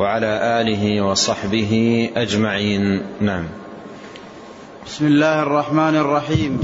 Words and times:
وعلى 0.00 0.60
آله 0.60 1.00
وصحبه 1.00 1.72
أجمعين. 2.16 3.02
نعم. 3.20 3.44
بسم 4.86 5.06
الله 5.06 5.42
الرحمن 5.42 5.96
الرحيم. 5.96 6.60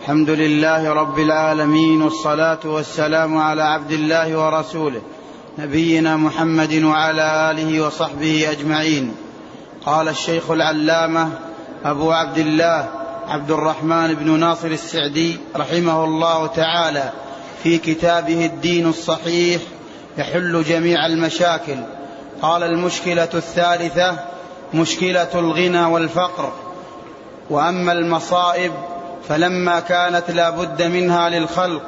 الحمد 0.00 0.30
لله 0.30 0.92
رب 0.92 1.18
العالمين 1.18 2.02
والصلاة 2.02 2.58
والسلام 2.64 3.36
على 3.36 3.62
عبد 3.62 3.92
الله 3.92 4.38
ورسوله 4.38 5.00
نبينا 5.58 6.16
محمد 6.16 6.82
وعلى 6.82 7.50
آله 7.50 7.86
وصحبه 7.86 8.50
أجمعين. 8.50 9.14
قال 9.86 10.08
الشيخ 10.08 10.50
العلامة 10.50 11.28
أبو 11.84 12.12
عبد 12.12 12.38
الله 12.38 12.88
عبد 13.28 13.50
الرحمن 13.50 14.14
بن 14.14 14.40
ناصر 14.40 14.68
السعدي 14.68 15.36
رحمه 15.56 16.04
الله 16.04 16.46
تعالى 16.46 17.12
في 17.62 17.78
كتابه 17.78 18.46
الدين 18.46 18.86
الصحيح 18.86 19.62
يحل 20.18 20.62
جميع 20.62 21.06
المشاكل. 21.06 21.95
قال 22.42 22.62
المشكلة 22.62 23.28
الثالثة 23.34 24.16
مشكلة 24.74 25.28
الغنى 25.34 25.84
والفقر. 25.84 26.52
وأما 27.50 27.92
المصائب 27.92 28.72
فلما 29.28 29.80
كانت 29.80 30.30
لا 30.30 30.50
بد 30.50 30.82
منها 30.82 31.28
للخلق 31.28 31.82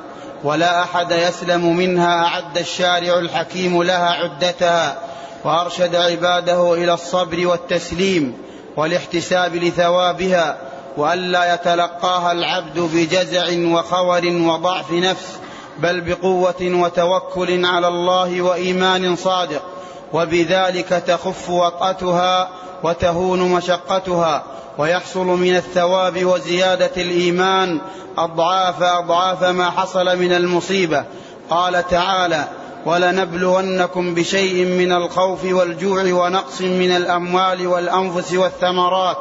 ولا 0.45 0.83
أحد 0.83 1.11
يسلم 1.11 1.77
منها 1.77 2.25
أعد 2.25 2.59
الشارع 2.59 3.19
الحكيم 3.19 3.83
لها 3.83 4.11
عدتها 4.11 4.99
وأرشد 5.45 5.95
عباده 5.95 6.75
إلى 6.75 6.95
الصبر 6.95 7.47
والتسليم 7.47 8.35
والاحتساب 8.77 9.57
لثوابها 9.57 10.57
وألا 10.97 11.55
يتلقاها 11.55 12.33
العبد 12.33 12.79
بجزع 12.79 13.47
وخور 13.79 14.27
وضعف 14.27 14.93
نفس 14.93 15.39
بل 15.79 16.01
بقوة 16.01 16.61
وتوكل 16.61 17.65
على 17.65 17.89
الله 17.89 18.43
وإيمان 18.43 19.17
صادق. 19.17 19.63
وبذلك 20.13 20.89
تخف 20.89 21.51
وطأتها 21.51 22.49
وتهون 22.83 23.41
مشقتها 23.41 24.43
ويحصل 24.79 25.27
من 25.27 25.57
الثواب 25.57 26.25
وزيادة 26.25 26.91
الإيمان 26.97 27.81
أضعاف 28.19 28.83
أضعاف 28.83 29.45
ما 29.45 29.71
حصل 29.71 30.19
من 30.19 30.33
المصيبة. 30.33 31.05
قال 31.51 31.89
تعالى 31.89 32.45
ولنبلونكم 32.87 34.15
بشيء 34.15 34.65
من 34.65 34.93
الخوف 34.93 35.45
والجوع 35.45 36.03
ونقص 36.03 36.61
من 36.61 36.91
الأموال 36.91 37.67
والأنفس 37.67 38.33
والثمرات 38.33 39.17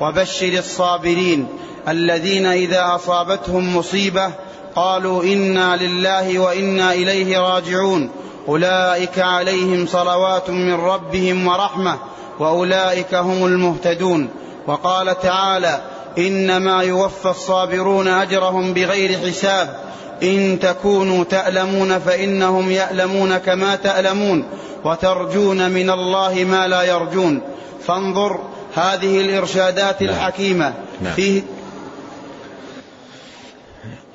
وبشر 0.00 0.58
الصابرين 0.58 1.46
الذين 1.88 2.46
إذا 2.46 2.94
أصابتهم 2.94 3.76
مصيبة 3.76 4.30
قالوا 4.76 5.22
إنا 5.24 5.76
لله 5.76 6.38
وإنا 6.38 6.92
إليه 6.92 7.38
راجعون 7.38 8.10
أولئك 8.48 9.18
عليهم 9.18 9.86
صلوات 9.86 10.50
من 10.50 10.74
ربهم 10.74 11.46
ورحمة 11.46 11.98
وأولئك 12.38 13.14
هم 13.14 13.46
المهتدون 13.46 14.28
وقال 14.66 15.20
تعالى 15.20 15.80
إنما 16.18 16.82
يوفى 16.82 17.28
الصابرون 17.30 18.08
أجرهم 18.08 18.74
بغير 18.74 19.18
حساب 19.18 19.76
إن 20.22 20.58
تكونوا 20.62 21.24
تألمون 21.24 21.98
فإنهم 21.98 22.70
يألمون 22.70 23.38
كما 23.38 23.76
تألمون 23.76 24.44
وترجون 24.84 25.70
من 25.70 25.90
الله 25.90 26.44
ما 26.44 26.68
لا 26.68 26.82
يرجون 26.82 27.42
فانظر 27.86 28.40
هذه 28.74 29.20
الإرشادات 29.20 30.02
نعم. 30.02 30.14
الحكيمة 30.14 30.74
نعم. 31.00 31.12
فيه 31.12 31.42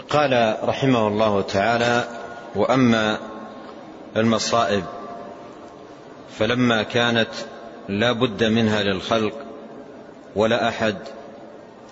قال 0.10 0.58
رحمه 0.64 1.08
الله 1.08 1.42
تعالى 1.42 2.04
وأما 2.56 3.20
المصائب 4.20 4.84
فلما 6.40 6.84
كانت 6.84 7.30
لا 7.90 8.12
بد 8.12 8.44
منها 8.44 8.84
للخلق 8.84 9.34
ولا 10.36 10.68
أحد 10.68 10.96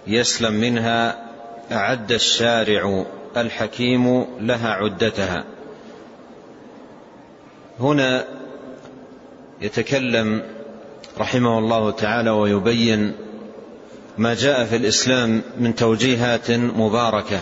يسلم 0.08 0.54
منها 0.54 1.26
أعد 1.72 2.12
الشارع 2.12 3.06
الحكيم 3.38 4.26
لها 4.40 4.70
عدتها. 4.70 5.44
هنا 7.80 8.26
يتكلم 9.62 10.44
رحمه 11.18 11.60
الله 11.60 11.92
تعالى 11.92 12.30
ويبين 12.30 13.16
ما 14.18 14.34
جاء 14.34 14.66
في 14.66 14.76
الإسلام 14.76 15.42
من 15.58 15.76
توجيهات 15.76 16.52
مباركة 16.52 17.40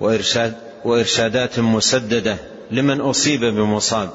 وإرشاد 0.00 0.54
وإرشادات 0.84 1.58
مسددة. 1.58 2.36
لمن 2.70 3.00
أصيب 3.00 3.44
بمصاب. 3.44 4.10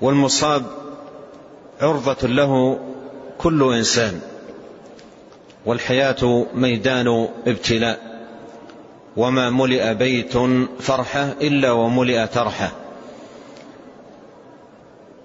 والمصاب 0.00 0.62
عرضة 1.80 2.28
له 2.28 2.80
كل 3.38 3.74
إنسان. 3.74 4.20
والحياة 5.66 6.46
ميدان 6.54 7.28
ابتلاء. 7.46 8.26
وما 9.16 9.50
ملئ 9.50 9.94
بيت 9.94 10.32
فرحة 10.80 11.28
إلا 11.40 11.70
وملئ 11.72 12.26
ترحة. 12.26 12.72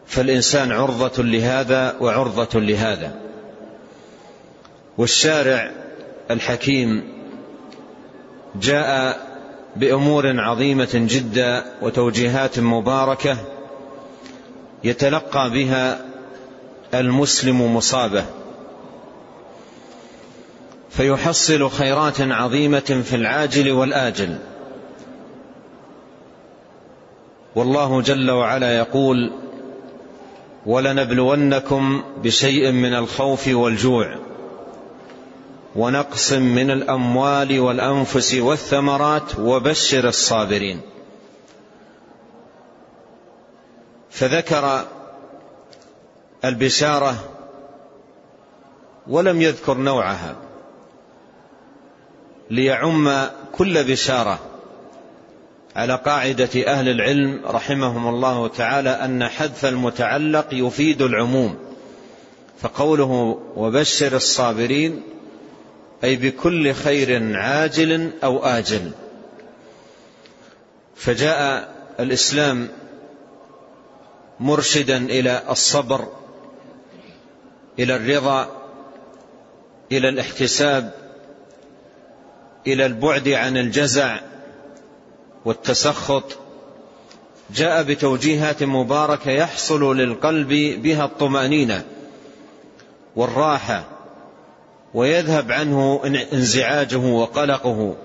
فالإنسان 0.07 0.71
عرضة 0.71 1.23
لهذا 1.23 1.95
وعرضة 2.01 2.59
لهذا. 2.59 3.15
والشارع 4.97 5.71
الحكيم 6.31 7.03
جاء 8.61 9.26
بأمور 9.77 10.39
عظيمة 10.39 10.89
جدا 10.93 11.65
وتوجيهات 11.81 12.59
مباركة 12.59 13.37
يتلقى 14.83 15.49
بها 15.49 16.05
المسلم 16.93 17.75
مصابه. 17.75 18.25
فيحصل 20.89 21.69
خيرات 21.69 22.21
عظيمة 22.21 23.01
في 23.05 23.15
العاجل 23.15 23.71
والآجل. 23.71 24.37
والله 27.55 28.01
جل 28.01 28.31
وعلا 28.31 28.77
يقول 28.77 29.31
ولنبلونكم 30.65 32.03
بشيء 32.23 32.71
من 32.71 32.93
الخوف 32.93 33.47
والجوع. 33.47 34.15
ونقص 35.77 36.33
من 36.33 36.71
الأموال 36.71 37.59
والأنفس 37.59 38.33
والثمرات 38.33 39.39
وبشر 39.39 40.07
الصابرين. 40.07 40.81
فذكر 44.09 44.85
البشارة 46.45 47.15
ولم 49.07 49.41
يذكر 49.41 49.77
نوعها 49.77 50.35
ليعم 52.49 53.27
كل 53.51 53.83
بشارة. 53.83 54.39
على 55.75 55.95
قاعدة 55.95 56.67
أهل 56.67 56.89
العلم 56.89 57.41
رحمهم 57.45 58.07
الله 58.07 58.47
تعالى 58.47 58.89
أن 58.89 59.27
حذف 59.27 59.65
المتعلق 59.65 60.47
يفيد 60.51 61.01
العموم 61.01 61.57
فقوله 62.59 63.39
وبشر 63.55 64.15
الصابرين 64.15 65.01
أي 66.03 66.15
بكل 66.15 66.73
خير 66.73 67.37
عاجل 67.37 68.11
أو 68.23 68.45
آجل. 68.45 68.91
فجاء 70.95 71.73
الإسلام 71.99 72.69
مرشدا 74.39 74.97
إلى 74.97 75.43
الصبر 75.49 76.07
إلى 77.79 77.95
الرضا 77.95 78.51
إلى 79.91 80.09
الاحتساب 80.09 80.93
إلى 82.67 82.85
البعد 82.85 83.27
عن 83.29 83.57
الجزع 83.57 84.19
والتسخط. 85.45 86.37
جاء 87.55 87.83
بتوجيهات 87.83 88.63
مباركة 88.63 89.31
يحصل 89.31 89.97
للقلب 89.97 90.49
بها 90.81 91.05
الطمأنينة 91.05 91.85
والراحة. 93.15 93.96
ويذهب 94.93 95.51
عنه 95.51 96.01
انزعاجه 96.33 96.97
وقلقه 96.97 97.95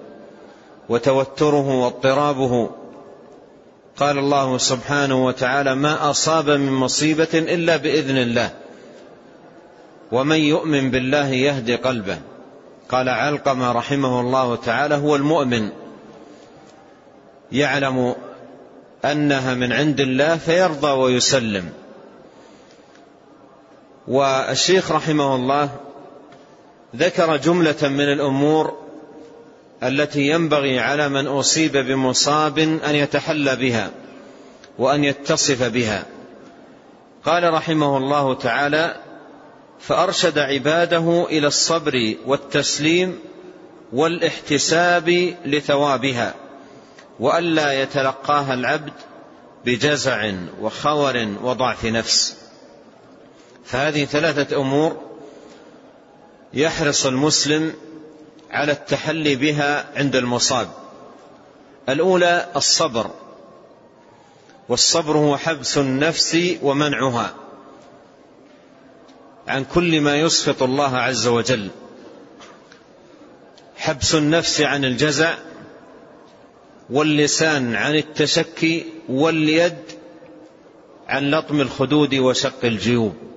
وتوتره 0.88 1.68
واضطرابه. 1.68 2.70
قال 3.96 4.18
الله 4.18 4.58
سبحانه 4.58 5.26
وتعالى 5.26 5.74
ما 5.74 6.10
أصاب 6.10 6.50
من 6.50 6.72
مصيبة 6.72 7.28
إلا 7.34 7.76
بإذن 7.76 8.16
الله 8.16 8.50
ومن 10.12 10.36
يؤمن 10.36 10.90
بالله 10.90 11.28
يهدي 11.28 11.76
قلبه. 11.76 12.18
قال 12.88 13.08
علقمة 13.08 13.72
رحمه 13.72 14.20
الله 14.20 14.56
تعالى 14.56 14.94
هو 14.94 15.16
المؤمن 15.16 15.70
يعلم 17.52 18.14
أنها 19.04 19.54
من 19.54 19.72
عند 19.72 20.00
الله 20.00 20.36
فيرضى 20.36 20.90
ويسلم. 20.90 21.72
والشيخ 24.08 24.92
رحمه 24.92 25.34
الله 25.34 25.70
ذكر 26.96 27.36
جملة 27.36 27.76
من 27.82 28.12
الأمور 28.12 28.82
التي 29.82 30.20
ينبغي 30.20 30.80
على 30.80 31.08
من 31.08 31.26
أصيب 31.26 31.76
بمصاب 31.76 32.58
أن 32.58 32.94
يتحلى 32.94 33.56
بها 33.56 33.90
وأن 34.78 35.04
يتصف 35.04 35.62
بها. 35.62 36.04
قال 37.24 37.54
رحمه 37.54 37.96
الله 37.96 38.34
تعالى 38.34 38.96
فأرشد 39.80 40.38
عباده 40.38 41.26
إلى 41.30 41.46
الصبر 41.46 42.14
والتسليم 42.26 43.18
والإحتساب 43.92 45.34
لثوابها 45.44 46.34
وألا 47.20 47.82
يتلقاها 47.82 48.54
العبد 48.54 48.92
بجزع 49.64 50.32
وخور 50.60 51.28
وضعف 51.42 51.84
نفس. 51.84 52.36
فهذه 53.64 54.04
ثلاثة 54.04 54.56
أمور 54.56 55.11
يحرص 56.54 57.06
المسلم 57.06 57.74
على 58.50 58.72
التحلي 58.72 59.36
بها 59.36 59.98
عند 59.98 60.16
المصاب. 60.16 60.68
الأولى 61.88 62.48
الصبر 62.56 63.10
والصبر 64.68 65.16
هو 65.16 65.36
حبس 65.36 65.78
النفس 65.78 66.38
ومنعها 66.62 67.34
عن 69.48 69.64
كل 69.64 70.00
ما 70.00 70.16
يسخط 70.16 70.62
الله 70.62 70.96
عز 70.96 71.26
وجل. 71.26 71.68
حبس 73.76 74.14
النفس 74.14 74.60
عن 74.60 74.84
الجزع 74.84 75.34
واللسان 76.90 77.74
عن 77.74 77.94
التشكي 77.94 78.86
واليد 79.08 79.78
عن 81.08 81.30
لطم 81.30 81.60
الخدود 81.60 82.14
وشق 82.14 82.64
الجيوب. 82.64 83.31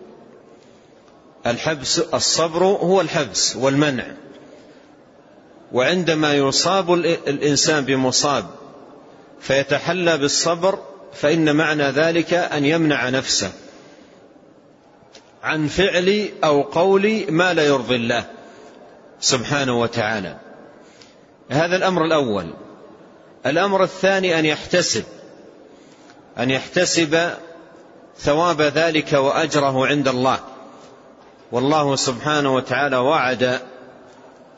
الحبس 1.48 2.00
الصبر 2.00 2.64
هو 2.64 3.02
الحبس 3.02 3.56
والمنع. 3.56 4.06
وعندما 5.72 6.34
يصاب 6.34 6.94
الإنسان 6.94 7.86
بمصاب 7.86 8.46
فيتحلى 9.42 10.18
بالصبر 10.18 10.80
فإن 11.14 11.56
معنى 11.56 11.84
ذلك 11.84 12.34
أن 12.34 12.66
يمنع 12.66 13.10
نفسه 13.10 13.52
عن 15.44 15.68
فعل 15.68 16.30
أو 16.44 16.62
قول 16.62 17.26
ما 17.30 17.54
لا 17.54 17.64
يرضي 17.64 17.96
الله 17.96 18.26
سبحانه 19.20 19.80
وتعالى. 19.80 20.38
هذا 21.50 21.76
الأمر 21.76 22.06
الأول. 22.06 22.54
الأمر 23.46 23.84
الثاني 23.84 24.40
أن 24.40 24.46
يحتسب 24.46 25.04
أن 26.38 26.52
يحتسب 26.52 27.30
ثواب 28.20 28.62
ذلك 28.62 29.14
وأجره 29.14 29.88
عند 29.88 30.08
الله. 30.08 30.40
والله 31.56 31.96
سبحانه 31.96 32.56
وتعالى 32.56 32.98
وعد 32.98 33.60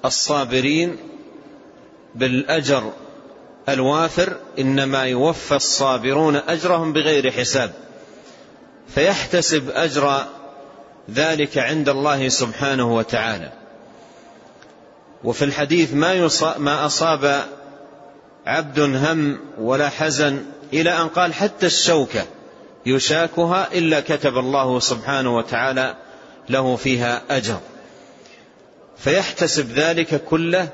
الصابرين 0.06 0.98
بالأجر 2.16 2.92
الوافر 3.70 4.36
إنما 4.60 5.04
يوفى 5.04 5.56
الصابرون 5.56 6.36
أجرهم 6.36 6.94
بغير 6.94 7.32
حساب 7.32 7.72
فيحتسب 8.96 9.70
أجر 9.70 10.26
ذلك 11.12 11.58
عند 11.58 11.90
الله 11.90 12.30
سبحانه 12.30 12.96
وتعالى. 12.96 13.52
وفي 15.24 15.46
الحديث 15.46 15.94
ما, 15.94 16.30
ما 16.58 16.86
أصاب 16.86 17.46
عبد 18.46 18.80
هم 18.80 19.40
ولا 19.60 19.90
حزن 19.90 20.46
إلى 20.74 21.02
أن 21.02 21.08
قال 21.08 21.34
حتى 21.34 21.66
الشوكة 21.66 22.26
يشاكها 22.86 23.68
إلا 23.74 24.00
كتب 24.00 24.38
الله 24.38 24.80
سبحانه 24.80 25.36
وتعالى 25.36 25.96
له 26.50 26.76
فيها 26.76 27.22
أجر. 27.30 27.60
فيحتسب 28.98 29.72
ذلك 29.72 30.24
كله 30.24 30.70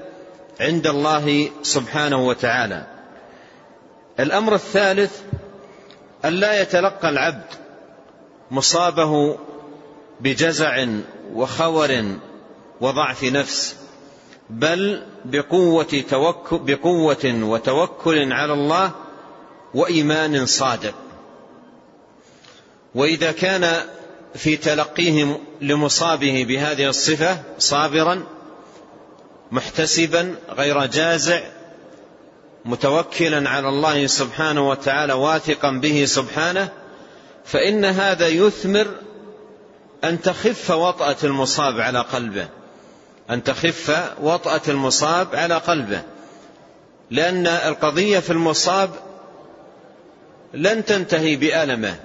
عند 0.59 0.87
الله 0.87 1.49
سبحانه 1.63 2.27
وتعالى. 2.27 2.85
الأمر 4.19 4.55
الثالث 4.55 5.21
أن 6.25 6.33
لا 6.33 6.61
يتلقى 6.61 7.09
العبد 7.09 7.45
مصابه 8.51 9.37
بجزع 10.19 10.85
وخور 11.33 12.03
وضعف 12.81 13.23
نفس 13.23 13.75
بل 14.49 15.03
بقوة, 15.25 16.03
توكل 16.09 16.59
بقوة 16.59 17.25
وتوكل 17.25 18.33
على 18.33 18.53
الله 18.53 18.91
وإيمان 19.73 20.45
صادق. 20.45 20.93
وإذا 22.95 23.31
كان 23.31 23.81
في 24.35 24.57
تلقيه 24.57 25.39
لمصابه 25.61 26.45
بهذه 26.47 26.89
الصفة 26.89 27.37
صابرا 27.59 28.23
محتسبا 29.51 30.35
غير 30.49 30.85
جازع 30.85 31.41
متوكلا 32.65 33.49
على 33.49 33.69
الله 33.69 34.07
سبحانه 34.07 34.69
وتعالى 34.69 35.13
واثقا 35.13 35.71
به 35.71 36.05
سبحانه 36.05 36.69
فإن 37.45 37.85
هذا 37.85 38.27
يثمر 38.27 38.87
أن 40.03 40.21
تخف 40.21 40.71
وطأة 40.71 41.15
المصاب 41.23 41.79
على 41.79 41.99
قلبه. 41.99 42.47
أن 43.29 43.43
تخف 43.43 44.13
وطأة 44.21 44.61
المصاب 44.67 45.35
على 45.35 45.55
قلبه. 45.55 46.01
لأن 47.11 47.47
القضية 47.47 48.19
في 48.19 48.29
المصاب 48.29 48.89
لن 50.53 50.85
تنتهي 50.85 51.35
بألمه. 51.35 51.95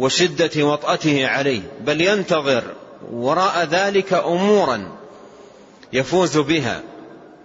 وشدة 0.00 0.64
وطأته 0.64 1.26
عليه 1.26 1.62
بل 1.80 2.00
ينتظر 2.00 2.64
وراء 3.12 3.64
ذلك 3.64 4.12
أمورا 4.12 4.92
يفوز 5.92 6.38
بها 6.38 6.82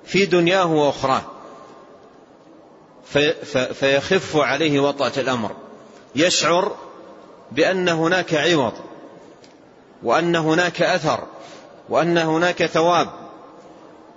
في 0.05 0.25
دنياه 0.25 0.65
وأخراه. 0.65 1.21
فيخف 3.73 4.37
عليه 4.37 4.79
وطأة 4.79 5.11
الأمر. 5.17 5.51
يشعر 6.15 6.75
بأن 7.51 7.89
هناك 7.89 8.33
عوض 8.33 8.73
وأن 10.03 10.35
هناك 10.35 10.81
أثر 10.81 11.23
وأن 11.89 12.17
هناك 12.17 12.65
ثواب 12.65 13.09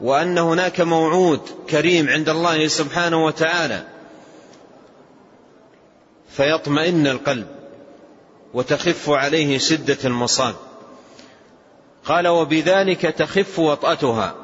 وأن 0.00 0.38
هناك 0.38 0.80
موعود 0.80 1.40
كريم 1.70 2.08
عند 2.08 2.28
الله 2.28 2.68
سبحانه 2.68 3.24
وتعالى. 3.24 3.82
فيطمئن 6.30 7.06
القلب. 7.06 7.57
وتخف 8.58 9.10
عليه 9.10 9.58
شدة 9.58 9.98
المصاب 10.04 10.54
قال 12.04 12.28
وبذلك 12.28 13.00
تخف 13.00 13.58
وطأتها 13.58 14.34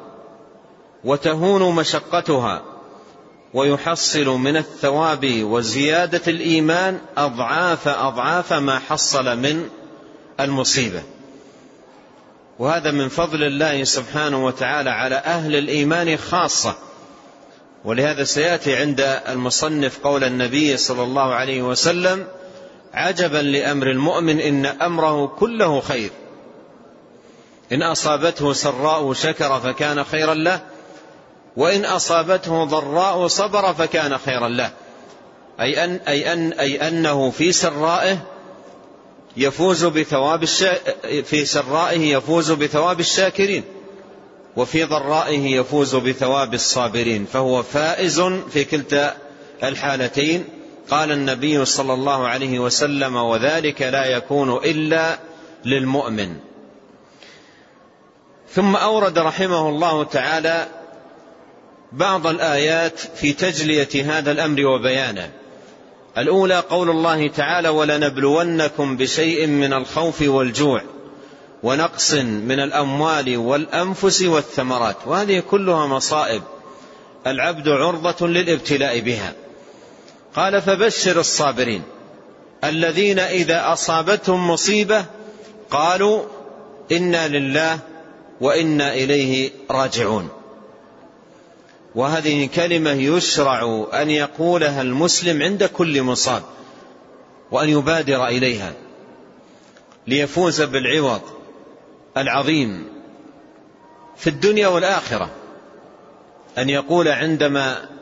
وتهون 1.03 1.75
مشقتها 1.75 2.63
ويحصل 3.53 4.25
من 4.25 4.57
الثواب 4.57 5.43
وزيادة 5.43 6.21
الإيمان 6.27 6.99
أضعاف 7.17 7.87
أضعاف 7.87 8.53
ما 8.53 8.79
حصل 8.79 9.37
من 9.37 9.69
المصيبة. 10.39 11.03
وهذا 12.59 12.91
من 12.91 13.09
فضل 13.09 13.43
الله 13.43 13.83
سبحانه 13.83 14.45
وتعالى 14.45 14.89
على 14.89 15.15
أهل 15.15 15.55
الإيمان 15.55 16.17
خاصة. 16.17 16.75
ولهذا 17.85 18.23
سيأتي 18.23 18.75
عند 18.75 19.21
المصنف 19.29 19.99
قول 19.99 20.23
النبي 20.23 20.77
صلى 20.77 21.03
الله 21.03 21.33
عليه 21.33 21.61
وسلم 21.61 22.27
عجبا 22.95 23.37
لأمر 23.37 23.91
المؤمن 23.91 24.39
إن 24.39 24.65
أمره 24.65 25.27
كله 25.27 25.81
خير 25.81 26.09
إن 27.71 27.81
أصابته 27.81 28.53
سراء 28.53 29.13
شكر 29.13 29.59
فكان 29.59 30.03
خيرا 30.03 30.33
له 30.33 30.61
وإن 31.57 31.85
أصابته 31.85 32.63
ضراء 32.63 33.27
صبر 33.27 33.73
فكان 33.73 34.17
خيرا 34.17 34.47
له 34.47 34.71
أي, 35.59 35.83
أن 35.83 35.99
أي, 36.07 36.33
أن 36.33 36.53
أي 36.53 36.87
أنه 36.87 37.31
في 37.31 37.51
سرائه 37.51 38.17
يفوز 39.37 39.85
بثواب. 39.85 40.45
في 41.25 41.45
سرائه 41.45 42.15
يفوز 42.15 42.51
بثواب 42.51 42.99
الشاكرين 42.99 43.63
وفي 44.57 44.83
ضرائه 44.83 45.55
يفوز 45.55 45.95
بثواب 45.95 46.53
الصابرين 46.53 47.25
فهو 47.33 47.63
فائز 47.63 48.21
في 48.51 48.63
كلتا 48.63 49.17
الحالتين 49.63 50.45
قال 50.89 51.11
النبي 51.11 51.65
صلى 51.65 51.93
الله 51.93 52.27
عليه 52.27 52.59
وسلم 52.59 53.15
وذلك 53.15 53.81
لا 53.81 54.05
يكون 54.05 54.53
إلا 54.53 55.19
للمؤمن. 55.65 56.35
ثم 58.51 58.75
أورد 58.75 59.19
رحمه 59.19 59.69
الله 59.69 60.03
تعالى 60.03 60.67
بعض 61.91 62.27
الآيات 62.27 62.99
في 62.99 63.33
تجلية 63.33 64.17
هذا 64.17 64.31
الأمر 64.31 64.65
وبيانه. 64.65 65.31
الأولى 66.17 66.59
قول 66.59 66.89
الله 66.89 67.27
تعالى 67.27 67.69
ولنبلونكم 67.69 68.97
بشيء 68.97 69.47
من 69.47 69.73
الخوف 69.73 70.21
والجوع 70.21 70.81
ونقص 71.63 72.13
من 72.13 72.59
الأموال 72.59 73.37
والأنفس 73.37 74.21
والثمرات. 74.21 74.95
وهذه 75.05 75.39
كلها 75.39 75.87
مصائب. 75.87 76.41
العبد 77.27 77.69
عرضة 77.69 78.27
للابتلاء 78.27 78.99
بها. 78.99 79.33
قال 80.35 80.61
فبشر 80.61 81.19
الصابرين. 81.19 81.83
الذين 82.63 83.19
إذا 83.19 83.73
أصابتهم 83.73 84.49
مصيبة 84.49 85.05
قالوا 85.69 86.23
إنا 86.91 87.27
لله 87.27 87.79
وإنا 88.41 88.93
إليه 88.93 89.51
راجعون. 89.71 90.29
وهذه 91.95 92.49
كلمة 92.55 92.91
يشرع 92.91 93.87
أن 93.93 94.09
يقولها 94.09 94.81
المسلم 94.81 95.41
عند 95.41 95.63
كل 95.63 96.01
مصاب 96.01 96.43
وأن 97.51 97.69
يبادر 97.69 98.27
إليها 98.27 98.73
ليفوز 100.07 100.61
بالعوض 100.61 101.21
العظيم 102.17 102.87
في 104.17 104.29
الدنيا 104.29 104.67
والآخرة. 104.67 105.29
أن 106.57 106.69
يقول 106.69 107.07
عندما 107.07 107.94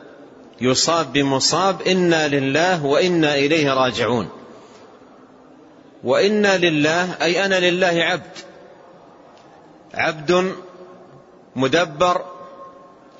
يصاب 0.60 1.12
بمصاب 1.12 1.82
إنا 1.82 2.28
لله 2.28 2.84
وإنا 2.84 3.34
إليه 3.34 3.72
راجعون. 3.72 4.28
وإنا 6.04 6.58
لله 6.58 7.16
أي 7.22 7.44
أنا 7.44 7.70
لله 7.70 8.02
عبد. 8.04 8.38
عبد 9.94 10.52
مدبر 11.56 12.24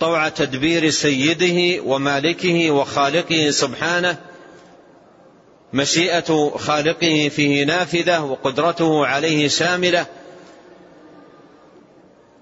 طوع 0.01 0.29
تدبير 0.29 0.91
سيده 0.91 1.83
ومالكه 1.83 2.71
وخالقه 2.71 3.51
سبحانه 3.51 4.19
مشيئة 5.73 6.53
خالقه 6.57 7.29
فيه 7.29 7.65
نافذة 7.65 8.25
وقدرته 8.25 9.07
عليه 9.07 9.49
شاملة. 9.49 10.07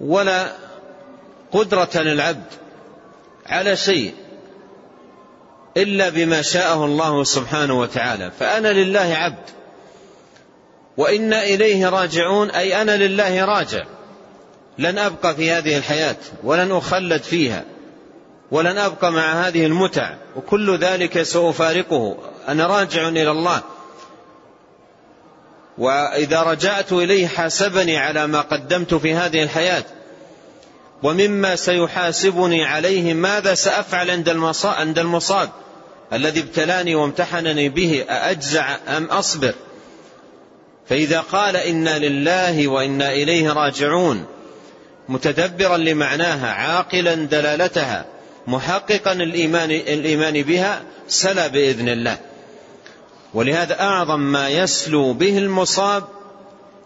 ولا 0.00 0.52
قدرة 1.52 1.90
للعبد 1.94 2.46
على 3.46 3.76
شيء. 3.76 4.14
إلا 5.76 6.08
بما 6.08 6.42
شاءه 6.42 6.84
الله 6.84 7.24
سبحانه 7.24 7.80
وتعالى. 7.80 8.30
فأنا 8.40 8.68
لله 8.72 9.14
عبد. 9.14 9.50
وإنا 10.96 11.42
إليه 11.42 11.88
راجعون 11.88 12.50
أي 12.50 12.82
أنا 12.82 12.96
لله 12.96 13.44
راجع. 13.44 13.84
لن 14.78 14.98
أبقى 14.98 15.34
في 15.34 15.50
هذه 15.50 15.78
الحياة 15.78 16.16
ولن 16.42 16.72
أخلد 16.72 17.22
فيها 17.22 17.64
ولن 18.50 18.78
أبقى 18.78 19.12
مع 19.12 19.46
هذه 19.46 19.66
المتع. 19.66 20.14
وكل 20.36 20.78
ذلك 20.78 21.22
سأفارقه. 21.22 22.16
أنا 22.48 22.66
راجع 22.66 23.08
إلى 23.08 23.30
الله. 23.30 23.62
وإذا 25.78 26.42
رجعت 26.42 26.92
إليه 26.92 27.26
حاسبني 27.26 27.98
على 27.98 28.26
ما 28.26 28.40
قدمت 28.40 28.94
في 28.94 29.14
هذه 29.14 29.42
الحياة. 29.42 29.84
ومما 31.02 31.56
سيحاسبني 31.56 32.64
عليه 32.64 33.14
ماذا 33.14 33.54
سأفعل 33.54 34.10
عند 34.10 34.98
المصاب, 34.98 35.48
الذي 36.12 36.40
ابتلاني 36.40 36.94
وامتحنني 36.94 37.68
به 37.68 38.04
أأجزع 38.08 38.76
أم 38.88 39.04
أصبر؟ 39.04 39.54
فإذا 40.88 41.20
قال 41.20 41.56
إنا 41.56 41.98
لله 41.98 42.68
وإنا 42.68 43.12
إليه 43.12 43.52
راجعون 43.52 44.26
متدبرا 45.08 45.76
لمعناها 45.76 46.52
عاقلا 46.52 47.14
دلالتها 47.14 48.04
محققا 48.46 49.12
الإيمان, 49.12 49.70
الإيمان 49.70 50.42
بها 50.42 50.82
سلا 51.08 51.46
بإذن 51.46 51.88
الله. 51.88 52.18
ولهذا 53.34 53.80
أعظم 53.80 54.20
ما 54.20 54.48
يسلو 54.48 55.12
به 55.12 55.38
المصاب 55.38 56.04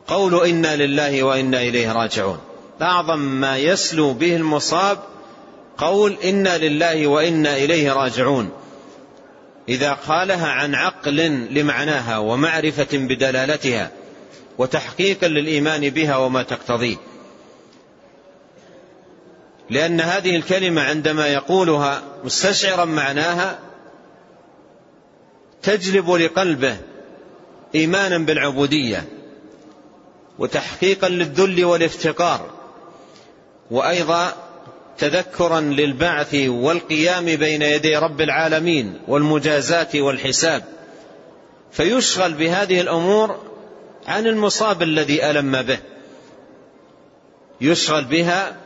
قول 0.06 0.46
إنا 0.46 0.76
لله 0.76 1.22
وإنا 1.22 1.62
إليه 1.62 1.92
راجعون. 1.92 2.38
أعظم 2.82 3.18
ما 3.18 3.58
يسلو 3.58 4.12
به 4.12 4.36
المصاب 4.36 4.98
قول 5.78 6.16
إنا 6.24 6.58
لله 6.58 7.06
وإنا 7.06 7.56
إليه 7.56 7.92
راجعون. 7.92 8.50
إذا 9.68 9.92
قالها 9.92 10.46
عن 10.46 10.74
عقل 10.74 11.16
لمعناها 11.50 12.18
ومعرفة 12.18 12.88
بدلالتها 12.92 13.90
وتحقيقا 14.58 15.28
للإيمان 15.28 15.90
بها 15.90 16.16
وما 16.16 16.42
تقتضيه. 16.42 16.96
لأن 19.70 20.00
هذه 20.00 20.36
الكلمة 20.36 20.82
عندما 20.82 21.26
يقولها 21.26 22.02
مستشعرا 22.24 22.84
معناها 22.84 23.58
تجلب 25.62 26.10
لقلبه 26.10 26.76
إيمانا 27.74 28.18
بالعبودية 28.18 29.04
وتحقيقا 30.38 31.08
للذل 31.08 31.64
والافتقار 31.64 32.50
وأيضا 33.70 34.45
تذكرا 34.98 35.60
للبعث 35.60 36.34
والقيام 36.34 37.24
بين 37.24 37.62
يدي 37.62 37.96
رب 37.96 38.20
العالمين 38.20 38.98
والمجازات 39.08 39.96
والحساب. 39.96 40.64
فيشغل 41.72 42.32
بهذه 42.32 42.80
الأمور 42.80 43.40
عن 44.06 44.26
المصاب 44.26 44.82
الذي 44.82 45.30
ألم 45.30 45.62
به. 45.62 45.78
يشغل 47.60 48.04
بها 48.04 48.56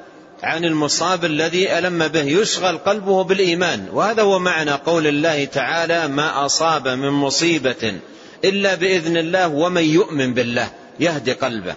عن 0.43 0.65
المصاب 0.65 1.25
الذي 1.25 1.79
ألم 1.79 2.09
به. 2.09 2.23
يشغل 2.23 2.79
قلبه 2.79 3.25
بالإيمان. 3.25 3.89
وهذا 3.93 4.23
هو 4.23 4.39
معنى 4.39 4.71
قول 4.71 5.07
الله 5.07 5.45
تعالى 5.45 6.09
ما 6.09 6.47
أصاب 6.47 6.89
من 6.89 7.11
مصيبة 7.11 7.99
إلا 8.45 8.75
بإذن 8.75 9.17
الله 9.17 9.49
ومن 9.49 9.85
يؤمن 9.85 10.35
بالله 10.35 10.71
يهدي 11.01 11.33
قلبه. 11.33 11.75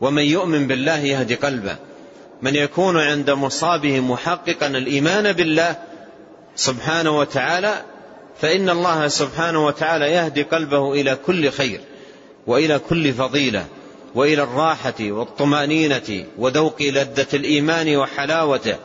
ومن 0.00 0.22
يؤمن 0.22 0.66
بالله 0.66 0.98
يهدي 0.98 1.34
قلبه. 1.34 1.87
من 2.42 2.54
يكون 2.54 2.96
عند 2.96 3.30
مصابه 3.30 4.00
محققا 4.00 4.66
الإيمان 4.66 5.32
بالله 5.32 5.76
سبحانه 6.56 7.18
وتعالى 7.18 7.84
فإن 8.40 8.70
الله 8.70 9.08
سبحانه 9.08 9.66
وتعالى 9.66 10.12
يهدي 10.12 10.42
قلبه 10.42 10.92
إلى 10.92 11.16
كل 11.26 11.50
خير 11.50 11.80
وإلى 12.46 12.78
كل 12.78 13.12
فضيلة 13.12 13.66
وإلى 14.14 14.42
الراحة 14.42 14.94
والطمأنينة 15.00 16.24
وذوق 16.38 16.82
لذة 16.82 17.26
الإيمان 17.34 17.96
وحلاوته. 17.96 18.76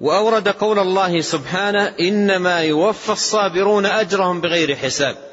وأورد 0.00 0.48
قول 0.48 0.78
الله 0.78 1.20
سبحانه 1.20 1.94
إنما 2.00 2.60
يوفى 2.60 3.12
الصابرون 3.12 3.86
أجرهم 3.86 4.40
بغير 4.40 4.76
حساب. 4.76 5.25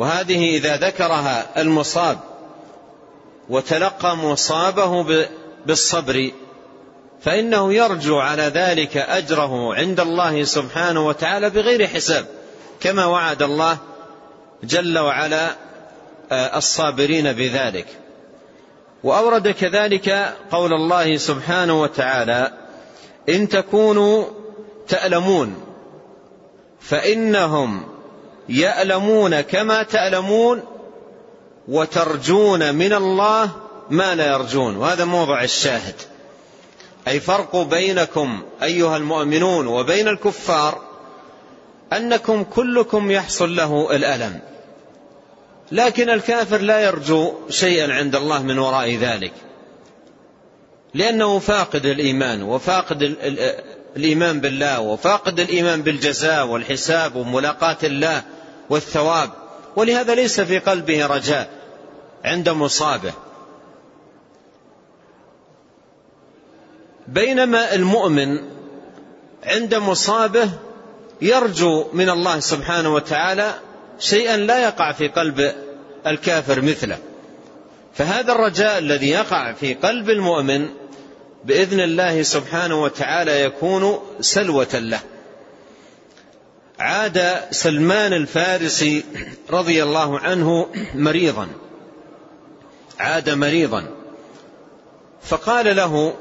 وهذه 0.00 0.56
إذا 0.56 0.76
ذكرها 0.76 1.46
المصاب 1.62 2.18
وتلقى 3.48 4.16
مصابه 4.16 5.04
بالصبر 5.66 6.30
فإنه 7.22 7.74
يرجو 7.74 8.18
على 8.18 8.42
ذلك 8.42 8.96
أجره 8.96 9.74
عند 9.74 10.00
الله 10.00 10.44
سبحانه 10.44 11.06
وتعالى 11.06 11.50
بغير 11.50 11.86
حساب 11.86 12.26
كما 12.80 13.06
وعد 13.06 13.42
الله 13.42 13.78
جل 14.64 14.98
وعلا 14.98 15.50
آه، 16.32 16.58
الصابرين 16.58 17.32
بذلك. 17.32 17.86
وأورد 19.04 19.48
كذلك 19.48 20.34
قول 20.50 20.72
الله 20.72 21.16
سبحانه 21.16 21.82
وتعالى 21.82 22.52
إن 23.28 23.48
تكونوا 23.48 24.24
تألمون 24.88 25.54
فإنهم 26.80 27.99
يألمون 28.50 29.40
كما 29.40 29.82
تألمون 29.82 30.62
وترجون 31.68 32.74
من 32.74 32.92
الله 32.92 33.50
ما 33.90 34.14
لا 34.14 34.26
يرجون. 34.26 34.76
وهذا 34.76 35.04
موضع 35.04 35.42
الشاهد. 35.42 35.94
أي 37.08 37.20
فرق 37.20 37.56
بينكم 37.56 38.42
أيها 38.62 38.96
المؤمنون 38.96 39.66
وبين 39.66 40.08
الكفار 40.08 40.82
أنكم 41.92 42.44
كلكم 42.44 43.10
يحصل 43.10 43.56
له 43.56 43.96
الألم. 43.96 44.40
لكن 45.72 46.10
الكافر 46.10 46.58
لا 46.58 46.80
يرجو 46.80 47.32
شيئا 47.48 47.92
عند 47.94 48.16
الله 48.16 48.42
من 48.42 48.58
وراء 48.58 48.94
ذلك. 48.94 49.32
لأنه 50.94 51.38
فاقد 51.38 51.86
الإيمان 51.86 52.42
وفاقد 52.42 53.02
الإيمان 53.96 54.40
بالله 54.40 54.80
وفاقد 54.80 55.40
الإيمان 55.40 55.82
بالجزاء 55.82 56.46
والحساب 56.46 57.16
وملاقاة 57.16 57.78
الله. 57.82 58.22
والثواب 58.70 59.30
ولهذا 59.76 60.14
ليس 60.14 60.40
في 60.40 60.58
قلبه 60.58 61.06
رجاء 61.06 61.48
عند 62.24 62.48
مصابه. 62.48 63.12
بينما 67.08 67.74
المؤمن 67.74 68.38
عند 69.44 69.74
مصابه 69.74 70.50
يرجو 71.22 71.86
من 71.92 72.10
الله 72.10 72.40
سبحانه 72.40 72.94
وتعالى 72.94 73.54
شيئا 73.98 74.36
لا 74.36 74.58
يقع 74.58 74.92
في 74.92 75.08
قلب 75.08 75.54
الكافر 76.06 76.60
مثله. 76.60 76.98
فهذا 77.94 78.32
الرجاء 78.32 78.78
الذي 78.78 79.10
يقع 79.10 79.52
في 79.52 79.74
قلب 79.74 80.10
المؤمن 80.10 80.68
بإذن 81.44 81.80
الله 81.80 82.22
سبحانه 82.22 82.82
وتعالى 82.82 83.44
يكون 83.44 84.00
سلوة 84.20 84.74
له. 84.74 85.00
عاد 86.80 87.42
سلمان 87.50 88.12
الفارسي 88.12 89.04
رضي 89.50 89.82
الله 89.82 90.18
عنه 90.18 90.66
مريضا. 90.94 91.48
عاد 92.98 93.30
مريضا. 93.30 93.86
فقال 95.22 95.76
له 95.76 96.14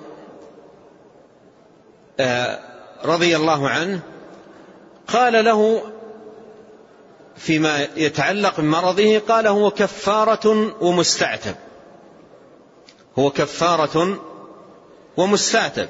آه، 2.19 2.59
رضي 3.05 3.35
الله 3.35 3.69
عنه 3.69 3.99
قال 5.07 5.45
له 5.45 5.83
فيما 7.37 7.87
يتعلق 7.95 8.59
بمرضه 8.59 9.19
قال 9.19 9.47
هو 9.47 9.71
كفارة 9.71 10.75
ومستعتب. 10.83 11.55
هو 13.19 13.29
كفارة 13.29 14.19
ومستعتب. 15.17 15.89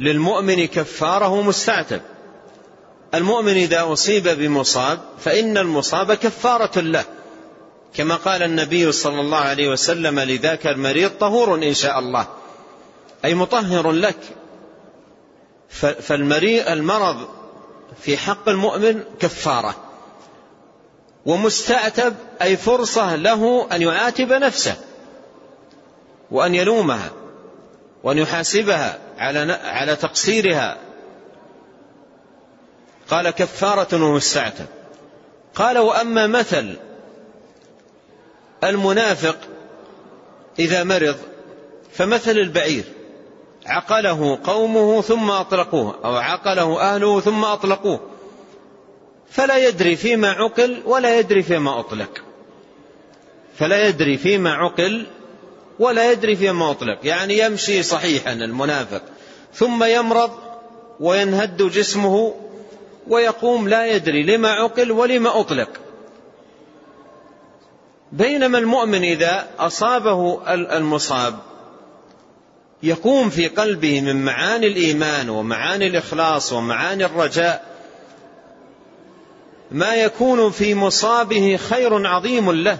للمؤمن 0.00 0.66
كفارة 0.66 1.28
ومستعتب. 1.28 2.00
المؤمن 3.14 3.52
إذا 3.52 3.92
أصيب 3.92 4.28
بمصاب 4.28 5.00
فإن 5.18 5.58
المصاب 5.58 6.12
كفارة 6.12 6.80
له 6.80 7.04
كما 7.94 8.16
قال 8.16 8.42
النبي 8.42 8.92
صلى 8.92 9.20
الله 9.20 9.38
عليه 9.38 9.68
وسلم 9.68 10.20
لذاك 10.20 10.66
المريض 10.66 11.10
طهور 11.10 11.54
إن 11.54 11.74
شاء 11.74 11.98
الله 11.98 12.26
أي 13.24 13.34
مطهر 13.34 13.92
لك. 13.92 14.16
فالمريض 16.00 16.68
المرض 16.68 17.28
في 18.02 18.16
حق 18.16 18.48
المؤمن 18.48 19.02
كفارة 19.20 19.76
ومستعتب 21.26 22.14
أي 22.42 22.56
فرصة 22.56 23.16
له 23.16 23.68
أن 23.72 23.82
يعاتب 23.82 24.32
نفسه 24.32 24.76
وأن 26.30 26.54
يلومها 26.54 27.10
وأن 28.02 28.18
يحاسبها 28.18 28.98
على 29.18 29.52
على 29.52 29.96
تقصيرها. 29.96 30.76
قال 33.10 33.30
كفارة 33.30 34.04
ومستعتب 34.04 34.66
قال 35.54 35.78
وأما 35.78 36.26
مثل 36.26 36.76
المنافق 38.64 39.36
إذا 40.58 40.84
مرض 40.84 41.16
فمثل 41.92 42.30
البعير. 42.30 42.84
عقله 43.66 44.38
قومه 44.44 45.02
ثم 45.02 45.30
أطلقوه 45.30 45.98
أو 46.04 46.16
عقله 46.16 46.80
أهله 46.80 47.20
ثم 47.20 47.44
أطلقوه. 47.44 48.00
فلا 49.30 49.68
يدري 49.68 49.96
فيما 49.96 50.30
عقل 50.30 50.82
ولا 50.86 51.18
يدري 51.18 51.42
فيما 51.42 51.80
أطلق. 51.80 52.22
فلا 53.58 53.88
يدري 53.88 54.16
فيما 54.16 54.54
عقل 54.54 55.06
ولا 55.78 56.12
يدري 56.12 56.36
فيما 56.36 56.70
أطلق. 56.70 56.98
يعني 57.02 57.38
يمشي 57.38 57.82
صحيحا 57.82 58.32
المنافق 58.32 59.02
ثم 59.54 59.84
يمرض 59.84 60.30
وينهد 61.00 61.62
جسمه 61.62 62.34
ويقوم 63.10 63.68
لا 63.68 63.86
يدري 63.86 64.22
لما 64.22 64.50
عقل 64.50 64.92
ولما 64.92 65.40
أطلق. 65.40 65.68
بينما 68.12 68.58
المؤمن 68.58 69.02
إذا 69.02 69.48
أصابه 69.58 70.40
المصاب 70.54 71.38
يقوم 72.82 73.30
في 73.30 73.48
قلبه 73.48 74.00
من 74.00 74.24
معاني 74.24 74.66
الإيمان 74.66 75.28
ومعاني 75.28 75.86
الإخلاص 75.86 76.52
ومعاني 76.52 77.04
الرجاء 77.04 77.70
ما 79.70 79.94
يكون 79.94 80.50
في 80.50 80.74
مصابه 80.74 81.56
خير 81.56 82.06
عظيم 82.06 82.52
له 82.52 82.78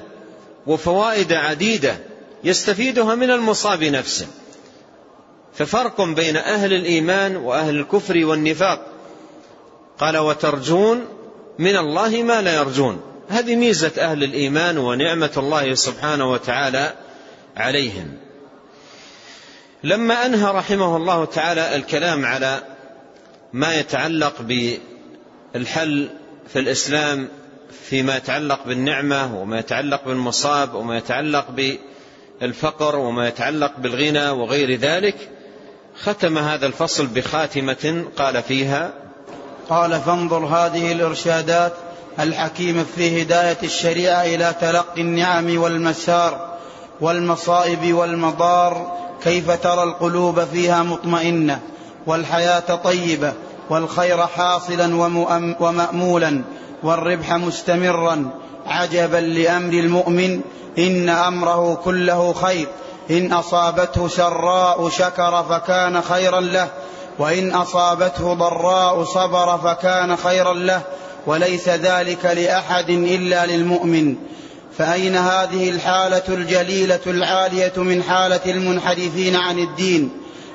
وفوائد 0.66 1.32
عديدة 1.32 1.96
يستفيدها 2.44 3.14
من 3.14 3.30
المصاب 3.30 3.84
نفسه. 3.84 4.26
ففرق 5.54 6.00
بين 6.02 6.36
أهل 6.36 6.72
الإيمان 6.72 7.36
وأهل 7.36 7.76
الكفر 7.76 8.24
والنفاق. 8.26 8.86
قال 10.00 10.18
وترجون 10.18 11.04
من 11.58 11.76
الله 11.76 12.22
ما 12.22 12.42
لا 12.42 12.54
يرجون. 12.54 13.00
هذه 13.28 13.56
ميزة 13.56 13.92
أهل 13.98 14.24
الإيمان 14.24 14.78
ونعمة 14.78 15.32
الله 15.36 15.74
سبحانه 15.74 16.32
وتعالى 16.32 16.94
عليهم. 17.56 18.16
لما 19.84 20.26
أنهى 20.26 20.52
رحمه 20.52 20.96
الله 20.96 21.24
تعالى 21.24 21.76
الكلام 21.76 22.26
على 22.26 22.62
ما 23.52 23.74
يتعلق 23.74 24.42
بالحل 25.54 26.08
في 26.52 26.58
الإسلام 26.58 27.28
فيما 27.88 28.16
يتعلق 28.16 28.66
بالنعمة 28.66 29.40
وما 29.40 29.58
يتعلق 29.58 30.04
بالمصاب 30.04 30.74
وما 30.74 30.98
يتعلق 30.98 31.46
بالفقر 32.40 32.96
وما 32.96 33.28
يتعلق 33.28 33.72
بالغنى 33.78 34.30
وغير 34.30 34.74
ذلك 34.74 35.16
ختم 36.02 36.38
هذا 36.38 36.66
الفصل 36.66 37.06
بخاتمة 37.06 38.04
قال 38.16 38.42
فيها 38.42 38.92
قال 39.70 40.00
فانظر 40.00 40.44
هذه 40.44 40.92
الإرشادات 40.92 41.72
الحكيمة 42.20 42.84
في 42.96 43.22
هداية 43.22 43.58
الشريعة 43.62 44.22
إلى 44.22 44.54
تلقي 44.60 45.00
النعم 45.00 45.58
والمسار 45.58 46.50
والمصائب 47.00 47.94
والمضار 47.94 48.92
كيف 49.24 49.50
ترى 49.50 49.82
القلوب 49.82 50.44
فيها 50.44 50.82
مطمئنة 50.82 51.60
والحياة 52.06 52.74
طيبة 52.84 53.32
والخير 53.70 54.26
حاصلا 54.26 54.96
ومأمولا 55.60 56.42
والربح 56.82 57.32
مستمرا 57.34 58.30
عجبا 58.66 59.16
لأمر 59.16 59.72
المؤمن 59.72 60.40
إن 60.78 61.08
أمره 61.08 61.74
كله 61.74 62.32
خير 62.32 62.68
إن 63.10 63.32
أصابته 63.32 64.08
سراء 64.08 64.88
شكر 64.88 65.44
فكان 65.50 66.02
خيرا 66.02 66.40
له 66.40 66.68
وإن 67.20 67.54
أصابته 67.54 68.34
ضراء 68.34 69.04
صبر 69.04 69.58
فكان 69.58 70.16
خيرا 70.16 70.54
له 70.54 70.82
وليس 71.26 71.68
ذلك 71.68 72.24
لأحد 72.24 72.90
إلا 72.90 73.46
للمؤمن. 73.46 74.16
فأين 74.78 75.16
هذه 75.16 75.70
الحالة 75.70 76.22
الجليلة 76.28 77.00
العالية 77.06 77.72
من 77.76 78.02
حالة 78.02 78.40
المنحرفين 78.46 79.36
عن 79.36 79.58
الدين؟ 79.58 80.10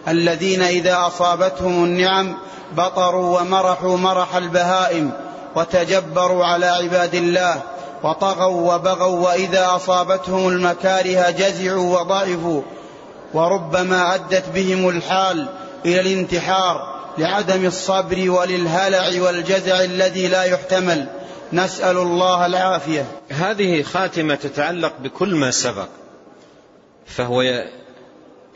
الذين 0.07 0.61
إذا 0.61 1.07
أصابتهم 1.07 1.83
النعم 1.83 2.37
بطروا 2.77 3.39
ومرحوا 3.39 3.97
مرح 3.97 4.35
البهائم 4.35 5.11
وتجبروا 5.55 6.45
على 6.45 6.65
عباد 6.65 7.15
الله 7.15 7.61
وطغوا 8.03 8.73
وبغوا 8.73 9.27
وإذا 9.27 9.75
أصابتهم 9.75 10.47
المكاره 10.47 11.29
جزعوا 11.29 11.99
وضعفوا 11.99 12.61
وربما 13.33 14.15
أدت 14.15 14.43
بهم 14.53 14.89
الحال 14.89 15.47
إلى 15.85 15.99
الانتحار 15.99 16.95
لعدم 17.17 17.65
الصبر 17.65 18.29
وللهلع 18.29 19.21
والجزع 19.21 19.83
الذي 19.83 20.27
لا 20.27 20.43
يحتمل. 20.43 21.07
نسأل 21.53 21.97
الله 21.97 22.45
العافية. 22.45 23.05
هذه 23.29 23.81
خاتمة 23.81 24.35
تتعلق 24.35 24.93
بكل 24.99 25.35
ما 25.35 25.51
سبق 25.51 25.87
فهو 27.05 27.65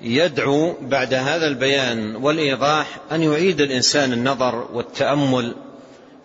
يدعو 0.01 0.75
بعد 0.81 1.13
هذا 1.13 1.47
البيان 1.47 2.15
والإيضاح 2.15 2.87
أن 3.11 3.23
يعيد 3.23 3.61
الإنسان 3.61 4.13
النظر 4.13 4.67
والتأمل 4.73 5.55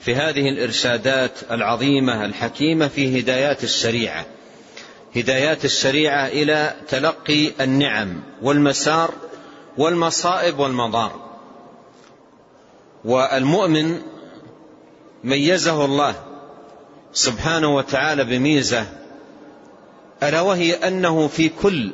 في 0.00 0.14
هذه 0.14 0.48
الإرشادات 0.48 1.32
العظيمة 1.50 2.24
الحكيمة 2.24 2.88
في 2.88 3.20
هدايات 3.20 3.64
الشريعة. 3.64 4.26
هدايات 5.16 5.64
الشريعة 5.64 6.26
إلى 6.26 6.74
تلقي 6.88 7.50
النعم 7.60 8.22
والمسار 8.42 9.14
والمصائب 9.78 10.58
والمضار 10.58 11.20
والمؤمن 13.04 14.02
ميزه 15.24 15.84
الله 15.84 16.14
سبحانه 17.12 17.76
وتعالى 17.76 18.24
بميزه 18.24 18.86
ألا 20.22 20.40
وهي 20.40 20.72
أنه 20.72 21.28
في 21.28 21.48
كل 21.48 21.92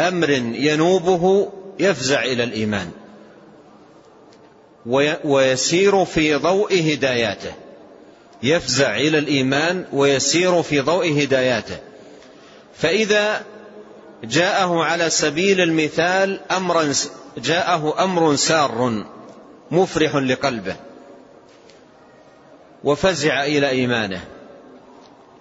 أمر 0.00 0.30
ينوبه 0.54 1.52
يفزع 1.78 2.24
إلى 2.24 2.44
الإيمان 2.44 2.90
ويسير 5.24 6.04
في 6.04 6.34
ضوء 6.34 6.74
هداياته. 6.74 7.52
يفزع 8.42 8.96
إلى 8.96 9.18
الإيمان 9.18 9.84
ويسير 9.92 10.62
في 10.62 10.80
ضوء 10.80 11.22
هداياته. 11.22 11.76
فإذا 12.74 13.44
جاءه 14.24 14.84
على 14.84 15.10
سبيل 15.10 15.60
المثال 15.60 16.40
أمرا 16.50 16.92
جاءه 17.38 18.04
أمر 18.04 18.36
سار 18.36 19.04
مفرح 19.70 20.16
لقلبه 20.16 20.76
وفزع 22.84 23.44
إلى 23.44 23.68
إيمانه. 23.68 24.24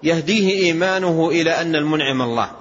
يهديه 0.04 0.65
إيمانه 0.65 1.30
إلى 1.30 1.62
أن 1.62 1.76
المنعم 1.76 2.22
الله. 2.22 2.52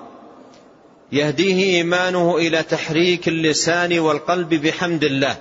يهديه 1.13 1.77
إيمانه 1.77 2.37
إلى 2.37 2.63
تحريك 2.63 3.29
اللسان 3.29 3.99
والقلب 3.99 4.55
بحمد 4.55 5.05
الله 5.05 5.37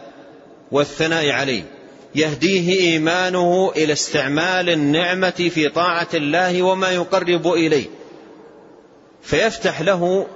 والثناء 0.71 1.29
عليه. 1.29 1.63
يهديه 2.15 2.79
إيمانه 2.79 3.71
إلى 3.75 3.93
استعمال 3.93 4.69
النعمة 4.69 5.49
في 5.53 5.69
طاعة 5.69 6.07
الله 6.13 6.61
وما 6.61 6.91
يقرب 6.91 7.47
إليه. 7.47 7.85
فيفتح 9.21 9.81
له 9.81 10.27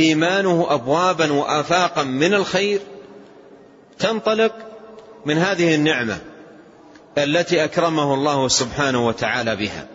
إيمانه 0.00 0.66
ابوابا 0.70 1.32
وافاقا 1.32 2.02
من 2.02 2.34
الخير 2.34 2.80
تنطلق 3.98 4.52
من 5.26 5.38
هذه 5.38 5.74
النعمة 5.74 6.18
التي 7.18 7.64
أكرمه 7.64 8.14
الله 8.14 8.48
سبحانه 8.48 9.06
وتعالى 9.06 9.56
بها. 9.56 9.86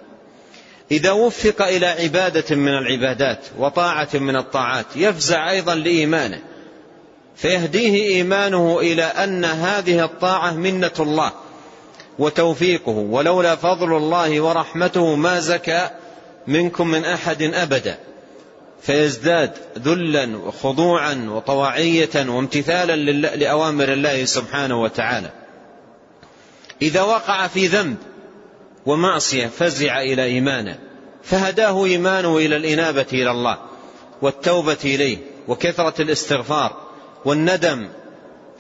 إذا 0.92 1.12
وفق 1.12 1.62
إلى 1.62 1.86
عبادة 1.86 2.56
من 2.56 2.78
العبادات 2.78 3.40
وطاعة 3.58 4.10
من 4.14 4.36
الطاعات 4.36 4.86
يفزع 4.96 5.52
أيضا 5.52 5.76
لإيمانه 5.76 6.40
فيهديه 7.36 8.08
إيمانه 8.08 8.80
إلى 8.80 9.04
أن 9.04 9.46
هذه 9.46 10.06
الطاعة 10.06 10.52
منة 10.52 10.92
الله 11.00 11.32
وتوفيقه 12.20 12.92
ولولا 12.92 13.56
فضل 13.56 13.98
الله 13.98 14.42
ورحمته 14.42 15.16
ما 15.16 15.40
زكى 15.40 15.90
منكم 16.48 16.88
من 16.88 17.06
أحد 17.06 17.42
أبدا. 17.42 17.98
فيزداد 18.86 19.52
ذلا 19.80 20.38
وخضوعا 20.38 21.30
وطواعية 21.30 22.30
وامتثالا 22.30 22.96
لأوامر 23.36 23.94
الله 23.94 24.26
سبحانه 24.26 24.82
وتعالى. 24.82 25.32
إذا 26.82 27.02
وقع 27.02 27.48
في 27.48 27.68
ذنب 27.68 27.98
ومعصية 28.86 29.48
فزع 29.48 30.02
إلى 30.02 30.24
إيمانه. 30.24 30.80
فهداه 31.24 31.86
إيمانه 31.86 32.38
إلى 32.38 32.56
الإنابة 32.58 33.06
إلى 33.14 33.32
الله 33.32 33.58
والتوبة 34.22 34.78
إليه 34.84 35.18
وكثرة 35.48 36.02
الاستغفار 36.02 36.82
والندم 37.26 37.90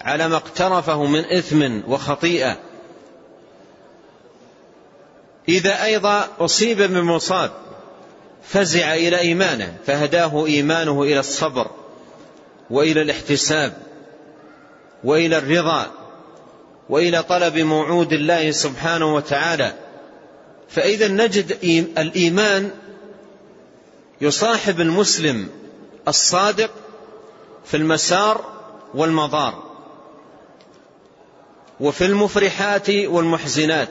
على 0.01 0.27
ما 0.27 0.35
اقترفه 0.35 1.05
من 1.05 1.25
إثم 1.25 1.81
وخطيئة. 1.87 2.57
إذا 5.49 5.83
أيضا 5.83 6.27
أصيب 6.39 6.81
من 6.81 7.01
مصاب 7.01 7.51
فزع 8.47 8.93
إلى 8.93 9.19
إيمانه 9.19 9.77
فهداه 9.85 10.45
إيمانه 10.45 11.03
إلى 11.03 11.19
الصبر 11.19 11.67
وإلى 12.69 13.01
الاحتساب 13.01 13.77
وإلى 15.03 15.37
الرضا 15.37 15.91
وإلى 16.89 17.23
طلب 17.23 17.57
موعود 17.57 18.13
الله 18.13 18.51
سبحانه 18.51 19.15
وتعالى. 19.15 19.73
فإذا 20.69 21.07
نجد 21.07 21.57
الإيمان 21.97 22.71
يصاحب 24.21 24.81
المسلم 24.81 25.49
الصادق 26.07 26.71
في 27.65 27.77
المسار 27.77 28.45
والمضار 28.93 29.63
وفي 31.79 32.05
المفرحات 32.05 32.89
والمحزنات 32.89 33.89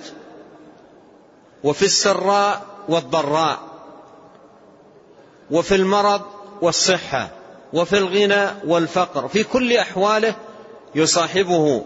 وفي 1.64 1.84
السراء 1.84 2.66
والضراء. 2.88 3.73
وفي 5.50 5.74
المرض 5.74 6.22
والصحة 6.62 7.30
وفي 7.72 7.98
الغنى 7.98 8.46
والفقر 8.66 9.28
في 9.28 9.44
كل 9.44 9.76
أحواله 9.76 10.34
يصاحبه 10.94 11.84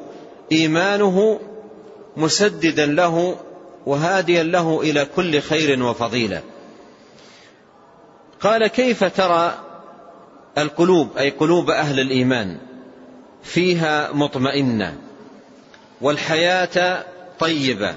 إيمانه 0.53 1.41
مسددا 2.17 2.87
له 2.87 3.37
وهاديا 3.87 4.43
له 4.43 4.81
إلى 4.83 5.07
كل 5.17 5.41
خير 5.41 5.83
وفضيلة. 5.83 6.43
قال 8.41 8.67
كيف 8.67 9.05
ترى 9.05 9.59
القلوب 10.59 11.17
أي 11.17 11.31
قلوب 11.31 11.71
أهل 11.71 12.01
الإيمان 12.01 12.59
فيها 13.43 14.13
مطمئنة 14.13 14.99
والحياة 16.01 17.05
طيبة 17.41 17.95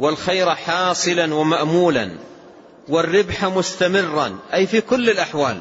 والخير 0.00 0.54
حاصلا 0.54 1.34
ومأمولا 1.34 2.10
والربح 2.88 3.44
مستمرا 3.44 4.38
أي 4.54 4.66
في 4.66 4.80
كل 4.80 5.10
الأحوال 5.10 5.60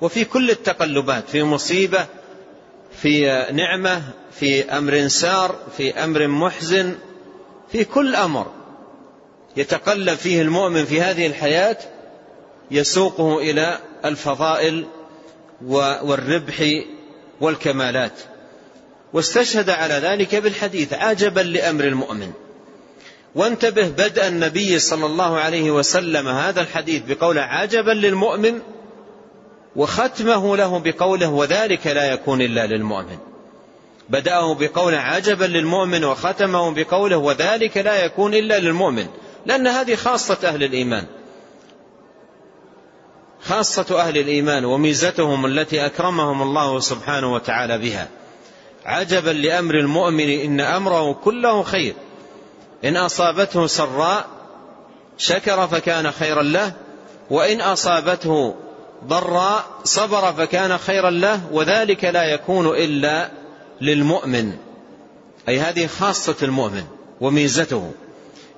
وفي 0.00 0.24
كل 0.24 0.50
التقلبات 0.50 1.28
في 1.28 1.42
مصيبة 1.42 2.06
في 3.02 3.46
نعمة 3.52 4.02
في 4.32 4.64
أمر 4.64 5.08
سار 5.08 5.58
في 5.76 6.04
أمر 6.04 6.26
محزن 6.26 6.94
في 7.72 7.84
كل 7.84 8.14
أمر 8.14 8.46
يتقلب 9.56 10.14
فيه 10.18 10.42
المؤمن 10.42 10.84
في 10.84 11.00
هذه 11.00 11.26
الحياة 11.26 11.76
يسوقه 12.70 13.38
إلى 13.38 13.78
الفضائل 14.04 14.86
والربح 15.66 16.82
والكمالات. 17.40 18.12
واستشهد 19.12 19.70
على 19.70 19.94
ذلك 19.94 20.34
بالحديث 20.34 20.92
عجبا 20.92 21.40
لأمر 21.40 21.84
المؤمن. 21.84 22.32
وانتبه 23.38 23.88
بدأ 23.88 24.28
النبي 24.28 24.78
صلى 24.78 25.06
الله 25.06 25.38
عليه 25.38 25.70
وسلم 25.70 26.28
هذا 26.28 26.60
الحديث 26.60 27.02
بقوله 27.08 27.40
عجبا 27.40 27.90
للمؤمن 27.90 28.60
وختمه 29.76 30.56
له 30.56 30.78
بقوله 30.78 31.28
وذلك 31.28 31.86
لا 31.86 32.12
يكون 32.12 32.42
إلا 32.42 32.66
للمؤمن. 32.66 33.18
بدأه 34.08 34.54
بقوله 34.54 34.96
عجبا 34.96 35.44
للمؤمن 35.44 36.04
وختمه 36.04 36.70
بقوله 36.70 37.16
وذلك 37.16 37.76
لا 37.76 38.04
يكون 38.04 38.34
إلا 38.34 38.58
للمؤمن. 38.58 39.06
لأن 39.46 39.66
هذه 39.66 39.94
خاصة 39.94 40.38
أهل 40.44 40.64
الإيمان. 40.64 41.04
خاصة 43.42 44.00
أهل 44.00 44.18
الإيمان 44.18 44.64
وميزتهم 44.64 45.46
التي 45.46 45.86
أكرمهم 45.86 46.42
الله 46.42 46.80
سبحانه 46.80 47.34
وتعالى 47.34 47.78
بها. 47.78 48.08
عجبا 48.84 49.30
لأمر 49.30 49.74
المؤمن 49.74 50.30
إن 50.30 50.60
أمره 50.60 51.12
كله 51.12 51.62
خير. 51.62 51.94
إن 52.84 52.96
أصابته 52.96 53.66
سراء 53.66 54.26
شكر 55.18 55.68
فكان 55.68 56.12
خيرا 56.12 56.42
له 56.42 56.72
وإن 57.30 57.60
أصابته 57.60 58.54
ضراء 59.04 59.64
صبر 59.84 60.32
فكان 60.32 60.78
خيرا 60.78 61.10
له 61.10 61.40
وذلك 61.52 62.04
لا 62.04 62.24
يكون 62.24 62.66
إلا 62.66 63.30
للمؤمن. 63.80 64.52
أي 65.48 65.60
هذه 65.60 65.86
خاصة 65.86 66.36
المؤمن 66.42 66.84
وميزته. 67.20 67.92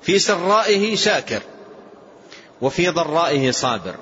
في 0.02 0.18
سرائه 0.18 0.96
شاكر 0.96 1.42
وفي 2.61 2.88
ضرائه 2.88 3.50
صابر. 3.50 3.94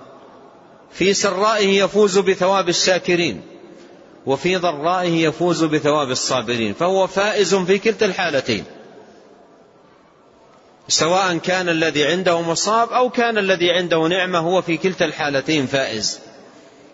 في 0.93 1.15
سرائه 1.15 1.83
يفوز 1.83 2.19
بثواب 2.19 2.69
الشاكرين 2.69 3.43
وفي 4.27 4.57
ضرائه 4.57 5.27
يفوز 5.27 5.65
بثواب 5.65 6.11
الصابرين. 6.11 6.75
فهو 6.75 7.07
فائز 7.07 7.55
في 7.55 7.79
كلتا 7.79 8.07
الحالتين. 8.07 8.65
سواء 10.89 11.37
كان 11.37 11.69
الذي 11.69 12.05
عنده 12.05 12.41
مصاب 12.43 12.93
أو 12.93 13.11
كان 13.11 13.39
الذي 13.39 13.71
عنده 13.71 14.09
نعمة 14.09 14.39
هو 14.39 14.63
في 14.63 14.77
كلتا 14.77 15.05
الحالتين 15.05 15.67
فائز. 15.67 16.21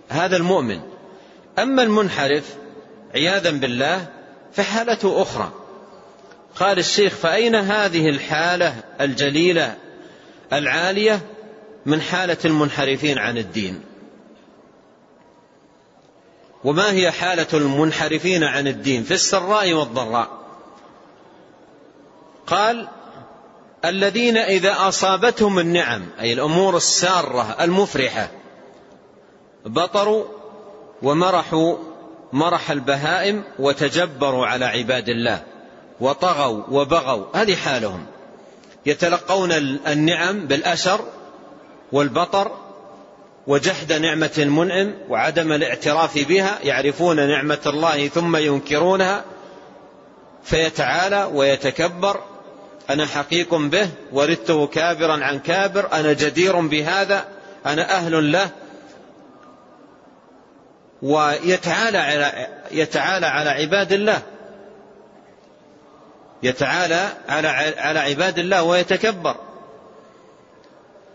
هذا 0.09 0.37
المؤمن. 0.37 0.80
أما 1.59 1.83
المنحرف 1.83 2.54
عياذا 3.14 3.50
بالله 3.50 4.07
فحالته 4.52 5.22
أخرى. 5.22 5.52
قال 6.57 6.78
الشيخ 6.78 7.14
فأين 7.14 7.54
هذه 7.54 8.09
الحالة 8.09 8.74
الجليلة 9.00 9.76
العالية 10.52 11.20
من 11.87 12.00
حالة 12.00 12.37
المنحرفين 12.44 13.18
عن 13.18 13.38
الدين؟ 13.38 13.80
وما 16.64 16.92
هي 16.92 17.11
حالة 17.11 17.46
المنحرفين 17.54 18.44
عن 18.44 18.68
الدين؟ 18.68 19.02
في 19.02 19.14
السراء 19.14 19.72
والضراء. 19.72 20.28
قال 22.46 22.88
الذين 23.85 24.37
إذا 24.37 24.75
أصابتهم 24.88 25.59
النعم 25.59 26.03
أي 26.20 26.33
الأمور 26.33 26.77
السارة 26.77 27.57
المفرحة 27.61 28.31
بطروا 29.66 30.25
ومرحوا 31.03 31.77
مرح 32.33 32.70
البهائم 32.70 33.44
وتجبروا 33.59 34.47
على 34.47 34.64
عباد 34.64 35.09
الله 35.09 35.42
وطغوا 36.01 36.62
وبغوا 36.70 37.25
هذه 37.35 37.55
حالهم. 37.55 38.07
يتلقون 38.87 39.53
النعم 39.87 40.47
بالأشر 40.47 41.01
والبطر 41.92 42.53
وجحد 43.47 43.92
نعمة 43.92 44.33
المنعم 44.38 44.94
وعدم 45.09 45.53
الاعتراف 45.53 46.18
بها 46.29 46.59
يعرفون 46.62 47.29
نعمة 47.29 47.61
الله 47.66 48.09
ثم 48.09 48.37
ينكرونها 48.37 49.25
فيتعالى 50.44 51.31
ويتكبر 51.35 52.20
أنا 52.90 53.07
حقيق 53.07 53.55
به 53.55 53.88
وردته 54.12 54.66
كابرا 54.66 55.25
عن 55.25 55.38
كابر 55.38 55.92
أنا 55.92 56.12
جدير 56.12 56.61
بهذا 56.61 57.25
أنا 57.66 57.97
أهل 57.97 58.33
له. 58.33 58.51
ويتعالى 61.03 61.99
على 61.99 62.49
يتعالى 62.70 63.27
على 63.27 63.51
عباد 63.51 63.92
الله. 63.92 64.23
يتعالى 66.42 67.09
على 67.29 67.49
على 67.79 67.99
عباد 67.99 68.38
الله 68.38 68.62
ويتكبر. 68.62 69.37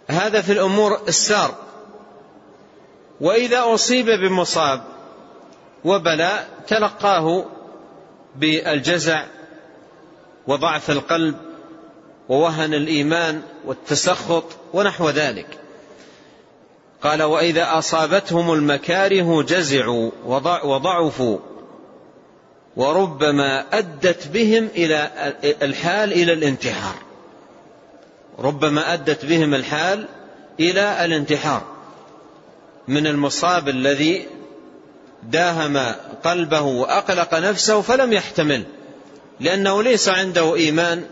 هذا 0.10 0.42
في 0.42 0.52
الأمور 0.52 1.02
السار. 1.08 1.56
وإذا 3.22 3.74
أصيب 3.74 4.06
بمصاب 4.10 4.84
وبلاء 5.86 6.50
تلقاه 6.68 7.46
بالجزع 8.36 9.24
وضعف 10.48 10.90
القلب. 10.90 11.49
ووهن 12.30 12.74
الإيمان 12.74 13.42
والتسخط 13.66 14.44
ونحو 14.74 15.10
ذلك. 15.10 15.48
قال 17.02 17.24
وإذا 17.24 17.78
أصابتهم 17.78 18.54
المكاره 18.54 19.44
جزعوا 19.44 20.12
وضعفوا 20.64 21.38
وربما 22.76 23.66
أدت 23.74 24.28
بهم 24.28 24.68
إلى 24.76 25.12
الحال 25.62 26.12
إلى 26.14 26.34
الانتحار. 26.34 26.96
ربما 28.40 28.94
أدت 28.94 29.26
بهم 29.26 29.54
الحال 29.54 30.06
إلى 30.60 31.06
الانتحار. 31.06 31.64
من 32.88 33.08
المصاب 33.08 33.70
الذي 33.70 34.26
داهم 35.24 35.96
قلبه 36.24 36.62
وأقلق 36.62 37.34
نفسه 37.34 37.82
فلم 37.82 38.14
يحتمل 38.14 38.64
لأنه 39.40 39.84
ليس 39.84 40.10
عنده 40.10 40.56
إيمان 40.56 41.04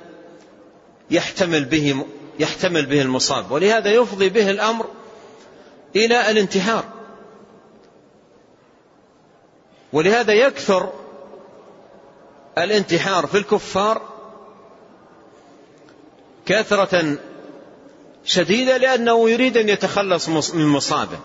يحتمل 1.12 1.66
به 1.66 2.06
يحتمل 2.40 2.86
به 2.86 3.02
المصاب. 3.02 3.52
ولهذا 3.52 3.90
يفضي 3.92 4.30
به 4.30 4.52
الأمر 4.52 4.86
إلى 5.96 6.32
الانتحار. 6.32 6.84
ولهذا 9.94 10.34
يكثر 10.34 10.94
الانتحار 12.58 13.28
في 13.28 13.38
الكفار 13.38 14.02
كثرة 16.46 17.18
شديدة 18.26 18.78
لأنه 18.78 19.30
يريد 19.30 19.58
أن 19.58 19.70
يتخلص 19.70 20.30
من 20.30 20.68
مصابه. 20.68 21.20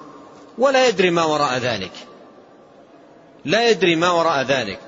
ولا 0.58 0.88
يدري 0.88 1.10
ما 1.10 1.24
وراء 1.24 1.58
ذلك. 1.58 1.92
لا 3.44 3.70
يدري 3.70 3.96
ما 3.96 4.10
وراء 4.10 4.42
ذلك. 4.42 4.78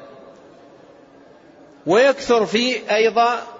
ويكثر 1.87 2.47
في 2.47 2.95
أيضا 2.95 3.54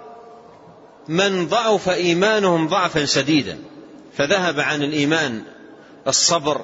من 1.07 1.47
ضعف 1.47 1.89
إيمانهم 1.89 2.67
ضعفا 2.67 3.05
شديدا. 3.05 3.59
فذهب 4.17 4.59
عن 4.59 4.83
الإيمان 4.83 5.43
الصبر 6.07 6.61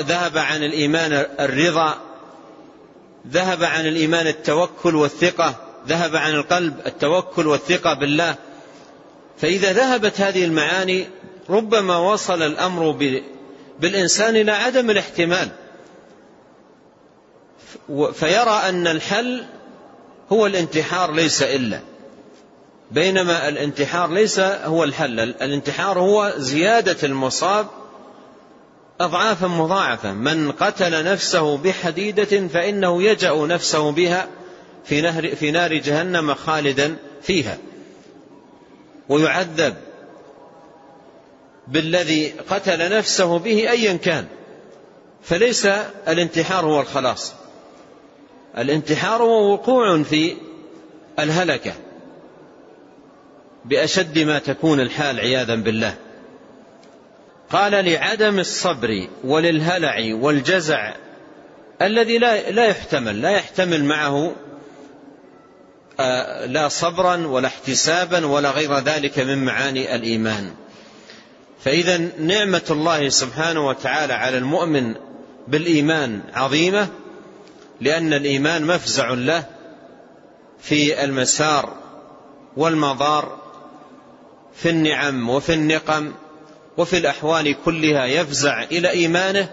ذهب 0.00 0.38
عن 0.38 0.62
الإيمان 0.62 1.12
الرضا 1.40 1.98
ذهب 3.28 3.64
عن 3.64 3.86
الإيمان 3.86 4.26
التوكل 4.26 4.96
والثقة 4.96 5.54
ذهب 5.88 6.16
عن 6.16 6.34
القلب 6.34 6.80
التوكل 6.86 7.46
والثقة 7.46 7.94
بالله. 7.94 8.34
فإذا 9.38 9.72
ذهبت 9.72 10.20
هذه 10.20 10.44
المعاني 10.44 11.08
ربما 11.50 11.96
وصل 11.96 12.42
الأمر 12.42 12.90
بالإنسان 13.80 14.36
إلى 14.36 14.52
عدم 14.52 14.90
الاحتمال. 14.90 15.48
فيرى 18.12 18.60
أن 18.68 18.86
الحل 18.86 19.44
هو 20.32 20.46
الانتحار 20.46 21.12
ليس 21.12 21.42
إلا. 21.42 21.80
بينما 22.90 23.48
الانتحار 23.48 24.10
ليس 24.10 24.40
هو 24.40 24.84
الحل 24.84 25.20
الانتحار 25.20 25.98
هو 25.98 26.32
زيادة 26.36 26.96
المصاب 27.02 27.66
أضعافا 29.00 29.46
مضاعفة 29.46 30.12
من 30.12 30.52
قتل 30.52 31.04
نفسه 31.04 31.56
بحديدة 31.56 32.48
فإنه 32.48 33.02
يجأ 33.02 33.46
نفسه 33.46 33.92
بها 33.92 34.28
في, 34.84 35.00
نهر 35.00 35.36
في 35.36 35.50
نار 35.50 35.74
جهنم 35.74 36.34
خالدا 36.34 36.96
فيها. 37.22 37.58
ويعذب 39.08 39.74
بالذي 41.68 42.34
قتل 42.50 42.96
نفسه 42.96 43.38
به 43.38 43.70
أيا 43.70 43.92
كان. 43.96 44.26
فليس 45.22 45.66
الانتحار 46.08 46.66
هو 46.66 46.80
الخلاص. 46.80 47.32
الانتحار 48.58 49.22
هو 49.22 49.52
وقوع 49.52 50.02
في 50.02 50.36
الهلكة. 51.18 51.72
بأشد 53.64 54.18
ما 54.18 54.38
تكون 54.38 54.80
الحال 54.80 55.20
عياذا 55.20 55.54
بالله. 55.54 55.94
قال 57.50 57.84
لعدم 57.84 58.38
الصبر 58.38 59.08
وللهلع 59.24 60.14
والجزع 60.14 60.92
الذي 61.82 62.18
لا 62.18 62.50
لا 62.50 62.66
يحتمل 62.66 63.22
لا 63.22 63.30
يحتمل 63.30 63.84
معه 63.84 64.32
آه، 66.00 66.46
لا 66.46 66.68
صبرا 66.68 67.26
ولا 67.26 67.48
احتسابا 67.48 68.26
ولا 68.26 68.50
غير 68.50 68.78
ذلك 68.78 69.18
من 69.18 69.44
معاني 69.44 69.94
الإيمان. 69.94 70.50
فإذا 71.64 71.98
نعمة 72.18 72.62
الله 72.70 73.08
سبحانه 73.08 73.68
وتعالى 73.68 74.12
على 74.12 74.38
المؤمن 74.38 74.94
بالإيمان 75.48 76.20
عظيمة 76.34 76.88
لأن 77.80 78.12
الإيمان 78.12 78.66
مفزع 78.66 79.10
له 79.10 79.44
في 80.60 81.04
المسار 81.04 81.76
والمضار 82.56 83.38
في 84.54 84.70
النعم 84.70 85.30
وفي 85.30 85.54
النقم 85.54 86.12
وفي 86.76 86.98
الأحوال 86.98 87.56
كلها 87.64 88.04
يفزع 88.04 88.62
إلى 88.62 88.90
إيمانه 88.90 89.48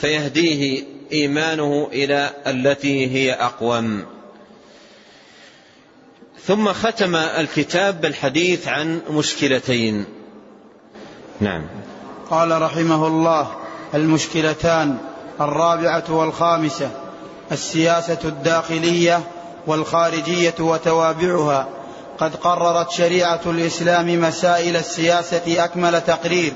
فيهديه 0.00 0.84
إيمانه 1.12 1.88
إلى 1.92 2.30
التي 2.46 3.10
هي 3.10 3.32
أقوم. 3.32 4.04
ثم 6.46 6.72
ختم 6.72 7.16
الكتاب 7.16 8.00
بالحديث 8.00 8.68
عن 8.68 9.00
مشكلتين. 9.10 10.04
نعم. 11.40 11.66
قال 12.30 12.62
رحمه 12.62 13.06
الله 13.06 13.56
المشكلتان 13.94 14.98
الرابعة 15.40 16.04
والخامسة 16.08 16.90
السياسة 17.52 18.18
الداخلية 18.24 19.20
والخارجية 19.66 20.54
وتوابعها. 20.60 21.68
قد 22.18 22.36
قررت 22.36 22.90
شريعة 22.90 23.40
الإسلام 23.46 24.20
مسائل 24.20 24.76
السياسة 24.76 25.64
أكمل 25.64 26.00
تقرير 26.00 26.52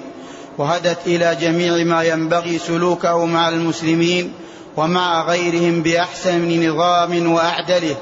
وهدت 0.58 0.98
إلى 1.06 1.36
جميع 1.40 1.84
ما 1.84 2.02
ينبغي 2.02 2.58
سلوكه 2.58 3.24
مع 3.24 3.48
المسلمين 3.48 4.32
ومع 4.76 5.22
غيرهم 5.22 5.82
بأحسن 5.82 6.68
نظام 6.68 7.32
وأعدله 7.32 7.96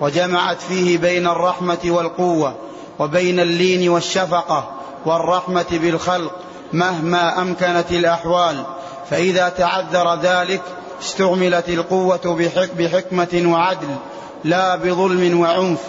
وجمعت 0.00 0.60
فيه 0.60 0.98
بين 0.98 1.26
الرحمة 1.26 1.78
والقوة 1.84 2.56
وبين 2.98 3.40
اللين 3.40 3.88
والشفقة 3.88 4.70
والرحمة 5.06 5.66
بالخلق 5.72 6.32
مهما 6.72 7.42
أمكنت 7.42 7.90
الأحوال 7.90 8.64
فإذا 9.10 9.48
تعذر 9.48 10.20
ذلك 10.20 10.62
استعملت 11.02 11.68
القوة 11.68 12.48
بحكمة 12.78 13.42
وعدل 13.52 13.96
لا 14.44 14.76
بظلم 14.76 15.40
وعنف. 15.40 15.80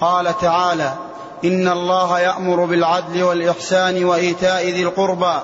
قال 0.00 0.38
تعالى 0.38 0.94
إن 1.44 1.68
الله 1.68 2.20
يأمر 2.20 2.64
بالعدل 2.64 3.22
والإحسان 3.22 4.04
وإيتاء 4.04 4.64
ذي 4.64 4.82
القربى 4.82 5.34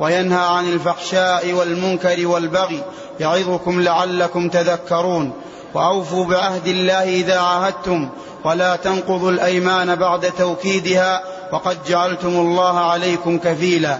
وينهى 0.00 0.46
عن 0.46 0.72
الفحشاء 0.72 1.52
والمنكر 1.52 2.26
والبغي 2.26 2.82
يعظكم 3.20 3.82
لعلكم 3.82 4.48
تذكرون 4.48 5.32
وأوفوا 5.74 6.24
بعهد 6.24 6.66
الله 6.66 7.02
إذا 7.02 7.38
عاهدتم 7.40 8.08
ولا 8.44 8.76
تنقضوا 8.76 9.30
الأيمان 9.30 9.94
بعد 9.96 10.32
توكيدها 10.38 11.22
وقد 11.52 11.78
جعلتم 11.88 12.28
الله 12.28 12.78
عليكم 12.78 13.38
كفيلا 13.38 13.98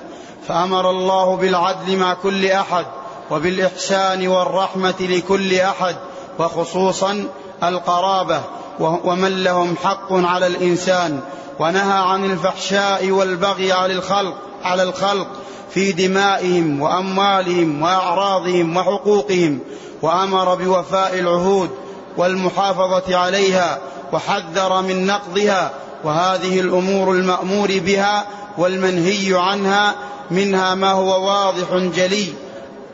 فأمر 0.49 0.90
الله 0.90 1.37
بالعدل 1.37 1.96
مع 1.96 2.14
كل 2.14 2.46
أحد 2.46 2.87
وبالإحسان 3.31 4.29
والرحمة 4.29 4.94
لكل 5.01 5.55
أحد 5.55 5.96
وخصوصا 6.38 7.25
القرابة 7.62 8.40
ومن 8.81 9.45
لهم 9.45 9.77
حق 9.85 10.12
على 10.12 10.47
الإنسان 10.47 11.21
ونهى 11.59 11.99
عن 11.99 12.25
الفحشاء 12.25 13.11
والبغي 13.11 13.73
على 13.73 13.93
الخلق 13.93 14.35
على 14.64 14.83
الخلق 14.83 15.27
في 15.75 15.93
دمائهم 15.93 16.81
وأموالهم 16.81 17.83
وأعراضهم 17.83 18.77
وحقوقهم 18.77 19.59
وأمر 20.03 20.55
بوفاء 20.55 21.19
العهود 21.19 21.71
والمحافظة 22.16 23.16
عليها 23.16 23.79
وحذر 24.12 24.83
من 24.83 25.07
نقضها 25.07 25.71
وهذه 26.05 26.61
الأمور 26.61 27.12
المأمور 27.12 27.69
بها 27.69 28.27
والمنهي 28.59 29.35
عنها 29.35 29.95
منها 30.31 30.75
ما 30.75 30.90
هو 30.93 31.27
واضح 31.27 31.75
جلي 31.97 32.27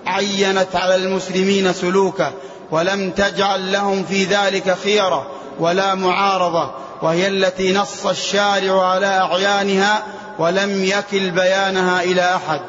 عينت 0.07 0.77
على 0.77 0.96
المسلمين 0.96 1.72
سلوكه 1.72 2.31
ولم 2.70 3.11
تجعل 3.11 3.72
لهم 3.72 4.05
في 4.05 4.25
ذلك 4.25 4.77
خيرة. 4.85 5.27
ولا 5.61 5.95
معارضة 5.95 6.71
وهي 7.03 7.29
التي 7.29 7.73
نص 7.73 8.07
الشارع 8.07 8.87
على 8.88 9.07
أعيانها 9.07 10.03
ولم 10.38 10.85
يكل 10.85 11.31
بيانها 11.31 12.03
إلى 12.03 12.35
أحد. 12.35 12.61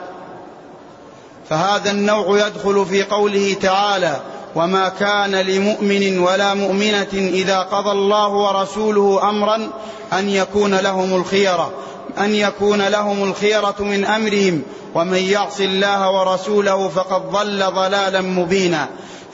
فهذا 1.49 1.91
النوع 1.91 2.47
يدخل 2.47 2.85
في 2.85 3.03
قوله 3.03 3.55
تعالى 3.61 4.21
وما 4.55 4.89
كان 4.89 5.35
لمؤمن 5.35 6.19
ولا 6.19 6.53
مؤمنة 6.53 7.13
إذا 7.13 7.59
قضى 7.59 7.91
الله 7.91 8.27
ورسوله 8.27 9.29
أمرا 9.29 9.69
أن 10.13 10.29
يكون 10.29 10.75
لهم 10.75 11.15
الخيرة 11.15 11.71
أن 12.19 12.35
يكون 12.35 12.81
لهم 12.81 13.23
الخيرة 13.23 13.75
من 13.79 14.05
أمرهم 14.05 14.61
ومن 14.95 15.17
يعص 15.17 15.59
الله 15.59 16.11
ورسوله 16.11 16.89
فقد 16.89 17.31
ضل 17.31 17.71
ضلالا 17.71 18.21
مبينا. 18.21 18.87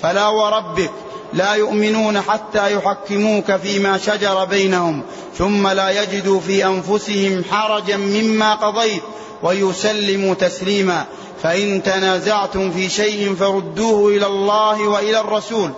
فلا 0.03 0.27
وربك 0.27 0.91
لا 1.33 1.53
يؤمنون 1.53 2.21
حتى 2.21 2.73
يحكموك 2.73 3.55
فيما 3.55 3.97
شجر 3.97 4.45
بينهم 4.45 5.01
ثم 5.37 5.67
لا 5.67 6.03
يجدوا 6.03 6.39
في 6.39 6.65
أنفسهم 6.65 7.43
حرجا 7.51 7.97
مما 7.97 8.53
قضيت 8.53 9.03
ويسلموا 9.43 10.33
تسليما 10.33 11.05
فإن 11.43 11.83
تنازعتم 11.83 12.71
في 12.71 12.89
شيء 12.89 13.35
فردوه 13.35 14.09
إلى 14.09 14.25
الله 14.25 14.87
وإلى 14.87 15.19
الرسول 15.19 15.71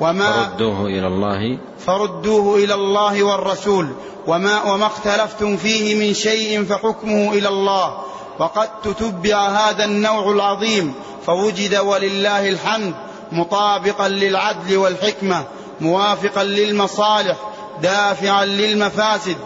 وما 0.00 0.48
فردوه 0.48 0.86
إلى 0.86 1.06
الله. 1.06 1.58
فردوه 1.86 2.56
إلى 2.56 2.74
الله 2.74 3.22
والرسول 3.22 3.88
وما, 4.26 4.62
وما 4.62 4.86
اختلفتم 4.86 5.56
فيه 5.56 5.94
من 5.94 6.14
شيء 6.14 6.64
فحكمه 6.64 7.32
إلى 7.32 7.48
الله 7.48 7.98
وقد 8.38 8.68
تتبع 8.82 9.48
هذا 9.48 9.84
النوع 9.84 10.30
العظيم 10.32 10.94
فوجد 11.26 11.76
ولله 11.76 12.48
الحمد 12.48 12.94
مطابقا 13.32 14.08
للعدل 14.08 14.76
والحكمة 14.76 15.44
موافقا 15.80 16.44
للمصالح 16.44 17.36
دافعا 17.82 18.44
للمفاسد. 18.44 19.36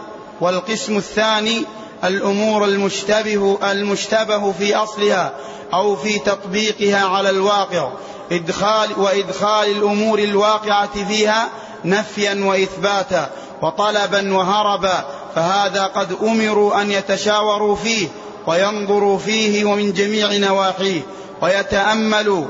والقسم 0.41 0.97
الثاني 0.97 1.63
الأمور 2.03 2.65
المشتبه 2.65 3.57
المشتبه 3.71 4.51
في 4.51 4.75
أصلها 4.75 5.33
أو 5.73 5.95
في 5.95 6.19
تطبيقها 6.19 7.05
على 7.05 7.29
الواقع. 7.29 7.89
إدخال 8.31 8.89
وإدخال 8.97 9.71
الأمور 9.71 10.19
الواقعة 10.19 11.05
فيها 11.07 11.49
نفيا 11.85 12.45
وإثباتا 12.45 13.29
وطلبا 13.61 14.33
وهربا. 14.33 15.05
فهذا 15.35 15.83
قد 15.83 16.17
أمروا 16.23 16.81
أن 16.81 16.91
يتشاوروا 16.91 17.75
فيه 17.75 18.07
وينظروا 18.47 19.17
فيه 19.17 19.65
ومن 19.65 19.93
جميع 19.93 20.37
نواحيه 20.37 21.01
ويتأملوا 21.41 22.45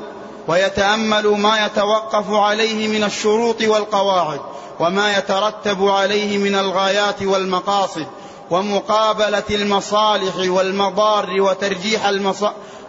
ويتأملوا 0.47 1.37
ما 1.37 1.65
يتوقف 1.65 2.31
عليه 2.31 2.87
من 2.87 3.03
الشروط 3.03 3.61
والقواعد 3.61 4.39
وما 4.79 5.17
يترتب 5.17 5.87
عليه 5.87 6.37
من 6.37 6.55
الغايات 6.55 7.21
والمقاصد 7.21 8.07
ومقابلة 8.51 9.43
المصالح 9.51 10.35
والمضار 10.37 11.41
وترجيح, 11.41 12.05
المص... 12.05 12.43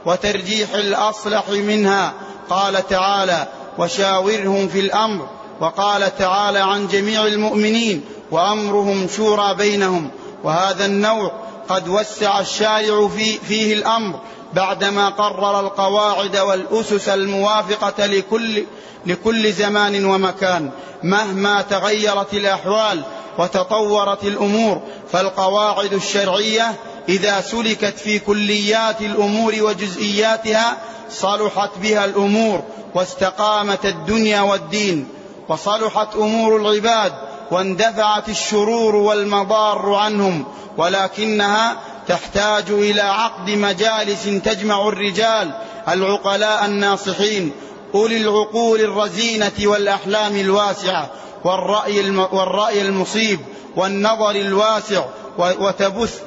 وترجيح 0.07 0.75
الأصلح 0.75 1.49
منها. 1.49 2.13
قال 2.51 2.89
تعالى 2.89 3.47
وشاورهم 3.79 4.69
في 4.69 4.81
الأمر 4.81 5.29
وقال 5.61 6.17
تعالى 6.17 6.59
عن 6.59 6.89
جميع 6.89 7.27
المؤمنين 7.27 8.05
وأمرهم 8.31 9.09
شورى 9.17 9.55
بينهم 9.55 10.11
وهذا 10.45 10.87
النوع 10.87 11.33
قد 11.69 11.89
وسع 11.89 12.41
الشارع 12.41 13.09
في 13.09 13.39
فيه 13.39 13.75
الأمر. 13.75 14.21
بعدما 14.57 15.09
قرر 15.09 15.61
القواعد 15.61 16.37
والأسس 16.37 17.09
الموافقة 17.09 18.07
لكل 18.07 18.65
لكل 19.07 19.53
زمان 19.53 20.05
ومكان 20.05 20.71
مهما 21.03 21.63
تغيرت 21.63 22.35
الأحوال 22.35 23.03
وتطورت 23.39 24.25
الأمور 24.25 24.83
فالقواعد 25.13 25.93
الشرعية 25.93 26.75
إذا 27.09 27.41
سلكت 27.41 27.99
في 27.99 28.19
كليات 28.19 29.01
الأمور 29.01 29.55
وجزئياتها 29.61 30.77
صلحت 31.11 31.71
بها 31.83 32.05
الأمور 32.05 32.63
واستقامت 32.95 33.87
الدنيا 33.87 34.41
والدين 34.41 35.09
وصلحت 35.49 36.17
أمور 36.17 36.57
العباد 36.57 37.13
واندفعت 37.51 38.29
الشرور 38.29 38.97
والمضار 38.97 39.95
عنهم 39.95 40.45
ولكنها 40.77 41.77
تحتاج 42.09 42.71
إلى 42.71 43.01
عقد 43.01 43.51
مجالس 43.51 44.25
تجمع 44.45 44.89
الرجال 44.89 45.51
العقلاء 45.89 46.65
الناصحين 46.65 47.53
أولي 47.95 48.17
العقول 48.17 48.81
الرزينة 48.81 49.53
والأحلام 49.65 50.37
الواسعة 50.37 51.11
والرأي, 51.45 52.11
والرأي 52.11 52.83
المصيب 52.83 53.41
والنظر 53.77 54.31
الواسع 54.31 55.05
وتبث 55.39 56.21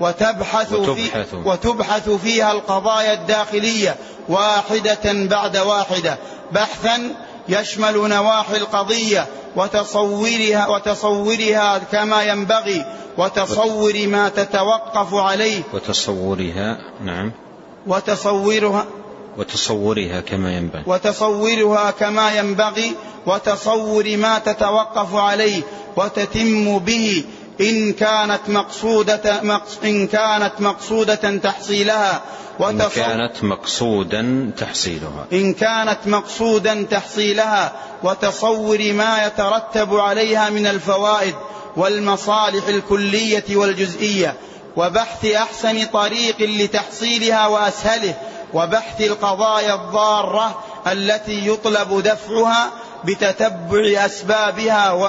وتبحث, 0.00 0.72
وتبحث, 0.72 1.30
في 1.30 1.42
وتبحث 1.44 2.10
فيها 2.10 2.52
القضايا 2.52 3.12
الداخلية 3.12 3.96
واحدة 4.28 5.00
بعد 5.04 5.56
واحدة 5.56 6.18
بحثا 6.52 7.14
يشمل 7.52 8.08
نواحي 8.08 8.56
القضية 8.56 9.26
وتصورها 9.56 10.68
وتصورها 10.68 11.78
كما 11.78 12.22
ينبغي 12.22 12.84
وتصور 13.18 14.06
ما 14.06 14.28
تتوقف 14.28 15.14
عليه. 15.14 15.62
وتصورها 15.74 16.78
نعم. 17.04 17.32
وتصورها 17.86 18.86
وتصورها 19.38 20.20
كما 20.20 20.56
ينبغي. 20.56 20.82
وتصورها 20.86 21.90
كما 21.90 22.34
ينبغي 22.38 22.92
وتصور 23.26 24.16
ما 24.16 24.38
تتوقف 24.38 25.14
عليه 25.14 25.62
وتتم 25.96 26.78
به 26.78 27.24
إن 27.60 27.92
كانت 27.92 28.40
مقصودة 28.48 29.40
إن 29.84 30.06
كانت 30.06 30.52
مقصودة 30.60 31.36
تحصيلها 31.36 32.22
إن 32.60 32.88
كانت 32.88 33.44
مقصودا 33.44 34.50
تحصيلها. 34.56 35.26
إن 35.32 35.54
كانت 35.54 35.98
مقصودا 36.06 36.86
تحصيلها 36.90 37.72
وتصور 38.02 38.92
ما 38.92 39.26
يترتب 39.26 39.94
عليها 39.94 40.50
من 40.50 40.66
الفوائد 40.66 41.34
والمصالح 41.76 42.68
الكلية 42.68 43.44
والجزئية 43.56 44.34
وبحث 44.76 45.24
أحسن 45.24 45.84
طريق 45.86 46.36
لتحصيلها 46.40 47.46
وأسهله 47.46 48.14
وبحث 48.54 49.00
القضايا 49.00 49.74
الضارة 49.74 50.62
التي 50.86 51.48
يطلب 51.48 52.02
دفعها 52.02 52.70
بتتبع 53.04 54.04
أسبابها 54.06 54.92
و 54.92 55.08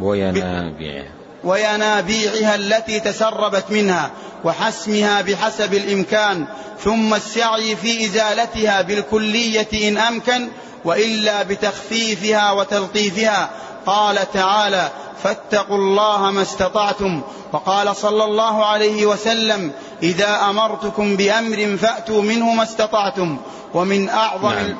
وينابيعها 0.00 1.24
وينابيعها 1.44 2.54
التي 2.54 3.00
تسربت 3.00 3.64
منها 3.70 4.10
وحسمها 4.44 5.22
بحسب 5.22 5.74
الإمكان 5.74 6.46
ثم 6.80 7.14
السعي 7.14 7.76
في 7.76 8.04
إزالتها 8.04 8.82
بالكلية 8.82 9.88
إن 9.88 9.98
أمكن 9.98 10.48
وإلا 10.84 11.42
بتخفيفها 11.42 12.52
وتلطيفها. 12.52 13.50
قال 13.86 14.32
تعالى 14.32 14.88
فاتقوا 15.22 15.76
الله 15.76 16.30
ما 16.30 16.42
استطعتم. 16.42 17.22
وقال 17.52 17.96
صلى 17.96 18.24
الله 18.24 18.64
عليه 18.64 19.06
وسلم 19.06 19.72
إذا 20.02 20.40
أمرتكم 20.50 21.16
بأمر 21.16 21.76
فأتوا 21.76 22.22
منه 22.22 22.54
ما 22.54 22.62
استطعتم. 22.62 23.36
ومن 23.74 24.08
أعظم 24.08 24.52
نعم. 24.52 24.74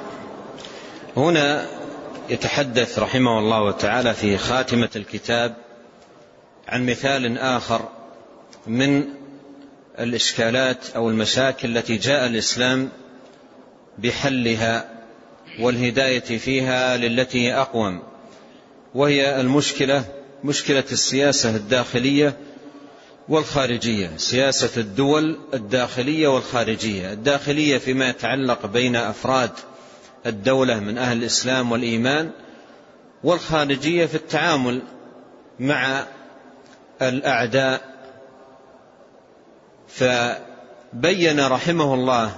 هنا 1.16 1.66
يتحدث 2.28 2.98
رحمه 2.98 3.38
الله 3.38 3.70
تعالى 3.70 4.14
في 4.14 4.38
خاتمة 4.38 4.90
الكتاب 4.96 5.54
عن 6.68 6.86
مثال 6.86 7.38
آخر 7.38 7.88
من 8.66 9.04
الإشكالات 9.98 10.90
أو 10.96 11.10
المشاكل 11.10 11.76
التي 11.76 11.96
جاء 11.96 12.26
الإسلام 12.26 12.88
بحلها 13.98 14.90
والهداية 15.60 16.38
فيها 16.38 16.96
للتي 16.96 17.48
هي 17.48 17.54
أقوم 17.54 18.02
وهي 18.94 19.40
المشكلة 19.40 20.04
مشكلة 20.44 20.84
السياسة 20.92 21.56
الداخلية 21.56 22.36
والخارجية 23.28 24.10
سياسة 24.16 24.80
الدول 24.80 25.38
الداخلية 25.54 26.28
والخارجية. 26.28 27.12
الداخلية 27.12 27.78
فيما 27.78 28.08
يتعلق 28.08 28.66
بين 28.66 28.96
أفراد 28.96 29.50
الدولة 30.26 30.80
من 30.80 30.98
أهل 30.98 31.18
الإسلام 31.18 31.72
والإيمان 31.72 32.30
والخارجية 33.24 34.06
في 34.06 34.14
التعامل 34.14 34.82
مع 35.60 36.06
الأعداء. 37.02 37.94
فبين 39.88 41.40
رحمه 41.40 41.94
الله 41.94 42.36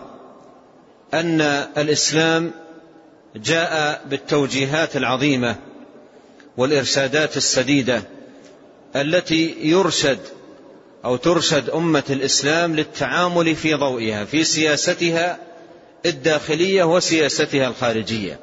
أن 1.14 1.40
الإسلام 1.77 2.51
جاء 3.37 4.03
بالتوجيهات 4.07 4.96
العظيمة 4.96 5.57
والإرشادات 6.57 7.37
السديدة 7.37 8.03
التي 8.96 9.57
يرشد 9.61 10.18
أو 11.05 11.16
ترشد 11.16 11.70
أمة 11.70 12.05
الإسلام 12.11 12.77
للتعامل 12.77 13.57
في 13.57 13.75
ضوئها 13.75 14.25
في 14.25 14.44
سياستها 14.44 15.38
الداخلية 16.06 16.85
وسياستها 16.85 17.68
الخارجية. 17.68 18.38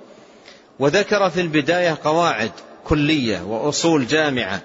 وذكر 0.80 1.30
في 1.30 1.42
البداية 1.42 1.98
قواعد 2.04 2.52
كلية 2.84 3.44
وأصول 3.44 4.08
جامعة. 4.08 4.62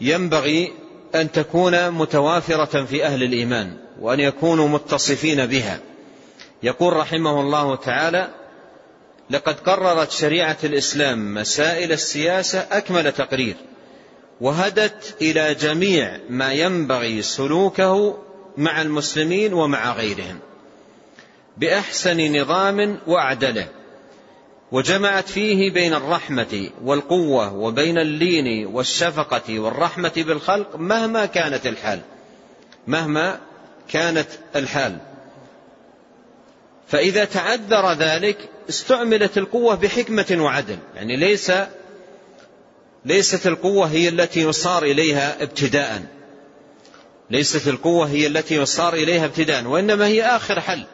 ينبغي 0.00 0.72
أن 1.14 1.32
تكون 1.32 1.90
متوافرة 1.90 2.84
في 2.84 3.04
أهل 3.04 3.22
الإيمان 3.22 3.76
وأن 4.00 4.20
يكونوا 4.20 4.68
متصفين 4.68 5.46
بها. 5.46 5.80
يقول 6.62 6.92
رحمه 6.92 7.40
الله 7.40 7.76
تعالى 7.76 8.28
لقد 9.30 9.60
قررت 9.60 10.10
شريعة 10.10 10.56
الإسلام 10.64 11.34
مسائل 11.34 11.92
السياسة 11.92 12.58
أكمل 12.58 13.12
تقرير 13.12 13.56
وهدت 14.40 15.16
إلى 15.20 15.54
جميع 15.54 16.20
ما 16.30 16.52
ينبغي 16.52 17.22
سلوكه 17.22 18.18
مع 18.56 18.82
المسلمين 18.82 19.54
ومع 19.54 19.92
غيرهم. 19.92 20.38
بأحسن 21.56 22.40
نظام 22.40 22.98
وأعدله 23.06 23.68
وجمعت 24.72 25.28
فيه 25.28 25.70
بين 25.70 25.94
الرحمة 25.94 26.70
والقوة 26.84 27.54
وبين 27.54 27.98
اللين 27.98 28.66
والشفقة 28.66 29.58
والرحمة 29.58 30.12
بالخلق 30.16 30.76
مهما 30.76 31.26
كانت 31.26 31.66
الحال 31.66 32.00
مهما 32.86 33.40
كانت 33.88 34.28
الحال. 34.56 34.98
فإذا 36.88 37.24
تعذر 37.24 37.92
ذلك 37.92 38.38
استعملت 38.68 39.38
القوة 39.38 39.74
بحكمة 39.74 40.36
وعدل 40.38 40.78
يعني 40.94 41.16
ليس 41.16 41.52
ليست 43.04 43.46
القوة 43.46 43.86
هي 43.86 44.08
التي 44.08 44.40
يصار 44.40 44.82
إليها 44.82 45.42
ابتداء. 45.42 46.02
ليست 47.30 47.68
القوة 47.68 48.06
هي 48.06 48.26
التي 48.26 48.54
يصار 48.54 48.94
إليها 48.94 49.24
ابتداء 49.24 49.64
وإنما 49.64 50.06
هي 50.06 50.22
آخر 50.22 50.60
حل. 50.60 50.86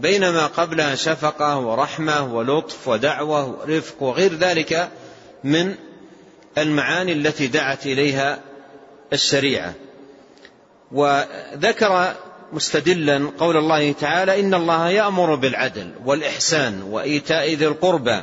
بينما 0.00 0.46
قبلها 0.46 0.94
شفقة 0.94 1.58
ورحمة 1.58 2.34
ولطف 2.34 2.88
ودعوة 2.88 3.46
ورفق 3.46 4.02
وغير 4.02 4.34
ذلك 4.34 4.88
من 5.44 5.74
المعاني 6.58 7.12
التي 7.12 7.46
دعت 7.46 7.86
إليها 7.86 8.40
الشريعة. 9.12 9.74
وذكر 10.92 12.14
مستدلا 12.52 13.30
قول 13.38 13.56
الله 13.56 13.92
تعالى 13.92 14.40
إن 14.40 14.54
الله 14.54 14.88
يأمر 14.88 15.34
بالعدل 15.34 15.90
والإحسان 16.04 16.82
وإيتاء 16.82 17.54
ذي 17.54 17.66
القربى 17.66 18.22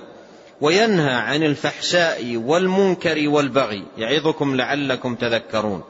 وينهى 0.62 1.14
عن 1.14 1.44
الفحشاء 1.44 2.36
والمنكر 2.38 3.30
والبغي. 3.30 3.84
يعظكم 3.98 4.56
لعلكم 4.56 5.16
تذكرون. 5.16 5.84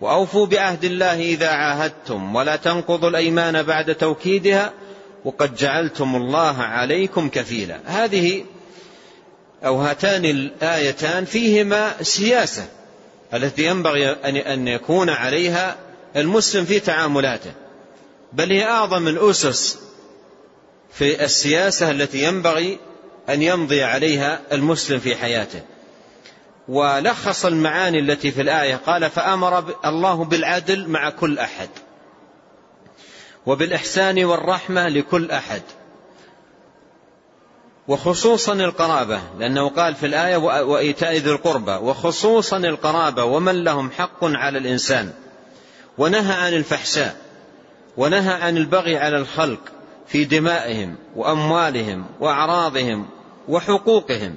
وأوفوا 0.00 0.46
بعهد 0.46 0.84
الله 0.84 1.20
إذا 1.20 1.48
عاهدتم 1.48 2.34
ولا 2.36 2.56
تنقضوا 2.56 3.10
الأيمان 3.10 3.62
بعد 3.62 3.94
توكيدها 3.94 4.72
وقد 5.24 5.54
جعلتم 5.54 6.16
الله 6.16 6.56
عليكم 6.62 7.28
كفيلا. 7.28 7.80
هذه 7.84 8.44
أو 9.64 9.80
هاتان 9.80 10.24
الآيتان 10.24 11.24
فيهما 11.24 12.02
سياسة 12.02 12.68
التي 13.34 13.66
ينبغي 13.66 14.10
أن 14.54 14.68
يكون 14.68 15.10
عليها 15.10 15.76
المسلم 16.16 16.64
في 16.64 16.80
تعاملاته. 16.80 17.52
بل 18.32 18.52
هي 18.52 18.64
أعظم 18.64 19.08
الأسس 19.08 19.78
في 20.92 21.24
السياسة 21.24 21.90
التي 21.90 22.22
ينبغي 22.22 22.78
أن 23.28 23.42
يمضي 23.42 23.82
عليها 23.82 24.40
المسلم 24.52 24.98
في 24.98 25.16
حياته. 25.16 25.62
ولخص 26.68 27.44
المعاني 27.44 27.98
التي 27.98 28.30
في 28.30 28.40
الآية 28.40 28.76
قال 28.76 29.10
فأمر 29.10 29.74
الله 29.84 30.24
بالعدل 30.24 30.88
مع 30.88 31.10
كل 31.10 31.38
أحد. 31.38 31.68
وبالإحسان 33.46 34.24
والرحمة 34.24 34.88
لكل 34.88 35.30
أحد. 35.30 35.62
وخصوصا 37.88 38.52
القرابة 38.52 39.20
لأنه 39.38 39.68
قال 39.68 39.94
في 39.94 40.06
الآية 40.06 40.36
وإيتاء 40.36 41.16
ذي 41.16 41.30
القربى 41.30 41.72
وخصوصا 41.72 42.56
القرابة 42.56 43.24
ومن 43.24 43.64
لهم 43.64 43.90
حق 43.90 44.24
على 44.24 44.58
الإنسان. 44.58 45.12
ونهى 45.98 46.32
عن 46.32 46.54
الفحشاء 46.54 47.16
ونهى 47.96 48.32
عن 48.34 48.56
البغي 48.56 48.96
على 48.96 49.16
الخلق 49.16 49.60
في 50.08 50.24
دمائهم 50.24 50.96
وأموالهم 51.16 52.04
وأعراضهم 52.20 53.08
وحقوقهم 53.48 54.34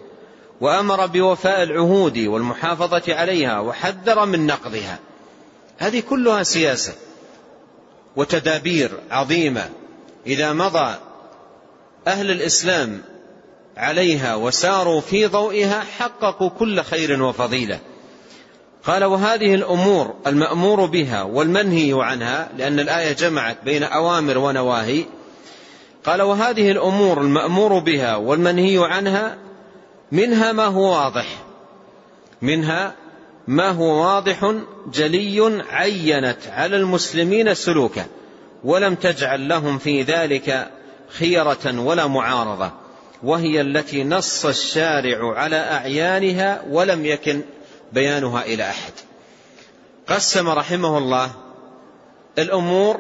وأمر 0.62 1.06
بوفاء 1.06 1.64
العهود 1.64 2.18
والمحافظة 2.18 3.16
عليها 3.16 3.60
وحذر 3.60 4.26
من 4.26 4.48
نقضها. 4.48 5.00
هذه 5.78 6.04
كلها 6.10 6.44
سياسة. 6.44 6.94
وتدابير 8.16 8.92
عظيمة 9.12 9.70
إذا 10.28 10.54
مضى 10.54 10.96
أهل 12.08 12.32
الإسلام 12.32 13.02
عليها 13.78 14.36
وساروا 14.36 15.02
في 15.02 15.26
ضوئها 15.26 15.84
حققوا 15.98 16.50
كل 16.50 16.82
خير 16.82 17.24
وفضيلة. 17.24 17.80
قال 18.84 19.04
وهذه 19.04 19.56
الأمور 19.56 20.14
المأمور 20.28 20.86
بها 20.86 21.22
والمنهي 21.22 21.94
عنها 21.94 22.50
لأن 22.58 22.80
الآية 22.80 23.12
جمعت 23.14 23.58
بين 23.66 23.84
أوامر 23.84 24.38
ونواهي. 24.38 25.06
قال 26.06 26.22
وهذه 26.22 26.72
الأمور 26.72 27.22
المأمور 27.22 27.80
بها 27.80 28.16
والمنهي 28.16 28.86
عنها 28.86 29.38
منها 30.12 30.52
ما 30.52 30.66
هو 30.66 30.92
واضح 30.92 31.26
منها 32.42 32.96
ما 33.48 33.70
هو 33.70 34.02
واضح 34.02 34.54
جلي 34.94 35.64
عينت 35.70 36.38
على 36.48 36.76
المسلمين 36.78 37.54
سلوكه 37.54 38.06
ولم 38.64 38.96
تجعل 38.96 39.48
لهم 39.48 39.78
في 39.78 40.02
ذلك 40.02 40.72
خيرة 41.10 41.80
ولا 41.80 42.08
معارضة 42.08 42.72
وهي 43.24 43.62
التي 43.62 44.04
نص 44.04 44.46
الشارع 44.46 45.36
على 45.40 45.56
أعيانها 45.56 46.64
ولم 46.70 47.06
يكن 47.06 47.42
بيانها 47.94 48.44
إلى 48.46 48.70
أحد. 48.70 48.94
قسم 50.08 50.50
رحمه 50.50 50.98
الله 50.98 51.32
الأمور 52.40 53.00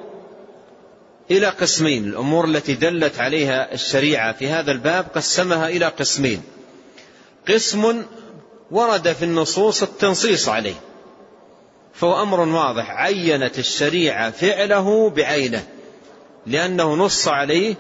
إلى 1.32 1.48
قسمين 1.48 2.06
الأمور 2.06 2.46
التي 2.46 2.74
دلت 2.74 3.20
عليها 3.20 3.74
الشريعة 3.74 4.34
في 4.34 4.50
هذا 4.50 4.72
الباب 4.72 5.06
قسمها 5.16 5.70
إلى 5.70 5.86
قسمين. 5.86 6.42
قسم 7.50 8.04
ورد 8.72 9.14
في 9.14 9.26
النصوص 9.26 9.84
التنصيص 9.84 10.50
عليه. 10.50 10.76
فهو 11.94 12.22
أمر 12.22 12.40
واضح. 12.40 12.92
عينت 12.92 13.60
الشريعة 13.60 14.32
فعله 14.32 15.10
بعينه 15.10 15.68
لأنه 16.48 16.94
نص 16.94 17.28
عليه 17.28 17.76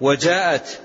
وجاءت 0.00 0.80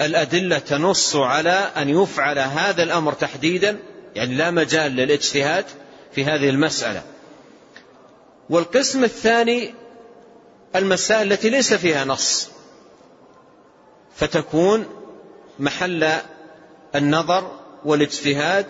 الأدلة 0.00 0.58
تنص 0.58 1.16
على 1.16 1.70
أن 1.76 1.88
يفعل 1.88 2.38
هذا 2.38 2.82
الأمر 2.82 3.12
تحديدا 3.12 3.78
يعني 4.14 4.34
لا 4.34 4.50
مجال 4.50 4.92
للاجتهاد 4.92 5.64
في 6.12 6.24
هذه 6.24 6.48
المسألة. 6.48 7.02
والقسم 8.50 9.04
الثاني 9.04 9.74
المسائل 10.76 11.32
التي 11.32 11.50
ليس 11.50 11.74
فيها 11.74 12.04
نص. 12.04 12.48
فتكون 14.16 14.86
محل 15.58 16.12
النظر 16.94 17.50
والاجتهاد 17.86 18.66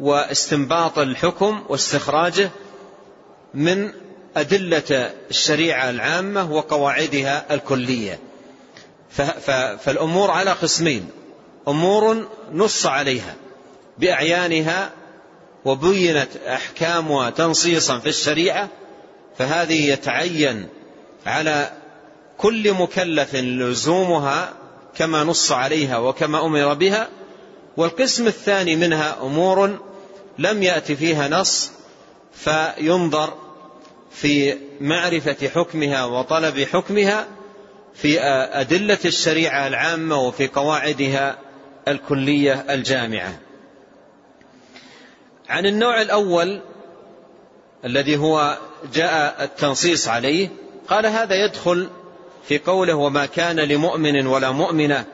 واستنباط 0.00 0.98
الحكم 0.98 1.62
واستخراجه 1.68 2.50
من 3.54 3.92
أدلة 4.36 5.12
الشريعة 5.30 5.90
العامة 5.90 6.52
وقواعدها 6.52 7.54
الكلية. 7.54 8.18
فالأمور 9.78 10.30
على 10.30 10.50
قسمين. 10.50 11.10
أمور 11.68 12.28
نص 12.52 12.86
عليها 12.86 13.34
بأعيانها 13.98 14.90
وبينت 15.64 16.36
أحكامها 16.36 17.30
تنصيصا 17.30 17.98
في 17.98 18.08
الشريعة 18.08 18.68
فهذه 19.38 19.90
يتعين 19.90 20.68
على 21.26 21.72
كل 22.38 22.72
مكلف 22.72 23.34
لزومها 23.34 24.52
كما 24.96 25.24
نص 25.24 25.52
عليها 25.52 25.98
وكما 25.98 26.46
أمر 26.46 26.74
بها 26.74 27.08
والقسم 27.76 28.26
الثاني 28.26 28.76
منها 28.76 29.16
أمور 29.22 29.78
لم 30.38 30.62
يأت 30.62 30.92
فيها 30.92 31.28
نص 31.28 31.70
فينظر 32.32 33.34
في 34.10 34.58
معرفة 34.80 35.48
حكمها 35.48 36.04
وطلب 36.04 36.58
حكمها 36.58 37.26
في 37.94 38.20
أدلة 38.52 38.98
الشريعة 39.04 39.66
العامة 39.66 40.20
وفي 40.20 40.46
قواعدها 40.46 41.38
الكلية 41.88 42.64
الجامعة. 42.70 43.38
عن 45.48 45.66
النوع 45.66 46.02
الأول 46.02 46.60
الذي 47.84 48.16
هو 48.16 48.58
جاء 48.94 49.44
التنصيص 49.44 50.08
عليه 50.08 50.48
قال 50.88 51.06
هذا 51.06 51.44
يدخل 51.44 51.90
في 52.48 52.58
قوله 52.58 52.94
وما 52.94 53.26
كان 53.26 53.60
لمؤمن 53.60 54.26
ولا 54.26 54.50
مؤمنة 54.50 55.04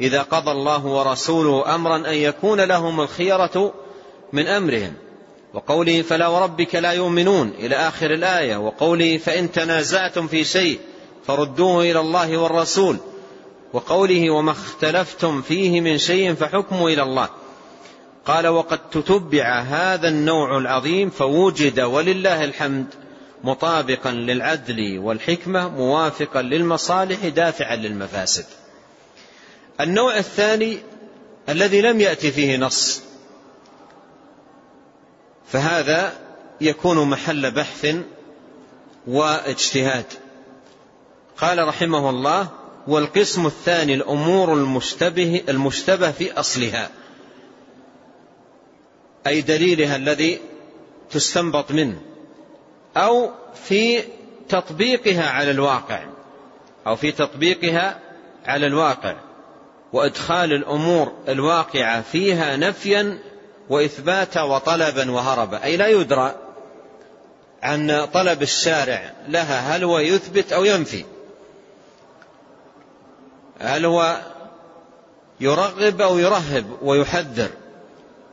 إذا 0.00 0.22
قضى 0.22 0.50
الله 0.50 0.86
ورسوله 0.86 1.74
أمرا 1.74 1.96
أن 1.96 2.14
يكون 2.14 2.60
لهم 2.60 3.00
الخيرة 3.00 3.74
من 4.32 4.46
أمرهم. 4.46 4.92
وقوله 5.54 6.02
فلا 6.02 6.28
وربك 6.28 6.74
لا 6.74 6.92
يؤمنون 6.92 7.52
إلى 7.58 7.76
آخر 7.76 8.14
الآية. 8.14 8.56
وقوله 8.56 9.18
فإن 9.18 9.52
تنازعتم 9.52 10.26
في 10.26 10.44
شيء 10.44 10.78
فردوه 11.26 11.82
إلى 11.82 12.00
الله 12.00 12.38
والرسول. 12.38 12.96
وقوله 13.72 14.30
وما 14.30 14.50
اختلفتم 14.50 15.42
فيه 15.42 15.80
من 15.80 15.98
شيء 15.98 16.34
فحكمه 16.34 16.86
إلى 16.86 17.02
الله. 17.02 17.28
قال 18.26 18.46
وقد 18.46 18.78
تتبع 18.90 19.60
هذا 19.60 20.08
النوع 20.08 20.58
العظيم 20.58 21.10
فوجد 21.10 21.80
ولله 21.80 22.44
الحمد 22.44 22.86
مطابقا 23.44 24.10
للعدل 24.10 24.98
والحكمة 24.98 25.68
موافقا 25.68 26.42
للمصالح 26.42 27.28
دافعا 27.28 27.76
للمفاسد. 27.76 28.44
النوع 29.80 30.18
الثاني 30.18 30.78
الذي 31.48 31.80
لم 31.80 32.00
يأتي 32.00 32.30
فيه 32.30 32.56
نص. 32.56 33.02
فهذا 35.46 36.12
يكون 36.60 37.10
محل 37.10 37.50
بحث 37.50 37.96
واجتهاد. 39.06 40.06
قال 41.36 41.68
رحمه 41.68 42.10
الله 42.10 42.48
والقسم 42.86 43.46
الثاني 43.46 43.94
الأمور 43.94 44.54
المشتبه, 44.54 45.44
المشتبه 45.48 46.10
في 46.10 46.32
أصلها. 46.32 46.90
أي 49.26 49.40
دليلها 49.40 49.96
الذي 49.96 50.40
تستنبط 51.10 51.70
منه 51.70 52.00
أو 52.96 53.30
في 53.54 54.02
تطبيقها 54.48 55.30
على 55.30 55.50
الواقع. 55.50 56.04
أو 56.86 56.96
في 56.96 57.12
تطبيقها 57.12 58.00
على 58.46 58.66
الواقع. 58.66 59.16
وإدخال 59.94 60.52
الأمور 60.52 61.12
الواقعة 61.28 62.02
فيها 62.12 62.56
نفيا 62.56 63.18
وإثباتا 63.68 64.42
وطلبا 64.42 65.10
وهربا. 65.10 65.64
أي 65.64 65.76
لا 65.76 65.88
يدرى 65.88 66.34
عن 67.62 68.06
طلب 68.14 68.42
الشارع 68.42 69.12
لها 69.28 69.76
هل 69.76 69.84
هو 69.84 69.98
يثبت 69.98 70.52
أو 70.52 70.64
ينفي. 70.64 71.04
هل 73.60 73.84
هو 73.84 74.20
يرغب 75.40 76.00
أو 76.00 76.18
يرهب 76.18 76.66
ويحذر. 76.82 77.50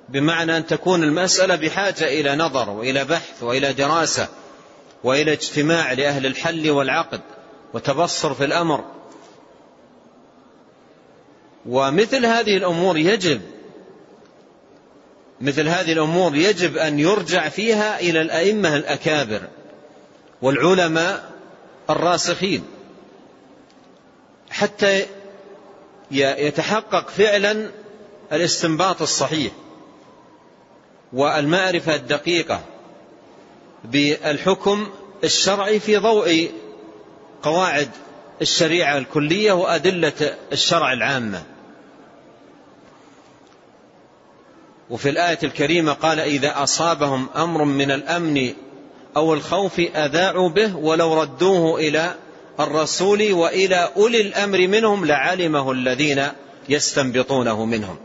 بمعنى 0.10 0.58
أن 0.58 0.66
تكون 0.66 1.04
المسألة 1.04 1.56
بحاجة 1.56 2.08
إلى 2.08 2.36
نظر 2.36 2.70
وإلى 2.70 3.04
بحث 3.04 3.44
وإلى 3.44 3.74
دراسة 3.74 4.28
وإلى 5.04 5.34
اجتماع 5.34 5.94
لأهل 5.94 6.26
الحل 6.26 6.70
والعقد 6.70 7.22
وتبصر 7.74 8.34
في 8.34 8.46
الأمر. 8.46 8.84
ومثل 11.66 12.26
هذه 12.26 12.58
الأمور 12.58 12.98
يجب 12.98 13.42
مثل 15.42 15.68
هذه 15.68 15.94
الأمور 15.94 16.36
يجب 16.36 16.78
أن 16.78 17.00
يرجع 17.00 17.50
فيها 17.50 18.00
إلى 18.00 18.22
الأئمة 18.22 18.76
الأكابر 18.76 19.42
والعلماء 20.42 21.32
الراسخين 21.90 22.64
حتى 24.50 25.06
يتحقق 26.12 27.10
فعلا 27.10 27.72
الاستنباط 28.32 29.02
الصحيح 29.02 29.52
والمعرفة 31.14 31.96
الدقيقة 31.96 32.62
بالحكم 33.84 34.90
الشرعي 35.24 35.80
في 35.80 35.98
ضوء 35.98 36.52
قواعد 37.44 37.90
الشريعة 38.42 38.98
الكلية 38.98 39.52
وأدلة 39.52 40.38
الشرع 40.52 40.94
العامة. 40.94 41.44
وفي 44.92 45.10
الآية 45.10 45.40
الكريمة 45.44 45.94
قال 45.94 46.20
إذا 46.20 46.64
أصابهم 46.64 47.30
أمر 47.36 47.64
من 47.64 47.92
الأمن 47.92 48.54
أو 49.18 49.34
الخوف 49.34 49.80
أذاعوا 49.80 50.50
به 50.50 50.76
ولو 50.76 51.22
ردوه 51.22 51.80
إلى 51.80 52.16
الرسول 52.60 53.34
وإلى 53.34 53.90
أولي 53.98 54.22
الأمر 54.22 54.68
منهم 54.68 55.06
لعلمه 55.06 55.72
الذين 55.72 56.28
يستنبطونه 56.70 57.66
منهم. 57.66 57.98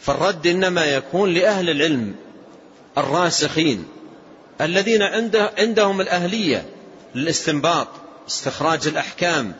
فالرد 0.00 0.46
إنما 0.46 0.84
يكون 0.84 1.34
لأهل 1.34 1.70
العلم 1.70 2.14
الراسخين 2.98 3.84
الذين 4.60 5.02
عندهم 5.58 6.00
الأهلية 6.00 6.66
للاستنباط 7.14 7.88
استخراج 8.28 8.86
الأحكام 8.86 9.52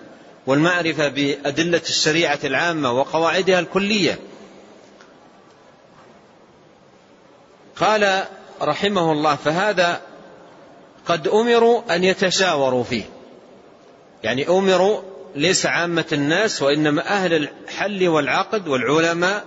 والمعرفة 0.47 1.09
بأدلة 1.09 1.83
الشريعة 1.89 2.39
العامة 2.45 2.93
وقواعدها 2.93 3.61
الكلية. 3.61 4.19
قال 7.83 8.25
رحمه 8.63 9.13
الله 9.13 9.37
فهذا 9.37 10.01
قد 11.07 11.29
أمروا 11.29 11.95
أن 11.95 12.05
يتشاوروا 12.05 12.85
فيه. 12.85 13.05
يعني 14.23 14.49
أمروا 14.49 15.01
ليس 15.37 15.67
عامة 15.67 16.05
الناس 16.13 16.63
وإنما 16.63 17.07
أهل 17.09 17.35
الحل 17.35 18.09
والعقد 18.09 18.69
والعلماء 18.69 19.45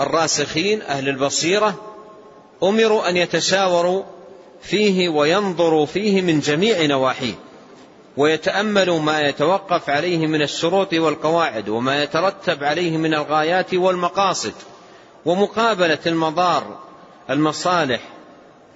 الراسخين 0.00 0.82
أهل 0.82 1.08
البصيرة 1.08 1.74
أمروا 2.62 3.08
أن 3.08 3.16
يتشاوروا 3.16 4.02
فيه 4.62 5.08
وينظروا 5.08 5.86
فيه 5.86 6.22
من 6.22 6.40
جميع 6.40 6.86
نواحيه 6.86 7.34
ويتأملوا 8.16 8.98
ما 8.98 9.20
يتوقف 9.20 9.90
عليه 9.90 10.26
من 10.26 10.42
الشروط 10.42 10.94
والقواعد 10.94 11.68
وما 11.68 12.02
يترتب 12.02 12.64
عليه 12.64 12.96
من 12.96 13.14
الغايات 13.14 13.74
والمقاصد 13.74 14.54
ومقابلة 15.24 15.98
المضار 16.06 16.85
المصالح 17.30 18.00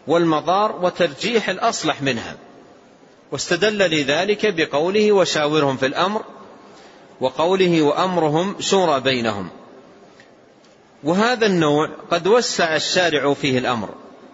والمضار 0.07 0.79
وترجيح 0.83 1.49
الأصلح 1.49 2.03
منها. 2.03 2.37
واستدل 3.33 3.79
لذلك 3.79 4.55
بقوله 4.55 5.13
وشاورهم 5.13 5.77
في 5.77 5.87
الأمر 5.87 6.23
وقوله 7.21 7.83
وأمرهم 7.83 8.57
شورى 8.61 9.01
بينهم. 9.01 9.49
وهذا 11.05 11.47
النوع 11.47 11.89
قد 12.11 12.27
وسع 12.27 12.77
الشارع 12.77 13.35
فيه 13.35 13.59
الأمر 13.59 13.89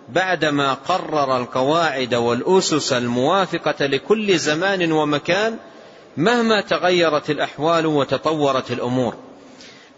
بعدما 0.08 0.74
قرر 0.74 1.36
القواعد 1.36 2.14
والأسس 2.14 2.92
الموافقة 2.92 3.86
لكل 3.86 4.38
زمان 4.38 4.92
ومكان 4.92 5.56
مهما 6.16 6.60
تغيرت 6.60 7.30
الأحوال 7.30 7.86
وتطورت 7.86 8.70
الأمور. 8.70 9.14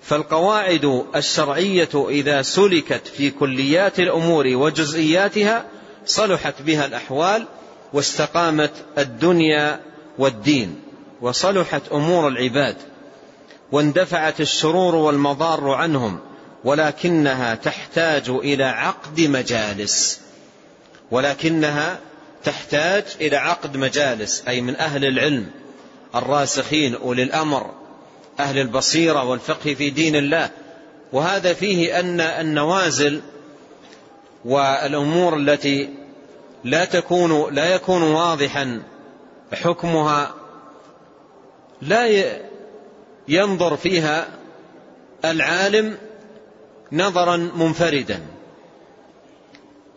فالقواعد 0.02 1.04
الشرعية 1.16 2.06
إذا 2.08 2.42
سلكت 2.42 3.08
في 3.08 3.30
كليات 3.30 4.00
الأمور 4.00 4.46
وجزئياتها 4.46 5.64
صلحت 6.06 6.62
بها 6.62 6.86
الأحوال 6.86 7.46
واستقامت 7.92 8.72
الدنيا 8.98 9.80
والدين 10.18 10.80
وصلحت 11.20 11.82
أمور 11.92 12.28
العباد 12.28 12.76
واندفعت 13.72 14.40
الشرور 14.40 14.94
والمضار 14.94 15.70
عنهم 15.70 16.18
ولكنها 16.64 17.54
تحتاج 17.54 18.28
إلى 18.28 18.64
عقد 18.64 19.20
مجالس. 19.20 20.20
ولكنها 21.10 21.98
تحتاج 22.44 23.04
إلى 23.20 23.36
عقد 23.36 23.76
مجالس 23.76 24.42
أي 24.48 24.60
من 24.60 24.76
أهل 24.76 25.04
العلم 25.04 25.46
الراسخين 26.14 26.94
أولي 26.94 27.22
الأمر 27.22 27.70
أهل 28.40 28.58
البصيرة 28.58 29.24
والفقه 29.24 29.74
في 29.74 29.90
دين 29.90 30.16
الله. 30.16 30.50
وهذا 31.12 31.52
فيه 31.52 32.00
أن 32.00 32.20
النوازل 32.20 33.20
والأمور 34.44 35.36
التي 35.36 35.88
لا 36.64 36.84
تكون 36.84 37.54
لا 37.54 37.74
يكون 37.74 38.02
واضحا 38.02 38.82
حكمها 39.52 40.34
لا 41.82 42.32
ينظر 43.28 43.76
فيها 43.76 44.28
العالم 45.24 45.98
نظرا 46.92 47.36
منفردا. 47.36 48.20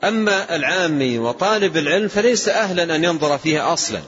أما 0.03 0.55
العامي 0.55 1.19
وطالب 1.19 1.77
العلم 1.77 2.07
فليس 2.07 2.49
أهلا 2.49 2.95
أن 2.95 3.03
ينظر 3.03 3.37
فيها 3.37 3.73
أصلا. 3.73 3.99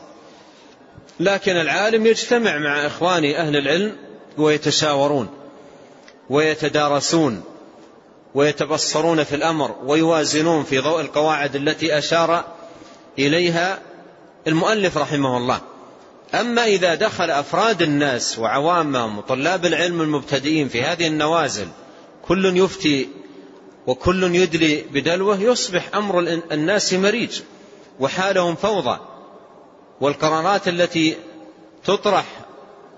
لكن 1.19 1.51
العالم 1.51 2.05
يجتمع 2.05 2.57
مع 2.57 2.87
إخواني 2.87 3.39
أهل 3.39 3.55
العلم 3.55 3.95
ويتشاورون 4.37 5.27
ويتدارسون 6.29 7.43
ويتبصرون 8.35 9.23
في 9.23 9.35
الأمر 9.35 9.75
ويوازنون 9.85 10.63
في 10.63 10.79
ضوء 10.79 11.01
القواعد 11.01 11.55
التي 11.55 11.97
أشار 11.97 12.45
إليها 13.19 13.79
المؤلف 14.47 14.97
رحمه 14.97 15.37
الله. 15.37 15.61
أما 16.35 16.65
إذا 16.65 16.95
دخل 16.95 17.31
أفراد 17.31 17.81
الناس 17.81 18.39
وعوامهم 18.39 19.17
وطلاب 19.17 19.65
العلم 19.65 20.01
المبتدئين 20.01 20.67
في 20.67 20.81
هذه 20.81 21.07
النوازل 21.07 21.67
كل 22.27 22.57
يفتي 22.57 23.09
وكل 23.87 24.35
يدلي 24.35 24.81
بدلوه 24.81 25.41
يصبح 25.41 25.95
أمر 25.95 26.19
الناس 26.51 26.93
مريج 26.93 27.41
وحالهم 27.99 28.55
فوضى 28.55 28.99
والقرارات 30.01 30.67
التي 30.67 31.17
تطرح 31.85 32.25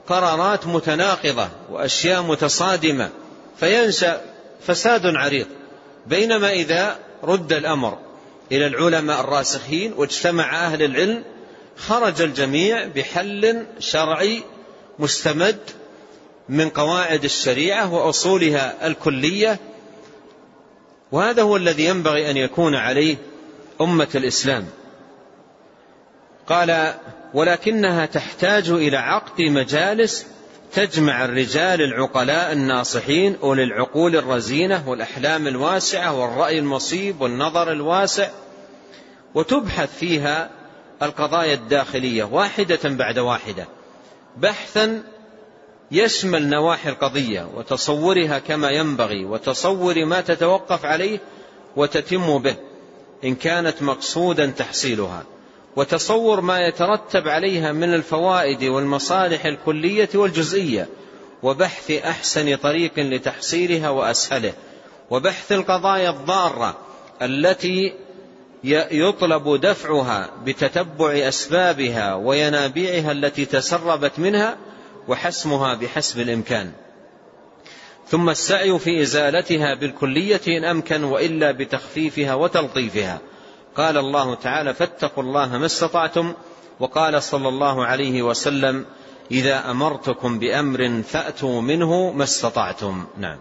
قرارات 0.08 0.68
متناقضة 0.68 1.50
وأشياء 1.72 2.22
متصادمة 2.22 3.10
فينشأ 3.60 4.22
فساد 4.68 5.02
عريض. 5.06 5.48
بينما 6.08 6.52
إذا 6.52 7.00
رد 7.24 7.54
الأمر 7.54 7.98
إلى 8.52 8.68
العلماء 8.68 9.20
الراسخين 9.20 9.94
واجتمع 9.94 10.66
أهل 10.66 10.84
العلم 10.84 11.24
خرج 11.78 12.22
الجميع 12.22 12.88
بحل 12.88 13.66
شرعي 13.80 14.44
مستمد 15.00 15.60
من 16.50 16.70
قواعد 16.70 17.24
الشريعة 17.24 17.94
وأصولها 17.94 18.88
الكلية 18.88 19.60
وهذا 21.12 21.42
هو 21.42 21.56
الذي 21.56 21.86
ينبغي 21.86 22.32
أن 22.32 22.38
يكون 22.38 22.76
عليه 22.76 23.18
أمة 23.82 24.08
الإسلام. 24.16 24.66
قال 26.48 26.94
ولكنها 27.36 28.06
تحتاج 28.06 28.70
إلى 28.70 28.98
عقد 28.98 29.42
مجالس 29.42 30.26
تجمع 30.74 31.26
الرجال 31.26 31.82
العقلاء 31.82 32.52
الناصحين 32.52 33.38
أولي 33.44 33.64
العقول 33.64 34.16
الرزينة 34.16 34.90
والأحلام 34.90 35.48
الواسعة 35.48 36.20
والرأي 36.20 36.60
المصيب 36.60 37.22
والنظر 37.22 37.72
الواسع 37.72 38.30
وتبحث 39.34 39.98
فيها 39.98 40.50
القضايا 41.02 41.54
الداخلية 41.54 42.24
واحدة 42.24 42.80
بعد 42.84 43.20
واحدة. 43.20 43.68
بحثا 44.38 45.04
يشمل 45.92 46.50
نواحي 46.50 46.90
القضية 46.90 47.50
وتصورها 47.56 48.40
كما 48.40 48.70
ينبغي 48.70 49.26
وتصور 49.26 50.06
ما 50.06 50.22
تتوقف 50.22 50.86
عليه 50.86 51.20
وتتم 51.76 52.38
به 52.38 52.56
إن 53.24 53.36
كانت 53.36 53.82
مقصودا 53.82 54.46
تحصيلها. 54.46 55.24
وتصور 55.76 56.42
ما 56.42 56.68
يترتب 56.68 57.28
عليها 57.28 57.72
من 57.72 57.94
الفوائد 57.94 58.64
والمصالح 58.64 59.46
الكلية 59.46 60.10
والجزئية 60.16 60.88
وبحث 61.44 61.92
أحسن 61.92 62.56
طريق 62.56 63.00
لتحصيلها 63.00 63.90
وأسهله 63.90 64.54
وبحث 65.10 65.52
القضايا 65.52 66.10
الضارة 66.10 66.78
التي 67.22 67.94
يطلب 68.92 69.62
دفعها 69.62 70.30
بتتبع 70.44 71.12
أسبابها 71.28 72.16
وينابيعها 72.16 73.12
التي 73.12 73.46
تسربت 73.46 74.20
منها 74.20 74.58
وحسمها 75.08 75.74
بحسب 75.74 76.20
الإمكان. 76.20 76.72
ثم 78.08 78.30
السعي 78.30 78.80
في 78.80 79.02
إزالتها 79.02 79.76
بالكلية 79.76 80.42
إن 80.48 80.64
أمكن 80.64 81.04
وإلا 81.04 81.52
بتخفيفها 81.52 82.34
وتلطيفها. 82.34 83.20
قال 83.78 83.98
الله 83.98 84.36
تعالى 84.36 84.74
فاتقوا 84.74 85.24
الله 85.24 85.58
ما 85.58 85.66
استطعتم 85.66 86.34
وقال 86.80 87.24
صلى 87.24 87.50
الله 87.50 87.86
عليه 87.86 88.22
وسلم 88.22 88.86
إذا 89.32 89.72
أمرتكم 89.72 90.40
بأمر 90.40 91.04
فأتوا 91.08 91.62
منه 91.62 92.12
ما 92.12 92.24
استطعتم. 92.24 93.06
نعم. 93.18 93.38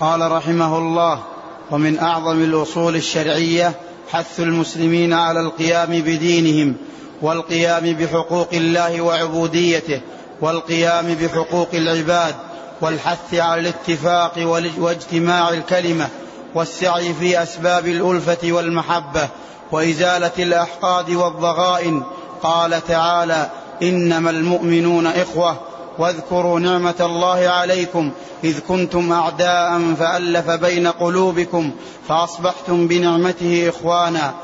قال 0.00 0.32
رحمه 0.32 0.78
الله 0.78 1.22
ومن 1.70 1.98
أعظم 1.98 2.44
الأصول 2.44 2.96
الشرعية 2.96 3.72
حث 4.12 4.40
المسلمين 4.40 5.12
على 5.12 5.40
القيام 5.40 5.90
بدينهم 5.90 6.76
والقيام 7.22 7.92
بحقوق 7.92 8.48
الله 8.52 9.00
وعبوديته 9.00 10.00
والقيام 10.40 11.14
بحقوق 11.14 11.68
العباد 11.74 12.34
والحث 12.80 13.34
على 13.34 13.60
الاتفاق 13.60 14.32
واجتماع 14.78 15.48
الكلمة 15.48 16.08
والسعي 16.54 17.14
في 17.14 17.42
أسباب 17.42 17.86
الألفة 17.86 18.52
والمحبة 18.52 19.28
وإزالة 19.72 20.32
الأحقاد 20.38 21.10
والضغائن. 21.10 22.02
قال 22.42 22.84
تعالى 22.86 23.50
إنما 23.82 24.30
المؤمنون 24.30 25.06
إخوة 25.06 25.56
واذكروا 25.98 26.60
نعمة 26.60 26.94
الله 27.00 27.48
عليكم 27.48 28.10
إذ 28.44 28.60
كنتم 28.68 29.12
أعداء 29.12 29.94
فألف 29.98 30.50
بين 30.50 30.86
قلوبكم 30.86 31.70
فأصبحتم 32.08 32.86
بنعمته 32.86 33.68
إخوانا. 33.68 34.34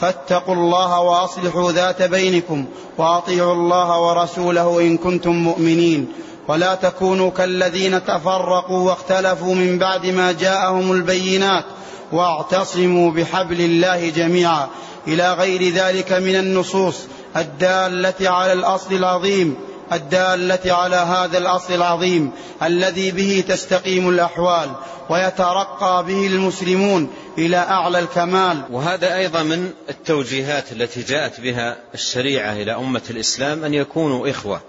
فاتقوا 0.00 0.54
الله 0.54 1.00
وأصلحوا 1.00 1.72
ذات 1.72 2.02
بينكم 2.02 2.64
وأطيعوا 2.98 3.52
الله 3.52 4.00
ورسوله 4.00 4.80
إن 4.80 4.96
كنتم 4.96 5.32
مؤمنين. 5.32 6.12
ولا 6.48 6.74
تكونوا 6.74 7.30
كالذين 7.30 8.04
تفرقوا 8.04 8.90
واختلفوا 8.90 9.54
من 9.54 9.78
بعد 9.78 10.06
ما 10.06 10.32
جاءهم 10.32 10.92
البينات 10.92 11.64
واعتصموا 12.12 13.10
بحبل 13.10 13.60
الله 13.60 14.10
جميعا. 14.10 14.68
إلى 15.08 15.32
غير 15.32 15.74
ذلك 15.74 16.12
من 16.12 16.36
النصوص 16.36 16.96
الدالة 17.36 18.30
على 18.30 18.52
الأصل 18.52 18.94
العظيم 18.94 19.56
الدالة 19.92 20.72
على 20.74 20.96
هذا 20.96 21.38
الأصل 21.38 21.74
العظيم 21.74 22.30
الذي 22.62 23.10
به 23.10 23.44
تستقيم 23.48 24.08
الأحوال 24.08 24.70
ويترقى 25.10 26.04
به 26.06 26.26
المسلمون 26.26 27.10
إلى 27.38 27.56
أعلى 27.56 27.98
الكمال. 27.98 28.62
وهذا 28.70 29.16
أيضا 29.16 29.42
من 29.42 29.70
التوجيهات 29.90 30.72
التي 30.72 31.02
جاءت 31.02 31.40
بها 31.40 31.76
الشريعة 31.94 32.52
إلى 32.52 32.74
أمة 32.76 33.02
الإسلام 33.10 33.64
أن 33.64 33.74
يكونوا 33.74 34.30
إخوة. 34.30 34.60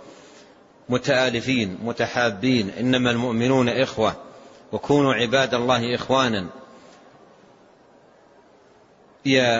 متآلفين 0.90 1.78
متحابين 1.84 2.70
إنما 2.80 3.12
المؤمنون 3.12 3.70
إخوة 3.70 4.16
وكونوا 4.72 5.14
عباد 5.14 5.54
الله 5.54 5.96
إخوانا. 5.96 6.46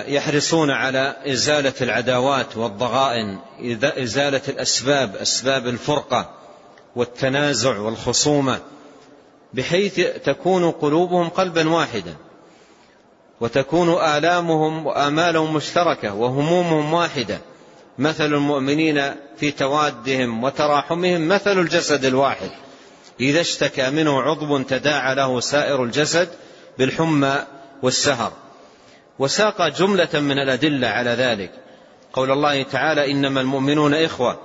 يحرصون 0.08 0.72
على 0.72 1.16
إزالة 1.28 1.74
العداوات 1.82 2.58
والضغائن 2.58 3.40
إزالة 3.84 4.42
الأسباب 4.48 5.16
أسباب 5.16 5.68
الفرقة 5.68 6.30
والتنازع 6.96 7.80
والخصومة 7.80 8.60
بحيث 9.54 10.00
تكون 10.26 10.72
قلوبهم 10.72 11.30
قلبا 11.30 11.70
واحدا 11.70 12.16
وتكون 13.42 13.90
آلامهم 13.90 14.86
وآمالهم 14.86 15.54
مشتركة 15.54 16.14
وهمومهم 16.14 16.94
واحدة. 16.94 17.42
مثل 17.98 18.26
المؤمنين 18.26 19.14
في 19.38 19.52
توادهم 19.52 20.44
وتراحمهم 20.44 21.28
مثل 21.28 21.60
الجسد 21.60 22.06
الواحد. 22.06 22.50
إذا 23.20 23.42
اشتكى 23.42 23.90
منه 23.90 24.22
عضو 24.22 24.62
تداعى 24.62 25.16
له 25.16 25.40
سائر 25.40 25.84
الجسد 25.84 26.30
بالحمى 26.78 27.36
والسهر. 27.82 28.32
وساق 29.20 29.68
جملة 29.68 30.10
من 30.14 30.40
الأدلة 30.40 30.88
على 30.88 31.10
ذلك. 31.10 31.52
قول 32.14 32.32
الله 32.32 32.64
تعالى 32.64 33.12
إنما 33.12 33.42
المؤمنون 33.42 33.94
إخوة. 33.94 34.40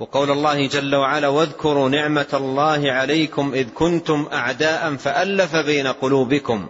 وقول 0.00 0.30
الله 0.30 0.66
جل 0.66 0.94
وعلا 0.94 1.28
واذكروا 1.28 1.88
نعمة 1.88 2.26
الله 2.34 2.92
عليكم 2.92 3.52
إذ 3.54 3.68
كنتم 3.74 4.28
أعداء 4.32 4.96
فألف 4.96 5.56
بين 5.56 5.86
قلوبكم 5.86 6.68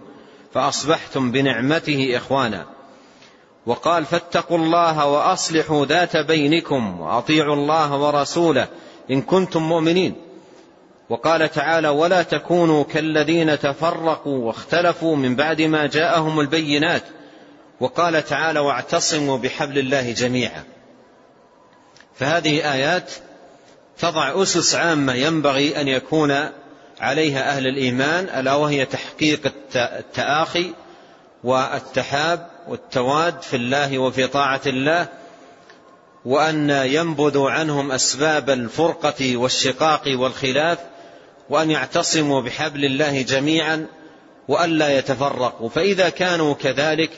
فأصبحتم 0.55 1.31
بنعمته 1.31 2.17
إخوانا. 2.17 2.80
وقال 3.67 4.05
فاتقوا 4.05 4.59
الله 4.59 5.07
وأصلحوا 5.07 5.87
ذات 5.87 6.17
بينكم 6.17 7.01
وأطيعوا 7.01 7.55
الله 7.55 7.99
ورسوله 7.99 8.69
إن 9.11 9.23
كنتم 9.23 9.63
مؤمنين. 9.63 10.15
وقال 11.09 11.51
تعالى 11.51 11.89
ولا 11.89 12.23
تكونوا 12.23 12.85
كالذين 12.85 13.59
تفرقوا 13.59 14.39
واختلفوا 14.39 15.17
من 15.17 15.37
بعد 15.37 15.63
ما 15.63 15.87
جاءهم 15.87 16.41
البينات. 16.41 17.03
وقال 17.81 18.25
تعالى 18.25 18.61
واعتصموا 18.61 19.39
بحبل 19.39 19.79
الله 19.79 20.13
جميعا. 20.13 20.65
فهذه 22.15 22.73
آيات 22.73 23.13
تضع 23.99 24.43
أسس 24.43 24.75
عامة 24.75 25.15
ينبغي 25.15 25.81
أن 25.81 25.89
يكون 25.89 26.49
عليها 27.01 27.51
أهل 27.51 27.67
الإيمان 27.67 28.25
ألا 28.25 28.55
وهي 28.55 28.87
تحقيق 28.87 29.53
التآخي 29.77 30.73
والتحاب 31.45 32.51
والتواد 32.71 33.43
في 33.43 33.57
الله 33.57 33.99
وفي 33.99 34.27
طاعة 34.27 34.61
الله 34.67 35.09
وأن 36.25 36.71
ينبذوا 36.71 37.51
عنهم 37.51 37.93
أسباب 37.93 38.51
الفرقة 38.51 39.37
والشقاق 39.37 40.03
والخلاف 40.07 40.79
وأن 41.49 41.71
يعتصموا 41.71 42.41
بحبل 42.41 42.85
الله 42.85 43.23
جميعا 43.23 43.87
وألا 44.49 44.99
يتفرقوا. 44.99 45.69
فإذا 45.69 46.09
كانوا 46.09 46.55
كذلك 46.55 47.11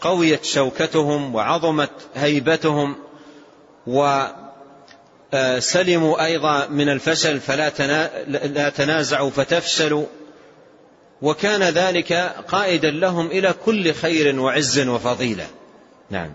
قويت 0.00 0.44
شوكتهم 0.44 1.34
وعظمت 1.34 1.90
هيبتهم 2.14 2.96
وسلموا 5.32 6.24
أيضا 6.24 6.66
من 6.66 6.88
الفشل 6.88 7.40
فلا 7.40 7.68
تنازعوا 8.68 9.30
فتفشلوا. 9.30 10.06
وكان 11.22 11.62
ذلك 11.62 12.12
قائدا 12.48 12.90
لهم 12.90 13.26
إلى 13.26 13.54
كل 13.64 13.94
خير 13.94 14.40
وعز 14.40 14.78
وفضيلة. 14.78 15.46
نعم. 16.10 16.32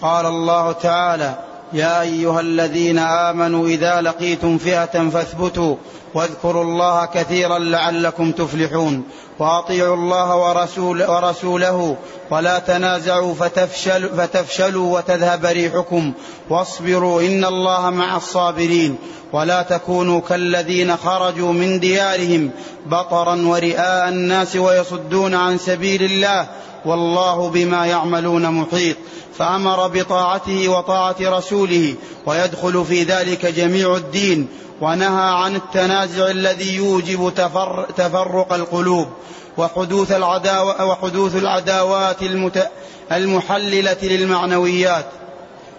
قال 0.00 0.26
الله 0.26 0.72
تعالى 0.72 1.49
يا 1.72 2.02
أيها 2.02 2.40
الذين 2.40 2.98
آمنوا 2.98 3.66
إذا 3.68 4.00
لقيتم 4.00 4.58
فئة 4.58 5.10
فاثبتوا 5.10 5.76
واذكروا 6.14 6.64
الله 6.64 7.06
كثيرا 7.06 7.58
لعلكم 7.58 8.32
تفلحون 8.32 9.02
وأطيعوا 9.38 9.96
الله 9.96 10.36
ورسول 10.36 11.02
ورسوله 11.02 11.96
ولا 12.30 12.58
تنازعوا 12.58 13.34
فتفشل 13.34 14.08
فتفشلوا 14.08 14.98
وتذهب 14.98 15.44
ريحكم 15.44 16.12
واصبروا 16.50 17.22
إن 17.22 17.44
الله 17.44 17.90
مع 17.90 18.16
الصابرين 18.16 18.96
ولا 19.32 19.62
تكونوا 19.62 20.20
كالذين 20.20 20.96
خرجوا 20.96 21.52
من 21.52 21.80
ديارهم 21.80 22.50
بطرا 22.86 23.46
ورئاء 23.46 24.08
الناس 24.08 24.56
ويصدون 24.56 25.34
عن 25.34 25.58
سبيل 25.58 26.02
الله 26.02 26.48
والله 26.84 27.48
بما 27.48 27.86
يعملون 27.86 28.50
محيط 28.50 28.96
فأمر 29.38 29.88
بطاعته 29.88 30.68
وطاعة 30.68 31.16
رسوله 31.20 31.94
ويدخل 32.26 32.84
في 32.84 33.02
ذلك 33.02 33.46
جميع 33.46 33.96
الدين 33.96 34.48
ونهى 34.80 35.30
عن 35.32 35.56
التنازع 35.56 36.30
الذي 36.30 36.74
يوجب 36.74 37.32
تفر 37.36 37.86
تفرق 37.96 38.52
القلوب 38.52 39.08
وحدوث 39.56 40.12
العداوة 40.12 40.84
وحدوث 40.84 41.36
العداوات 41.36 42.16
المحللة 43.12 43.96
للمعنويات. 44.02 45.06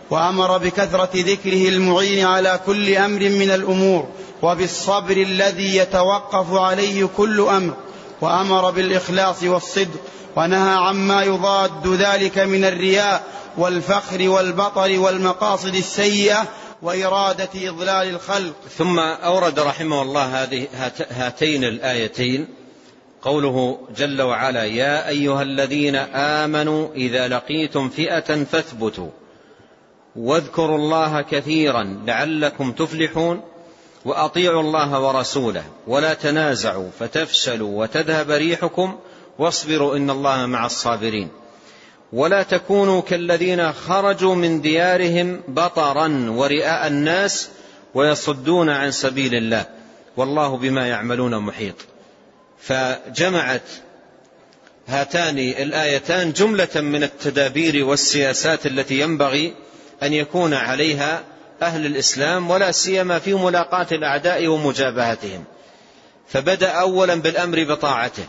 وأمر 0.10 0.58
بكثرة 0.58 1.10
ذكره 1.16 1.68
المعين 1.68 2.26
على 2.26 2.60
كل 2.66 2.96
أمر 2.96 3.20
من 3.20 3.52
الأمور 3.52 4.08
وبالصبر 4.42 5.18
الذي 5.18 5.78
يتوقف 5.78 6.54
عليه 6.54 7.10
كل 7.18 7.42
أمر. 7.42 7.74
وأمر 8.22 8.72
بالإخلاص 8.72 9.44
والصدق 9.44 10.00
ونهى 10.36 10.74
عما 10.74 11.24
يضاد 11.24 11.88
ذلك 11.88 12.38
من 12.38 12.66
الرياء 12.66 13.24
والفخر 13.58 14.30
والبطر 14.30 15.00
والمقاصد 15.00 15.76
السيئة 15.76 16.48
وإرادة 16.82 17.50
إضلال 17.56 18.10
الخلق. 18.10 18.54
ثم 18.78 19.00
أورد 19.00 19.60
رحمه 19.60 20.02
الله 20.02 20.44
هذه 20.44 20.68
هاتين 21.12 21.64
الآيتين. 21.64 22.48
قوله 23.22 23.80
جل 23.98 24.22
وعلا 24.22 24.64
يا 24.64 25.08
أيها 25.08 25.42
الذين 25.42 25.96
آمنوا 25.96 26.94
إذا 26.96 27.28
لقيتم 27.28 27.90
فئة 27.90 28.44
فاثبتوا 28.44 29.10
واذكروا 30.16 30.78
الله 30.78 31.22
كثيرا 31.22 32.02
لعلكم 32.06 32.72
تفلحون 32.72 33.42
وأطيعوا 34.06 34.62
الله 34.62 35.00
ورسوله 35.00 35.64
ولا 35.88 36.14
تنازعوا 36.14 36.90
فتفشلوا 37.00 37.82
وتذهب 37.82 38.32
ريحكم 38.32 39.00
واصبروا 39.40 39.98
إن 39.98 40.10
الله 40.10 40.46
مع 40.46 40.66
الصابرين. 40.66 41.30
ولا 42.14 42.44
تكونوا 42.44 43.02
كالذين 43.02 43.74
خرجوا 43.74 44.36
من 44.36 44.62
ديارهم 44.62 45.42
بطرا 45.48 46.26
ورئاء 46.30 46.88
الناس 46.88 47.50
ويصدون 47.94 48.70
عن 48.70 48.92
سبيل 48.92 49.36
الله. 49.36 49.66
والله 50.18 50.58
بما 50.58 50.88
يعملون 50.88 51.38
محيط. 51.38 51.76
فجمعت 52.62 53.62
هاتان 54.88 55.40
الآيتان 55.40 56.34
جملة 56.34 56.82
من 56.82 57.04
التدابير 57.04 57.86
والسياسات 57.86 58.66
التي 58.66 59.00
ينبغي 59.00 59.54
أن 60.04 60.14
يكون 60.14 60.54
عليها 60.54 61.24
أهل 61.62 61.86
الإسلام 61.86 62.50
ولا 62.50 62.72
سيما 62.72 63.20
في 63.20 63.34
ملاقاة 63.34 63.88
الأعداء 63.92 64.48
ومجابهتهم. 64.48 65.44
فبدأ 66.28 66.70
أولا 66.70 67.16
بالأمر 67.16 67.64
بطاعته 67.64 68.26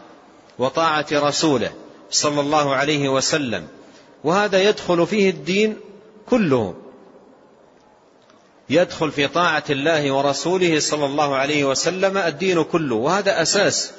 وطاعة 0.59 1.07
رسوله 1.13 1.73
صلى 2.11 2.41
الله 2.41 2.75
عليه 2.75 3.09
وسلم 3.09 3.67
وهذا 4.25 4.63
يدخل 4.63 5.07
فيه 5.07 5.31
الدين 5.31 5.77
كله. 6.27 6.75
يدخل 8.71 9.11
في 9.11 9.29
طاعة 9.29 9.65
الله 9.71 10.13
ورسوله 10.13 10.81
صلى 10.81 11.07
الله 11.07 11.37
عليه 11.37 11.65
وسلم 11.65 12.17
الدين 12.19 12.65
كله 12.65 12.95
وهذا 12.95 13.43
أساس 13.43 13.93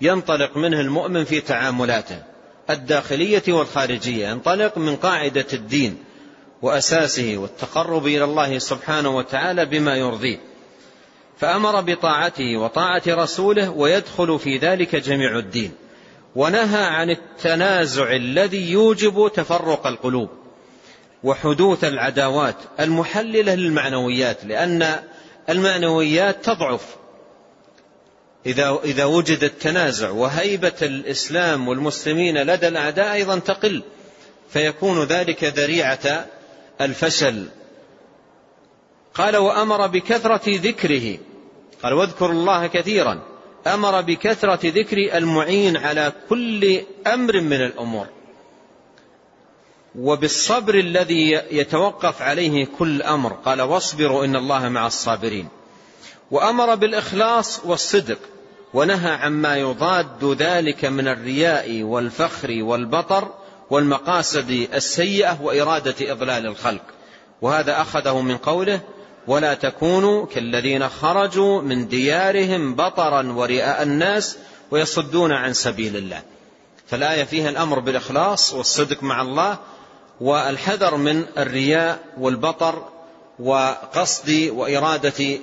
ينطلق 0.00 0.56
منه 0.56 0.80
المؤمن 0.80 1.24
في 1.24 1.40
تعاملاته 1.40 2.22
الداخلية 2.70 3.42
والخارجية 3.48 4.28
ينطلق 4.28 4.78
من 4.78 4.96
قاعدة 4.96 5.46
الدين. 5.52 6.04
وأساسه 6.62 7.36
والتقرب 7.36 8.06
إلى 8.06 8.24
الله 8.24 8.58
سبحانه 8.58 9.16
وتعالى 9.16 9.64
بما 9.64 9.96
يرضيه. 9.96 10.40
فأمر 11.38 11.80
بطاعته 11.80 12.56
وطاعة 12.56 13.02
رسوله 13.08 13.70
ويدخل 13.70 14.38
في 14.38 14.58
ذلك 14.58 14.96
جميع 14.96 15.38
الدين. 15.38 15.72
ونهى 16.36 16.84
عن 16.84 17.10
التنازع 17.10 18.12
الذي 18.12 18.70
يوجب 18.70 19.30
تفرق 19.34 19.86
القلوب 19.86 20.28
وحدوث 21.24 21.84
العداوات 21.84 22.56
المحللة 22.80 23.54
للمعنويات 23.54 24.44
لأن 24.44 25.02
المعنويات 25.48 26.44
تضعف. 26.44 26.96
إذا, 28.46 28.78
إذا 28.84 29.04
وجد 29.04 29.44
التنازع 29.44 30.10
وهيبة 30.10 30.72
الإسلام 30.82 31.68
والمسلمين 31.68 32.38
لدى 32.38 32.68
الأعداء 32.68 33.12
أيضا 33.12 33.38
تقل 33.38 33.82
فيكون 34.52 35.04
ذلك 35.04 35.44
ذريعة 35.44 36.26
الفشل. 36.80 37.46
قال 39.14 39.36
وأمر 39.36 39.86
بكثرة 39.86 40.42
ذكره. 40.46 41.18
قال 41.82 41.92
واذكر 41.92 42.30
الله 42.30 42.66
كثيرا. 42.66 43.20
أمر 43.66 44.00
بكثرة 44.00 44.60
ذكر 44.64 45.16
المعين 45.16 45.76
على 45.76 46.12
كل 46.28 46.80
أمر 47.06 47.40
من 47.40 47.60
الأمور. 47.64 48.06
وبالصبر 49.98 50.74
الذي 50.74 51.30
يتوقف 51.50 52.22
عليه 52.22 52.66
كل 52.78 53.02
أمر. 53.02 53.32
قال 53.32 53.62
واصبروا 53.62 54.24
إن 54.24 54.36
الله 54.36 54.68
مع 54.68 54.86
الصابرين. 54.86 55.48
وأمر 56.30 56.74
بالإخلاص 56.74 57.60
والصدق. 57.64 58.18
ونهى 58.74 59.10
عما 59.10 59.56
يضاد 59.56 60.24
ذلك 60.24 60.84
من 60.84 61.08
الرياء 61.08 61.82
والفخر 61.82 62.62
والبطر. 62.62 63.39
والمقاصد 63.70 64.68
السيئة 64.74 65.38
وإرادة 65.42 66.12
إضلال 66.12 66.46
الخلق. 66.46 66.82
وهذا 67.42 67.80
أخذه 67.80 68.20
من 68.20 68.36
قوله 68.36 68.80
ولا 69.26 69.54
تكونوا 69.54 70.26
كالذين 70.26 70.88
خرجوا 70.88 71.62
من 71.62 71.88
ديارهم 71.88 72.74
بطرا 72.74 73.32
ورئاء 73.32 73.82
الناس 73.82 74.36
ويصدون 74.70 75.32
عن 75.32 75.52
سبيل 75.52 75.96
الله. 75.96 76.22
فالآية 76.86 77.24
فيها 77.24 77.48
الأمر 77.48 77.78
بالإخلاص 77.78 78.52
والصدق 78.52 79.02
مع 79.02 79.22
الله 79.22 79.58
والحذر 80.20 80.96
من 80.96 81.24
الرياء 81.38 81.98
والبطر 82.18 82.88
وقصد 83.38 84.50
وإرادة 84.54 85.38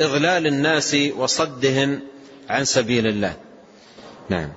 إضلال 0.00 0.46
الناس 0.46 0.96
وصدهم 1.16 2.00
عن 2.50 2.64
سبيل 2.64 3.06
الله. 3.06 3.36
نعم. 4.28 4.52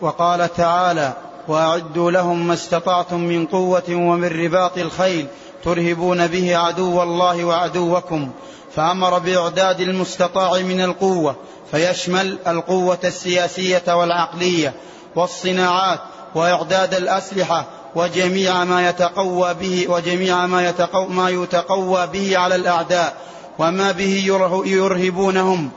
وقال 0.00 0.54
تعالى 0.54 1.16
وأعدوا 1.48 2.10
لهم 2.10 2.46
ما 2.46 2.54
استطعتم 2.54 3.20
من 3.20 3.46
قوة 3.46 3.82
ومن 3.90 4.44
رباط 4.44 4.78
الخيل 4.78 5.26
ترهبون 5.64 6.26
به 6.26 6.56
عدو 6.56 7.02
الله 7.02 7.44
وعدوكم 7.44 8.30
فأمر 8.74 9.18
بإعداد 9.18 9.80
المستطاع 9.80 10.60
من 10.60 10.80
القوة 10.80 11.36
فيشمل 11.70 12.38
القوة 12.46 12.98
السياسية 13.04 13.82
والعقلية 13.88 14.74
والصناعات 15.16 16.00
وإعداد 16.34 16.94
الأسلحة 16.94 17.64
وجميع 17.94 18.64
ما 18.64 18.88
يتقوى 18.88 19.54
به 19.54 19.86
وجميع 19.88 20.46
ما 20.46 20.68
يتقوى, 20.68 21.08
ما 21.08 21.30
يتقوى 21.30 22.06
به 22.06 22.38
على 22.38 22.54
الأعداء 22.54 23.16
وما 23.58 23.92
به 23.92 24.24
يرهبونهم. 24.66 25.70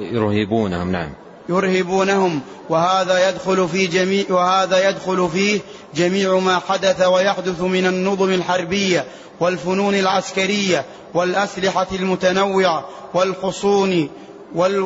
يرهبونهم 0.00 0.92
نعم. 0.92 1.21
يرهبونهم 1.52 2.40
وهذا 2.68 3.28
يدخل 3.28 3.68
في 3.68 3.86
جميع 3.86 4.24
وهذا 4.30 4.88
يدخل 4.88 5.28
فيه 5.32 5.60
جميع 5.94 6.38
ما 6.38 6.60
حدث 6.68 7.06
ويحدث 7.06 7.60
من 7.60 7.86
النظم 7.86 8.32
الحربية 8.32 9.04
والفنون 9.40 9.94
العسكرية 9.94 10.84
والأسلحة 11.14 11.86
المتنوعة 11.92 12.88
والحصون 13.14 14.08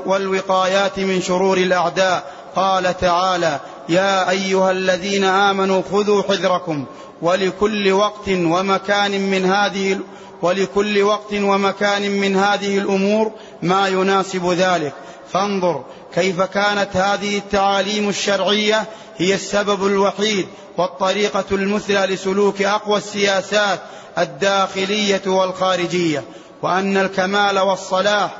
والوقايات 0.06 0.98
من 0.98 1.22
شرور 1.22 1.58
الأعداء. 1.58 2.32
قال 2.56 2.96
تعالى 2.98 3.60
يا 3.88 4.30
أيها 4.30 4.70
الذين 4.70 5.24
آمنوا 5.24 5.82
خذوا 5.92 6.22
حذركم 6.22 6.84
ولكل 7.22 7.92
وقت 7.92 8.28
ومكان 8.28 9.30
من 9.30 9.44
هذه 9.44 9.98
ولكل 10.42 11.02
وقت 11.02 11.32
ومكان 11.32 12.10
من 12.10 12.36
هذه 12.36 12.78
الأمور 12.78 13.32
ما 13.62 13.88
يناسب 13.88 14.52
ذلك. 14.52 14.92
فانظر 15.32 15.84
كيف 16.14 16.42
كانت 16.42 16.96
هذه 16.96 17.38
التعاليم 17.38 18.08
الشرعية 18.08 18.84
هي 19.16 19.34
السبب 19.34 19.86
الوحيد 19.86 20.46
والطريقة 20.78 21.44
المثلى 21.52 22.06
لسلوك 22.14 22.62
أقوى 22.62 22.98
السياسات 22.98 23.80
الداخلية 24.18 25.22
والخارجية 25.26 26.24
وأن 26.62 26.96
الكمال 26.96 27.58
والصلاح 27.58 28.36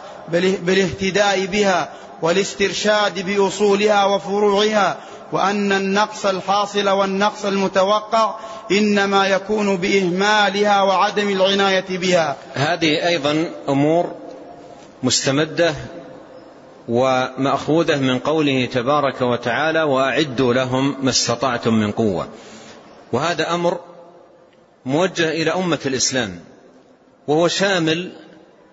بالاهتداء 0.63 1.47
بها 1.47 1.89
والاسترشاد 2.23 3.27
بأصولها 3.27 4.05
وفروعها 4.05 4.97
وأن 5.33 5.73
النقص 5.73 6.27
الحاصل 6.27 6.89
والنقص 6.89 7.45
المتوقع 7.45 8.35
إنما 8.71 9.27
يكون 9.27 9.77
بإهمالها 9.77 10.83
وعدم 10.83 11.29
العناية 11.29 11.99
بها. 11.99 12.37
هذه 12.55 13.09
أيضا 13.09 13.51
أمور 13.69 14.15
مستمدة 15.03 15.75
ومأخوذة 16.89 17.97
من 17.97 18.19
قوله 18.19 18.67
تبارك 18.67 19.23
وتعالى 19.23 19.83
وأعدوا 19.83 20.55
لهم 20.55 20.97
ما 21.03 21.11
استطعتم 21.11 21.75
من 21.75 21.93
قوة. 21.93 22.29
وهذا 23.13 23.55
أمر 23.55 23.81
موجه 24.87 25.31
إلى 25.31 25.51
أمة 25.51 25.79
الإسلام 25.87 26.41
وهو 27.27 27.49
شامل 27.49 28.13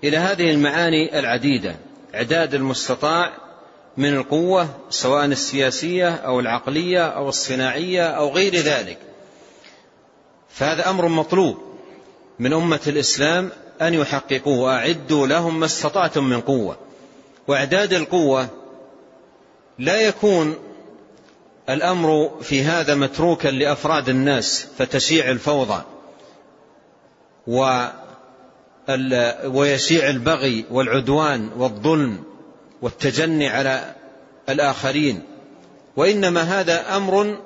إلى 0.03 0.17
هذه 0.17 0.51
المعاني 0.51 1.19
العديدة. 1.19 1.75
إعداد 2.15 2.53
المستطاع 2.53 3.31
من 3.97 4.13
القوة 4.13 4.69
سواء 4.89 5.25
السياسية 5.25 6.09
أو 6.15 6.39
العقلية 6.39 7.07
أو 7.07 7.29
الصناعية 7.29 8.07
أو 8.07 8.29
غير 8.29 8.55
ذلك. 8.55 8.97
فهذا 10.49 10.89
أمر 10.89 11.07
مطلوب 11.07 11.57
من 12.39 12.53
أمة 12.53 12.79
الإسلام 12.87 13.49
أن 13.81 13.93
يحققوه. 13.93 14.59
وأعدوا 14.59 15.27
لهم 15.27 15.59
ما 15.59 15.65
استطعتم 15.65 16.23
من 16.23 16.41
قوة. 16.41 16.77
وإعداد 17.47 17.93
القوة 17.93 18.47
لا 19.79 20.01
يكون 20.01 20.55
الأمر 21.69 22.31
في 22.41 22.63
هذا 22.63 22.95
متروكا 22.95 23.47
لأفراد 23.47 24.09
الناس 24.09 24.67
فتشيع 24.77 25.29
الفوضى 25.29 25.83
ويشيع 29.45 30.09
البغي 30.09 30.65
والعدوان 30.71 31.49
والظلم 31.57 32.23
والتجني 32.83 33.49
على 33.49 33.95
الآخرين. 34.49 35.23
وإنما 35.95 36.41
هذا 36.41 36.97
أمر 36.97 37.37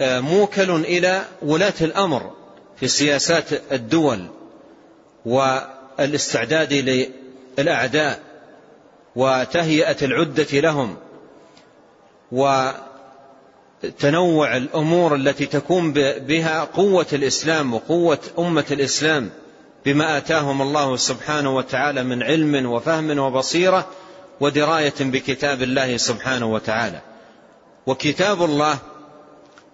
آه، 0.00 0.20
موكل 0.20 0.70
إلى 0.70 1.24
ولاة 1.42 1.74
الأمر 1.80 2.30
في 2.76 2.88
سياسات 2.88 3.72
الدول 3.72 4.26
والاستعداد 5.26 6.72
للأعداء 7.58 8.20
وتهيئة 9.16 9.96
العدة 10.02 10.60
لهم 10.60 10.96
وتنوع 12.32 12.76
الأمور 14.56 15.14
التي 15.14 15.46
تكون 15.46 15.92
بها 16.18 16.64
قوة 16.64 17.06
الإسلام 17.12 17.74
وقوة 17.74 18.18
أمة 18.38 18.66
الإسلام 18.70 19.30
بما 19.84 20.16
آتاهم 20.16 20.62
الله 20.62 20.96
سبحانه 20.96 21.56
وتعالى 21.56 22.02
من 22.02 22.22
علم 22.22 22.70
وفهم 22.70 23.18
وبصيرة. 23.18 23.88
ودراية 24.42 24.94
بكتاب 25.00 25.62
الله 25.62 25.96
سبحانه 25.96 26.46
وتعالى. 26.46 27.00
وكتاب 27.86 28.42
الله 28.42 28.78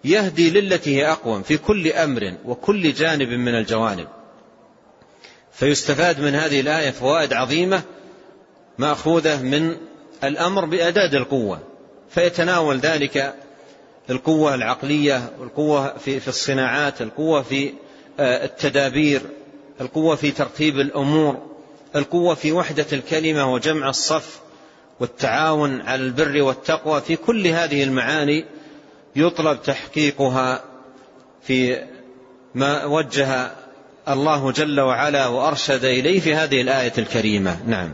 يهدي 0.04 0.50
للتي 0.50 0.96
هي 0.96 1.12
أقوم 1.12 1.42
في 1.42 1.56
كل 1.56 1.92
أمر 1.92 2.34
وكل 2.44 2.92
جانب 2.92 3.28
من 3.28 3.54
الجوانب. 3.54 4.08
فيستفاد 5.52 6.20
من 6.20 6.34
هذه 6.34 6.60
الآية 6.60 6.90
فوائد 6.90 7.32
عظيمة 7.32 7.82
مأخوذة 8.78 9.42
من 9.42 9.76
الأمر 10.24 10.64
بأداد 10.64 11.14
القوة. 11.14 11.60
فيتناول 12.10 12.78
ذلك 12.78 13.34
القوة 14.10 14.54
العقلية 14.54 15.30
والقوة 15.38 15.98
في, 15.98 16.28
الصناعات 16.28 17.02
القوة 17.02 17.42
في 17.42 17.72
آه، 18.20 18.44
التدابير 18.44 19.22
القوة 19.80 20.16
في 20.16 20.30
ترتيب 20.30 20.80
الأمور 20.80 21.46
القوة 21.96 22.34
في 22.34 22.52
وحدة 22.52 22.86
الكلمة 22.92 23.52
وجمع 23.52 23.88
الصف. 23.88 24.47
والتعاون 25.00 25.80
على 25.80 26.02
البر 26.02 26.42
والتقوى 26.42 27.00
في 27.00 27.16
كل 27.16 27.46
هذه 27.46 27.82
المعاني 27.82 28.44
يطلب 29.16 29.62
تحقيقها 29.62 30.60
في 31.42 31.82
ما 32.54 32.84
وجه 32.84 33.50
الله 34.08 34.52
جل 34.52 34.80
وعلا 34.80 35.26
وأرشد 35.26 35.84
إليه 35.84 36.20
في 36.20 36.34
هذه 36.34 36.60
الآية 36.60 36.92
الكريمة. 36.98 37.58
نعم. 37.66 37.92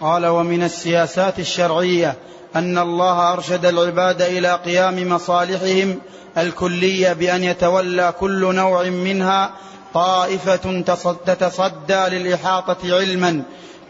قال 0.00 0.26
ومن 0.26 0.62
السياسات 0.62 1.38
الشرعية 1.38 2.16
أن 2.56 2.78
الله 2.78 3.32
أرشد 3.32 3.64
العباد 3.64 4.22
إلى 4.22 4.54
قيام 4.54 5.08
مصالحهم 5.08 5.98
الكلية 6.38 7.12
بأن 7.12 7.44
يتولى 7.44 8.14
كل 8.20 8.54
نوع 8.54 8.82
منها 8.82 9.50
طائفة 9.94 10.82
تتصدى 11.26 12.08
للإحاطة 12.08 12.96
علما 12.96 13.42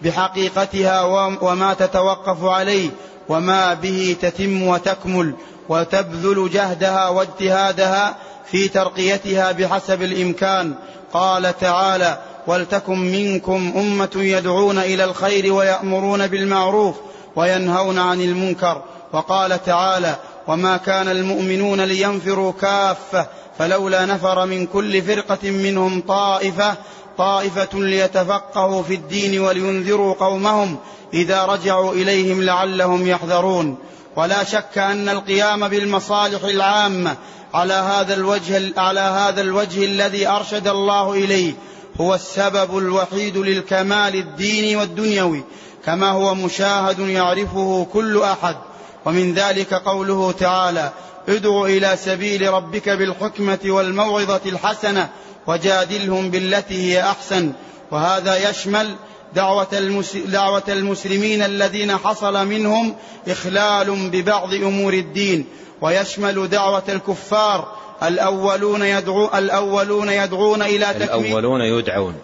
بحقيقتها 0.03 1.03
وما 1.42 1.74
تتوقف 1.74 2.44
عليه 2.44 2.90
وما 3.28 3.74
به 3.74 4.16
تتم 4.22 4.62
وتكمل 4.62 5.34
وتبذل 5.68 6.51
جهدها 6.53 7.09
واجتهادها 7.09 8.16
في 8.51 8.68
ترقيتها 8.68 9.53
بحسب 9.53 10.03
الإمكان. 10.03 10.74
قال 11.12 11.59
تعالى 11.59 12.18
ولتكن 12.46 12.99
منكم 12.99 13.72
أمة 13.76 14.11
يدعون 14.16 14.78
إلى 14.78 15.05
الخير 15.05 15.53
ويأمرون 15.53 16.26
بالمعروف 16.26 16.96
وينهون 17.36 17.99
عن 17.99 18.20
المنكر 18.20 18.82
وقال 19.12 19.64
تعالى 19.64 20.16
وما 20.46 20.76
كان 20.76 21.09
المؤمنون 21.09 21.80
لينفروا 21.80 22.53
كافة 22.61 23.26
فلولا 23.59 24.07
نفر 24.07 24.46
من 24.46 24.66
كل 24.66 25.03
فرقة 25.03 25.51
منهم 25.51 26.01
طائفة 26.01 26.76
طائفة 27.18 27.68
ليتفقهوا 27.74 28.82
في 28.82 28.94
الدين 28.94 29.40
ولينذروا 29.40 30.14
قومهم 30.14 30.76
إذا 31.14 31.44
رجعوا 31.44 31.92
إليهم 31.92 32.42
لعلهم 32.42 33.06
يحذرون. 33.06 33.76
ولا 34.16 34.44
شك 34.44 34.78
أن 34.78 35.08
القيام 35.08 35.68
بالمصالح 35.68 36.44
العامة 36.44 37.16
على 37.54 37.74
هذا 37.74 38.14
الوجه 38.14 38.80
على 38.80 39.00
هذا 39.00 39.40
الوجه 39.40 39.84
الذي 39.84 40.28
أرشد 40.28 40.68
الله 40.68 41.12
إليه 41.12 41.52
هو 42.00 42.14
السبب 42.14 42.78
الوحيد 42.78 43.36
للكمال 43.36 44.14
الديني 44.14 44.76
والدنيوي 44.76 45.44
كما 45.86 46.10
هو 46.10 46.34
مشاهد 46.34 46.98
يعرفه 46.98 47.86
كل 47.92 48.22
أحد. 48.22 48.56
ومن 49.04 49.34
ذلك 49.34 49.74
قوله 49.74 50.32
تعالى 50.32 50.92
ادع 51.28 51.64
إلى 51.64 51.96
سبيل 51.96 52.52
ربك 52.52 52.88
بالحكمة 52.88 53.58
والموعظة 53.64 54.40
الحسنة 54.46 55.08
وجادلهم 55.49 56.30
بالتي 56.30 56.92
هي 56.92 57.03
أحسن. 57.03 57.53
وهذا 57.90 58.51
يشمل 58.51 58.94
دعوة, 59.34 60.03
دعوة 60.26 60.62
المسلمين 60.68 61.42
الذين 61.42 61.96
حصل 61.96 62.46
منهم 62.46 62.94
إخلال 63.28 64.11
ببعض 64.11 64.55
أمور 64.55 64.92
الدين. 64.92 65.46
ويشمل 65.80 66.49
دعوة 66.49 66.82
الكفار 66.88 67.76
الأولون 68.03 68.82
يدعو 68.82 69.30
الأولون 69.34 70.09
يدعون 70.09 70.62
إلى 70.62 70.86
تكميل 70.86 71.26
الأولون 71.26 71.61
يدعون. 71.61 72.14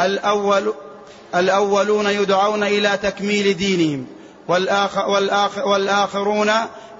الأول 0.00 0.74
الأولون 1.34 2.06
يدعون 2.06 2.62
إلى 2.62 2.98
تكميل 3.02 3.56
دينهم. 3.56 4.06
والآخر 4.48 5.08
والآخر 5.08 5.68
والآخرون 5.68 6.50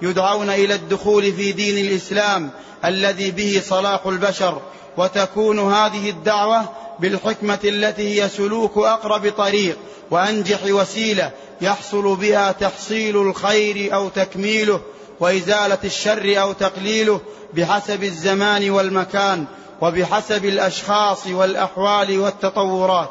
يدعون 0.01 0.49
إلى 0.49 0.75
الدخول 0.75 1.33
في 1.33 1.51
دين 1.51 1.85
الإسلام 1.85 2.49
الذي 2.85 3.31
به 3.31 3.61
صلاح 3.65 4.05
البشر. 4.05 4.61
وتكون 4.97 5.59
هذه 5.59 6.09
الدعوة 6.09 6.63
بالحكمة 6.99 7.59
التي 7.63 8.21
هي 8.21 8.29
سلوك 8.29 8.77
أقرب 8.77 9.33
طريق 9.37 9.77
وأنجح 10.11 10.59
وسيلة 10.63 11.31
يحصل 11.61 12.15
بها 12.15 12.51
تحصيل 12.51 13.17
الخير 13.17 13.95
أو 13.95 14.09
تكميله 14.09 14.81
وإزالة 15.19 15.77
الشر 15.83 16.41
أو 16.41 16.53
تقليله 16.53 17.21
بحسب 17.53 18.03
الزمان 18.03 18.69
والمكان 18.69 19.45
وبحسب 19.81 20.45
الأشخاص 20.45 21.27
والأحوال 21.27 22.19
والتطورات. 22.19 23.09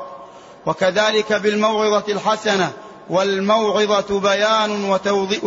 وكذلك 0.67 1.33
بالموعظة 1.33 2.05
الحسنة 2.13 2.73
والموعظة 3.11 4.21
بيان 4.21 4.85
وتوضيح, 4.85 5.41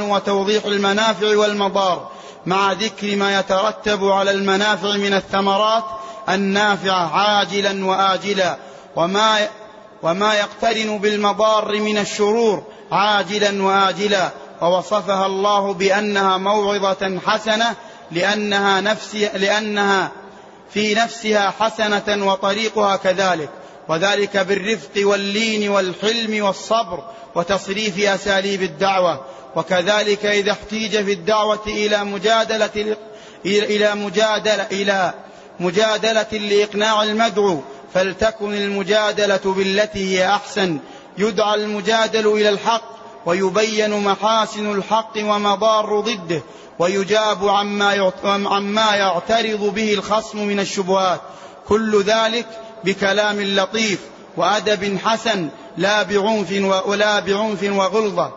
وتوضيح 0.00 0.64
المنافع 0.64 1.36
والمضار 1.36 2.10
مع 2.46 2.72
ذكر 2.72 3.16
ما 3.16 3.38
يترتب 3.38 4.04
على 4.04 4.30
المنافع 4.30 4.96
من 4.96 5.14
الثمرات 5.14 5.84
النافعة 6.28 7.16
عاجلا 7.16 7.86
وآجلا 7.86 8.56
وما 8.96 9.48
وما 10.02 10.34
يقترن 10.34 10.98
بالمضار 10.98 11.80
من 11.80 11.98
الشرور 11.98 12.62
عاجلا 12.92 13.62
وآجلا 13.62 14.30
ووصفها 14.62 15.26
الله 15.26 15.74
بأنها 15.74 16.36
موعظة 16.36 17.20
حسنة 17.26 17.74
لأنها 18.10 18.80
نفس 18.80 19.14
لأنها 19.14 20.10
في 20.70 20.94
نفسها 20.94 21.54
حسنة 21.60 22.26
وطريقها 22.26 22.96
كذلك. 22.96 23.48
وذلك 23.88 24.36
بالرفق 24.36 24.90
واللين 24.96 25.68
والحلم 25.68 26.44
والصبر 26.44 27.04
وتصريف 27.34 27.98
أساليب 27.98 28.62
الدعوة. 28.62 29.24
وكذلك 29.56 30.26
إذا 30.26 30.52
احتيج 30.52 31.04
في 31.04 31.12
الدعوة 31.12 31.66
إلى 31.66 32.04
مجادلة 32.04 32.96
إلى 33.46 33.94
مجادلة 33.94 34.66
إلى 34.72 35.14
مجادلة 35.60 36.32
لإقناع 36.32 37.02
المدعو 37.02 37.60
فلتكن 37.94 38.54
المجادلة 38.54 39.54
بالتي 39.56 40.18
هي 40.18 40.28
أحسن. 40.28 40.78
يدعى 41.18 41.54
المجادل 41.54 42.26
إلى 42.26 42.48
الحق 42.48 42.96
ويبين 43.26 43.90
محاسن 43.90 44.70
الحق 44.70 45.12
ومضار 45.16 46.00
ضده 46.00 46.42
ويجاب 46.78 47.48
عما 47.48 48.94
يعترض 48.96 49.74
به 49.74 49.94
الخصم 49.94 50.38
من 50.38 50.60
الشبهات. 50.60 51.20
كل 51.68 52.02
ذلك 52.02 52.46
بكلام 52.84 53.40
لطيف 53.42 54.00
وأدب 54.36 54.98
حسن 55.04 55.48
لا 55.76 56.02
بعنف 56.02 56.52
ولا 56.86 57.20
بعنف 57.20 57.62
وغلظة. 57.62 58.32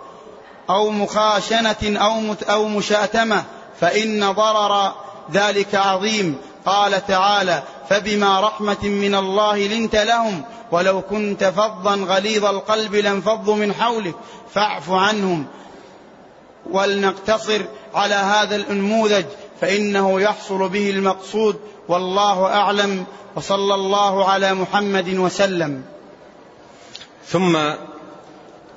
أو 0.69 0.89
مخاشنة 0.89 1.75
أو 1.83 2.35
أو 2.49 2.67
مشاتمة. 2.67 3.43
فإن 3.81 4.31
ضرر 4.31 4.93
ذلك 5.31 5.75
عظيم. 5.75 6.37
قال 6.65 7.05
تعالى 7.07 7.63
فبما 7.89 8.39
رحمة 8.39 8.83
من 8.83 9.15
الله 9.15 9.67
لنت 9.67 9.95
لهم. 9.95 10.41
ولو 10.71 11.01
كنت 11.01 11.43
فظا 11.43 11.95
غليظ 11.95 12.45
القلب 12.45 12.95
لانفضوا 12.95 13.55
من 13.55 13.73
حولك. 13.73 14.15
فاعف 14.53 14.91
عنهم. 14.91 15.45
ولنقتصر 16.71 17.61
على 17.95 18.15
هذا 18.15 18.55
النموذج. 18.55 19.25
فإنه 19.62 20.22
يحصل 20.22 20.70
به 20.70 20.89
المقصود 20.89 21.60
والله 21.88 22.45
أعلم 22.45 23.05
وصلى 23.36 23.76
الله 23.76 24.26
على 24.26 24.53
محمد 24.53 25.10
وسلم. 25.10 25.84
ثم 27.26 27.57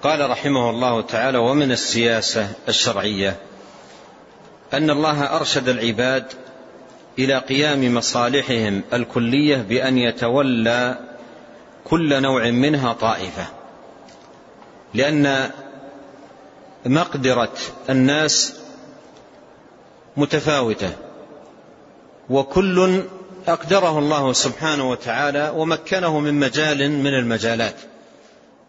قال 0.02 0.30
رحمه 0.30 0.70
الله 0.70 1.02
تعالى 1.02 1.38
ومن 1.38 1.72
السياسة 1.72 2.48
الشرعية 2.68 3.36
أن 4.72 4.90
الله 4.90 5.36
أرشد 5.36 5.68
العباد 5.68 6.24
إلى 7.18 7.38
قيام 7.38 7.94
مصالحهم 7.94 8.82
الكلية 8.92 9.56
بأن 9.56 9.98
يتولى 9.98 10.98
كل 11.84 12.22
نوع 12.22 12.50
منها 12.50 12.92
طائفة 12.92 13.46
لأن 14.94 15.50
مقدرة 16.86 17.52
الناس 17.90 18.61
متفاوتة. 20.16 20.92
وكل 22.30 23.02
أقدره 23.48 23.98
الله 23.98 24.32
سبحانه 24.32 24.90
وتعالى 24.90 25.52
ومكنه 25.56 26.20
من 26.20 26.34
مجال 26.34 26.90
من 26.90 27.14
المجالات. 27.14 27.74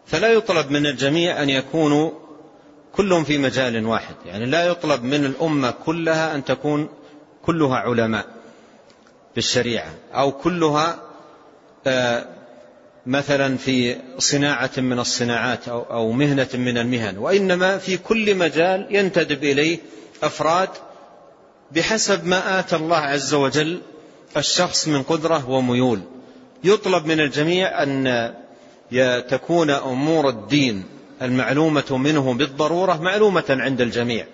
فلا 0.06 0.32
يطلب 0.32 0.70
من 0.70 0.86
الجميع 0.86 1.42
أن 1.42 1.50
يكونوا 1.50 2.10
كلهم 2.92 3.24
في 3.24 3.38
مجال 3.38 3.86
واحد. 3.86 4.14
يعني 4.26 4.46
لا 4.46 4.66
يطلب 4.66 5.04
من 5.04 5.24
الأمة 5.24 5.70
كلها 5.70 6.34
أن 6.34 6.44
تكون 6.44 6.88
كلها 7.42 7.76
علماء 7.76 8.26
بالشريعة 9.34 9.90
أو 10.14 10.32
كلها 10.32 10.98
آه، 11.86 12.26
مثلا 13.06 13.56
في 13.56 13.96
صناعة 14.18 14.70
من 14.76 14.98
الصناعات 14.98 15.68
أو 15.68 16.12
مهنة 16.12 16.48
من 16.54 16.78
المهن. 16.78 17.18
وإنما 17.18 17.78
في 17.78 17.96
كل 17.96 18.34
مجال 18.34 18.86
ينتدب 18.90 19.44
إليه 19.44 19.78
أفراد 20.22 20.68
بحسب 21.72 22.26
ما 22.26 22.58
آتى 22.58 22.76
الله 22.76 22.96
عز 22.96 23.34
وجل 23.34 23.80
الشخص 24.36 24.88
من 24.88 25.02
قدرة 25.02 25.50
وميول. 25.50 26.00
يطلب 26.64 27.06
من 27.06 27.20
الجميع 27.20 27.82
أن 27.82 28.34
تكون 29.28 29.70
أمور 29.70 30.28
الدين 30.28 30.84
المعلومة 31.22 31.96
منه 31.96 32.34
بالضرورة 32.34 33.02
معلومة 33.02 33.44
عند 33.50 33.80
الجميع. 33.80 34.26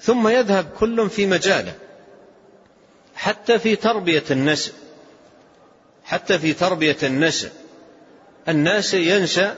ثم 0.00 0.28
يذهب 0.28 0.66
كل 0.78 1.10
في 1.10 1.26
مجاله 1.26 1.74
حتى 3.14 3.58
في 3.58 3.76
تربية 3.76 4.24
النشء 4.30 4.72
حتى 6.04 6.38
في 6.38 6.52
تربية 6.52 6.96
النشء 7.02 7.48
الناشئ 8.48 8.98
ينشأ 8.98 9.56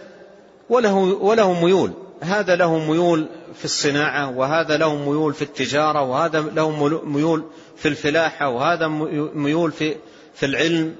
وله, 0.70 0.94
وله 0.94 1.64
ميول. 1.64 1.92
هذا 2.22 2.56
له 2.56 2.78
ميول 2.78 3.26
في 3.54 3.64
الصناعة 3.64 4.30
وهذا 4.30 4.76
له 4.76 4.94
ميول 4.94 5.34
في 5.34 5.42
التجارة 5.42 6.02
وهذا 6.02 6.40
له 6.40 6.70
ميول 7.04 7.44
في 7.76 7.88
الفلاحة 7.88 8.48
وهذا 8.48 8.88
ميول 9.34 9.72
في, 9.72 9.96
في 10.34 10.46
العلم 10.46 10.96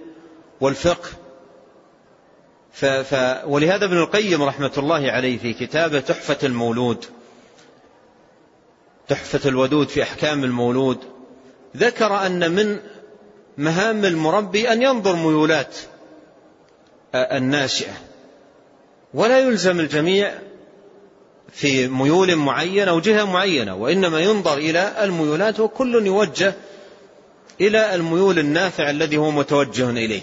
والفقه. 0.61 1.09
ف 2.72 2.84
ف 2.84 3.40
ولهذا 3.46 3.84
ابن 3.84 3.98
القيم 3.98 4.42
رحمة 4.42 4.72
الله 4.78 5.11
عليه 5.11 5.38
في 5.38 5.53
كتابه 5.53 6.00
تحفة 6.00 6.38
المولود 6.42 7.05
تحفة 9.09 9.48
الودود 9.48 9.88
في 9.88 10.03
أحكام 10.03 10.44
المولود 10.44 10.98
ذكر 11.76 12.26
أن 12.26 12.50
من 12.50 12.80
مهام 13.59 14.05
المربي 14.05 14.72
أن 14.72 14.82
ينظر 14.82 15.16
ميولات 15.16 15.76
الناشئة. 17.14 17.92
ولا 19.14 19.38
يلزم 19.38 19.80
الجميع 19.80 20.34
في 21.53 21.88
ميول 21.88 22.36
معينة 22.36 22.90
أو 22.90 23.00
جهة 23.00 23.24
معينة 23.24 23.74
وإنما 23.74 24.20
ينظر 24.20 24.59
إلى 24.59 25.05
الميولات 25.05 25.61
وكل 25.61 26.07
يوجه 26.07 26.55
إلى 27.61 27.94
الميول 27.94 28.38
النافع 28.38 28.90
الذي 28.90 29.16
هو 29.16 29.30
متوجه 29.30 29.90
إليه. 29.90 30.22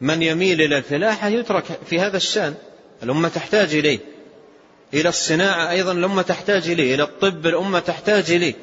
من 0.00 0.22
يميل 0.22 0.62
إلى 0.62 0.78
الفلاحة 0.78 1.28
يترك 1.28 1.64
في 1.86 2.00
هذا 2.00 2.16
الشأن 2.16 2.54
الأمة 3.02 3.28
تحتاج 3.28 3.74
إليه. 3.74 3.98
إلى 4.94 5.08
الصناعة 5.08 5.70
أيضا 5.70 5.92
الأمة 5.92 6.22
تحتاج 6.22 6.70
إليه. 6.70 6.94
إلى 6.94 7.02
الطب 7.02 7.46
الأمة 7.46 7.78
تحتاج 7.78 8.30
إليه. 8.30 8.54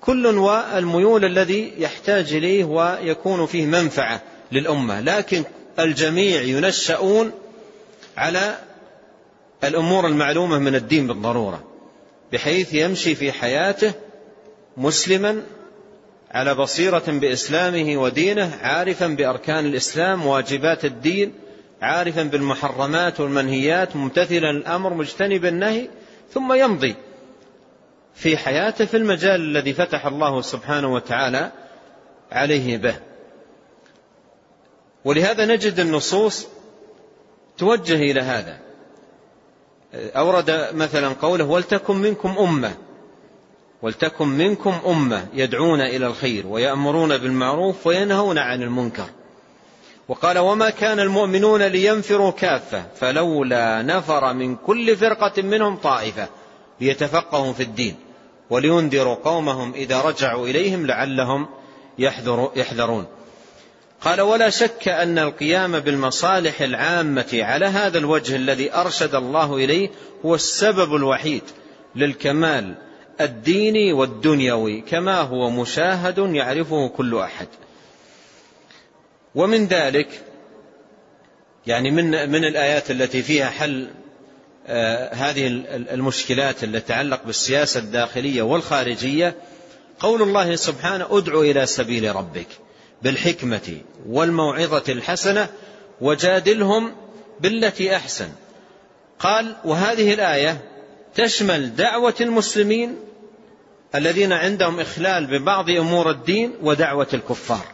كل 0.00 0.26
والميول 0.26 1.24
الذي 1.24 1.72
يحتاج 1.78 2.34
إليه 2.34 2.64
ويكون 2.64 3.46
فيه 3.46 3.66
منفعة 3.66 4.22
للأمة 4.52 5.00
لكن 5.00 5.44
الجميع 5.78 6.42
ينشؤون 6.42 7.32
على 8.16 8.58
الأمور 9.64 10.06
المعلومة 10.06 10.58
من 10.58 10.74
الدين 10.74 11.06
بالضرورة 11.06 11.64
بحيث 12.32 12.74
يمشي 12.74 13.14
في 13.14 13.32
حياته 13.32 13.92
مسلما 14.76 15.42
على 16.30 16.54
بصيرة 16.54 17.04
بإسلامه 17.08 18.02
ودينه 18.02 18.58
عارفا 18.62 19.06
بأركان 19.06 19.66
الإسلام 19.66 20.26
واجبات 20.26 20.84
الدين 20.84 21.32
عارفا 21.82 22.22
بالمحرمات 22.22 23.20
والمنهيات 23.20 23.96
ممتثلا 23.96 24.50
الأمر 24.50 24.94
مجتنبا 24.94 25.48
النهي 25.48 25.88
ثم 26.34 26.52
يمضي 26.52 26.94
في 28.14 28.36
حياته 28.36 28.84
في 28.84 28.96
المجال 28.96 29.40
الذي 29.40 29.72
فتح 29.72 30.06
الله 30.06 30.40
سبحانه 30.40 30.94
وتعالى 30.94 31.52
عليه 32.32 32.76
به. 32.76 32.94
ولهذا 35.04 35.46
نجد 35.46 35.80
النصوص 35.80 36.48
توجه 37.58 37.94
إلى 37.94 38.20
هذا. 38.20 38.58
أورد 39.94 40.68
مثلا 40.74 41.08
قوله 41.08 41.44
ولتكن 41.44 41.96
منكم 41.96 42.38
أمة. 42.38 42.74
ولتكن 43.82 44.28
منكم 44.28 44.74
أمة 44.86 45.26
يدعون 45.34 45.80
إلى 45.80 46.06
الخير 46.06 46.46
ويأمرون 46.46 47.18
بالمعروف 47.18 47.86
وينهون 47.86 48.38
عن 48.38 48.62
المنكر. 48.62 49.06
وقال 50.08 50.38
وما 50.38 50.70
كان 50.70 51.00
المؤمنون 51.00 51.62
لينفروا 51.62 52.30
كافة 52.30 52.84
فلولا 52.96 53.82
نفر 53.82 54.32
من 54.32 54.56
كل 54.56 54.96
فرقة 54.96 55.42
منهم 55.42 55.76
طائفة 55.76 56.28
ليتفقهوا 56.80 57.52
في 57.52 57.62
الدين 57.62 57.96
ولينذروا 58.50 59.14
قومهم 59.14 59.72
إذا 59.74 60.00
رجعوا 60.00 60.46
إليهم 60.46 60.86
لعلهم 60.86 61.46
يحذرون. 62.56 63.06
قال 64.00 64.20
ولا 64.20 64.50
شك 64.50 64.88
أن 64.88 65.18
القيام 65.18 65.80
بالمصالح 65.80 66.60
العامة 66.60 67.28
على 67.32 67.66
هذا 67.66 67.98
الوجه 67.98 68.36
الذي 68.36 68.74
أرشد 68.74 69.14
الله 69.14 69.56
إليه 69.56 69.90
هو 70.24 70.34
السبب 70.34 70.94
الوحيد 70.94 71.42
للكمال 71.96 72.74
الديني 73.20 73.92
والدنيوي 73.92 74.80
كما 74.80 75.20
هو 75.20 75.50
مشاهد 75.50 76.18
يعرفه 76.18 76.88
كل 76.88 77.18
أحد. 77.18 77.48
ومن 79.34 79.66
ذلك 79.66 80.08
يعني 81.66 81.90
من 81.90 82.30
من 82.30 82.44
الآيات 82.44 82.90
التي 82.90 83.22
فيها 83.22 83.50
حل 83.50 83.90
آه 84.66 85.14
هذه 85.14 85.46
المشكلات 85.74 86.64
التي 86.64 86.80
تتعلق 86.80 87.24
بالسياسة 87.24 87.80
الداخلية 87.80 88.42
والخارجية 88.42 89.34
قول 89.98 90.22
الله 90.22 90.56
سبحانه 90.56 91.06
ادع 91.10 91.40
إلى 91.40 91.66
سبيل 91.66 92.16
ربك. 92.16 92.46
بالحكمة 93.02 93.78
والموعظة 94.08 94.84
الحسنة 94.88 95.48
وجادلهم 96.00 96.92
بالتي 97.40 97.96
أحسن. 97.96 98.28
قال 99.18 99.56
وهذه 99.64 100.14
الآية 100.14 100.64
تشمل 101.14 101.76
دعوة 101.76 102.14
المسلمين 102.20 102.96
الذين 103.94 104.32
عندهم 104.32 104.80
إخلال 104.80 105.26
ببعض 105.26 105.70
أمور 105.70 106.10
الدين 106.10 106.52
ودعوة 106.62 107.08
الكفار. 107.14 107.64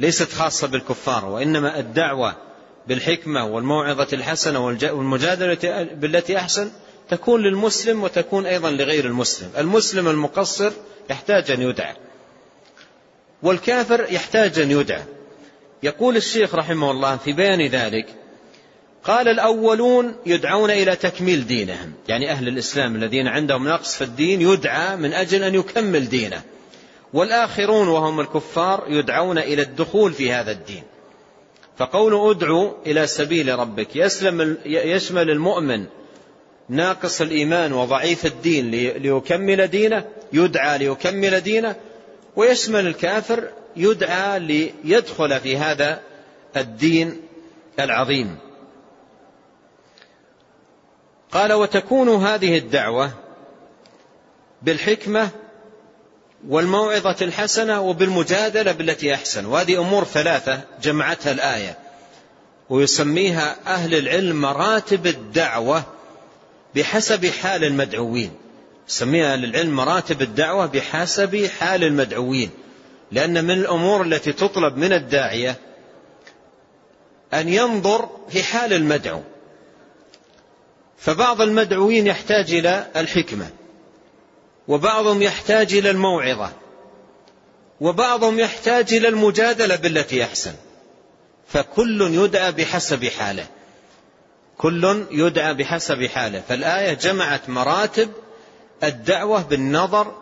ليست 0.00 0.32
خاصة 0.32 0.66
بالكفار 0.66 1.24
وإنما 1.24 1.78
الدعوة 1.78 2.34
بالحكمة 2.88 3.46
والموعظة 3.46 4.08
الحسنة 4.12 4.64
والمجادلة 4.66 5.82
بالتي 5.82 6.38
أحسن 6.38 6.70
تكون 7.10 7.42
للمسلم 7.42 8.02
وتكون 8.02 8.46
أيضا 8.46 8.70
لغير 8.70 9.04
المسلم. 9.04 9.50
المسلم 9.58 10.08
المقصر 10.08 10.72
يحتاج 11.10 11.50
أن 11.50 11.62
يدعى. 11.62 11.96
والكافر 13.42 14.06
يحتاج 14.10 14.58
أن 14.58 14.70
يدعى. 14.70 15.02
يقول 15.82 16.16
الشيخ 16.16 16.54
رحمه 16.54 16.90
الله 16.90 17.16
في 17.16 17.32
بيان 17.32 17.66
ذلك 17.66 18.06
قال 19.04 19.28
الأولون 19.28 20.14
يدعون 20.26 20.70
إلى 20.70 20.96
تكميل 20.96 21.46
دينهم. 21.46 21.92
يعني 22.08 22.30
أهل 22.30 22.48
الإسلام 22.48 22.96
الذين 22.96 23.26
عندهم 23.26 23.68
نقص 23.68 23.96
في 23.96 24.04
الدين 24.04 24.40
يدعى 24.40 24.96
من 24.96 25.12
أجل 25.12 25.44
أن 25.44 25.54
يكمل 25.54 26.08
دينه. 26.08 26.42
والآخرون 27.12 27.88
وهم 27.88 28.20
الكفار 28.20 28.84
يدعون 28.88 29.38
إلى 29.38 29.62
الدخول 29.62 30.12
في 30.12 30.32
هذا 30.32 30.52
الدين. 30.52 30.82
فقول 31.76 32.30
ادعو 32.30 32.76
إلى 32.86 33.06
سبيل 33.06 33.58
ربك 33.58 33.96
يسلم 33.96 34.58
يشمل 34.66 35.30
المؤمن 35.30 35.84
ناقص 36.68 37.20
الإيمان 37.20 37.72
وضعيف 37.72 38.26
الدين 38.26 38.70
ليكمل 38.70 39.66
دينه 39.66 40.04
يدعى 40.32 40.78
ليكمل 40.78 41.40
دينه 41.40 41.76
ويشمل 42.36 42.86
الكافر 42.86 43.48
يدعى 43.76 44.38
ليدخل 44.38 45.40
في 45.40 45.56
هذا 45.56 46.00
الدين 46.56 47.20
العظيم. 47.80 48.38
قال 51.32 51.52
وتكون 51.52 52.08
هذه 52.08 52.58
الدعوة 52.58 53.12
بالحكمة 54.62 55.28
والموعظة 56.48 57.16
الحسنة 57.22 57.80
وبالمجادلة 57.80 58.72
بالتي 58.72 59.14
أحسن. 59.14 59.46
وهذه 59.46 59.80
أمور 59.80 60.04
ثلاثة 60.04 60.60
جمعتها 60.82 61.32
الآية. 61.32 61.78
ويسميها 62.70 63.56
أهل 63.66 63.94
العلم 63.94 64.40
مراتب 64.40 65.06
الدعوة 65.06 65.82
بحسب 66.74 67.26
حال 67.26 67.64
المدعوين. 67.64 68.41
يسميها 68.88 69.32
أهل 69.32 69.44
العلم 69.44 69.76
مراتب 69.76 70.22
الدعوة 70.22 70.66
بحسب 70.66 71.46
حال 71.46 71.84
المدعوين. 71.84 72.50
لأن 73.12 73.44
من 73.44 73.50
الأمور 73.50 74.02
التي 74.02 74.32
تطلب 74.32 74.76
من 74.76 74.92
الداعية 74.92 75.56
أن 77.34 77.48
ينظر 77.48 78.08
في 78.28 78.42
حال 78.42 78.72
المدعو. 78.72 79.22
فبعض 80.98 81.40
المدعوين 81.40 82.06
يحتاج 82.06 82.54
إلى 82.54 82.86
الحكمة 82.96 83.50
وبعضهم 84.68 85.22
يحتاج 85.22 85.74
إلى 85.74 85.90
الموعظة 85.90 86.52
وبعضهم 87.80 88.38
يحتاج 88.38 88.94
إلى 88.94 89.08
المجادلة 89.08 89.76
بالتي 89.76 90.24
أحسن 90.24 90.54
فكل 91.48 92.02
يدعى 92.14 92.52
بحسب 92.52 93.04
حاله. 93.04 93.46
كل 94.58 95.06
يدعى 95.10 95.54
بحسب 95.54 96.06
حاله. 96.06 96.42
فالآية 96.48 96.94
جمعت 96.94 97.48
مراتب 97.48 98.10
الدعوة 98.82 99.42
بالنظر 99.42 100.14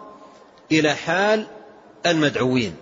إلى 0.73 0.95
حال 0.95 1.47
المدعوين. 2.07 2.77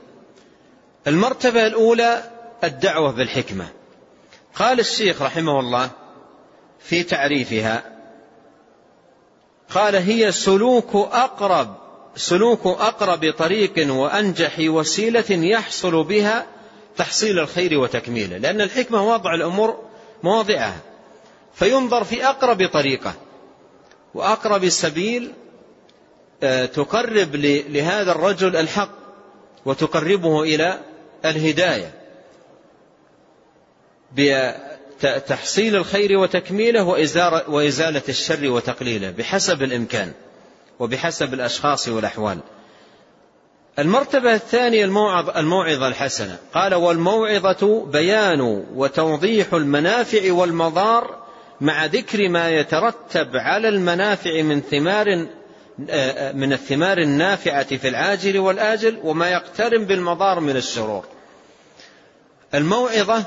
المرتبة 1.06 1.66
الأولى 1.66 2.30
الدعوة 2.64 3.12
بالحكمة. 3.12 3.68
قال 4.54 4.80
الشيخ 4.80 5.22
رحمه 5.22 5.60
الله 5.60 5.90
في 6.80 7.02
تعريفها 7.02 7.82
قال 9.70 9.96
هي 9.96 10.32
سلوك 10.32 10.94
أقرب 10.94 11.74
سلوك 12.16 12.66
أقرب 12.66 13.32
طريق 13.38 13.92
وأنجح 13.92 14.56
وسيلة 14.60 15.24
يحصل 15.30 16.04
بها 16.04 16.46
تحصيل 16.96 17.38
الخير 17.38 17.78
وتكميله 17.78 18.38
لأن 18.38 18.60
الحكمة 18.60 19.08
وضع 19.08 19.34
الأمور 19.34 19.84
مواضعها. 20.22 20.80
فينظر 21.54 22.04
في 22.04 22.26
أقرب 22.26 22.66
طريقة 22.66 23.14
وأقرب 24.14 24.68
سبيل 24.68 25.32
تقرب 26.74 27.36
لهذا 27.68 28.12
الرجل 28.12 28.56
الحق 28.56 28.90
وتقربه 29.64 30.42
إلى 30.42 30.78
الهداية 31.24 31.92
بتحصيل 35.02 35.76
الخير 35.76 36.18
وتكميله 36.18 36.84
وإزالة 37.48 38.02
الشر 38.08 38.50
وتقليله 38.50 39.10
بحسب 39.10 39.62
الإمكان 39.62 40.12
وبحسب 40.78 41.34
الأشخاص 41.34 41.88
والأحوال. 41.88 42.38
المرتبة 43.78 44.34
الثانية 44.34 44.84
الموعظة 45.36 45.88
الحسنة. 45.88 46.36
قال 46.54 46.74
والموعظة 46.74 47.86
بيان 47.86 48.40
وتوضيح 48.74 49.54
المنافع 49.54 50.32
والمضار 50.32 51.18
مع 51.60 51.84
ذكر 51.86 52.28
ما 52.28 52.50
يترتب 52.50 53.36
على 53.36 53.68
المنافع 53.68 54.42
من 54.42 54.60
ثمار 54.60 55.26
من 56.34 56.52
الثمار 56.52 56.98
النافعة 56.98 57.76
في 57.76 57.88
العاجل 57.88 58.38
والآجل 58.38 59.00
وما 59.04 59.30
يقترن 59.30 59.84
بالمضار 59.84 60.40
من 60.40 60.56
الشرور. 60.56 61.04
الموعظة 62.54 63.24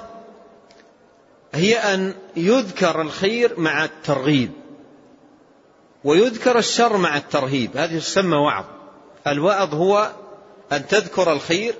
هي 1.53 1.77
أن 1.77 2.13
يذكر 2.35 3.01
الخير 3.01 3.59
مع 3.59 3.85
الترغيب 3.85 4.51
ويذكر 6.03 6.57
الشر 6.57 6.97
مع 6.97 7.17
الترهيب. 7.17 7.77
هذه 7.77 7.99
تسمى 7.99 8.35
وعظ. 8.35 8.65
الوعظ 9.27 9.75
هو 9.75 10.11
أن 10.71 10.87
تذكر 10.87 11.33
الخير 11.33 11.75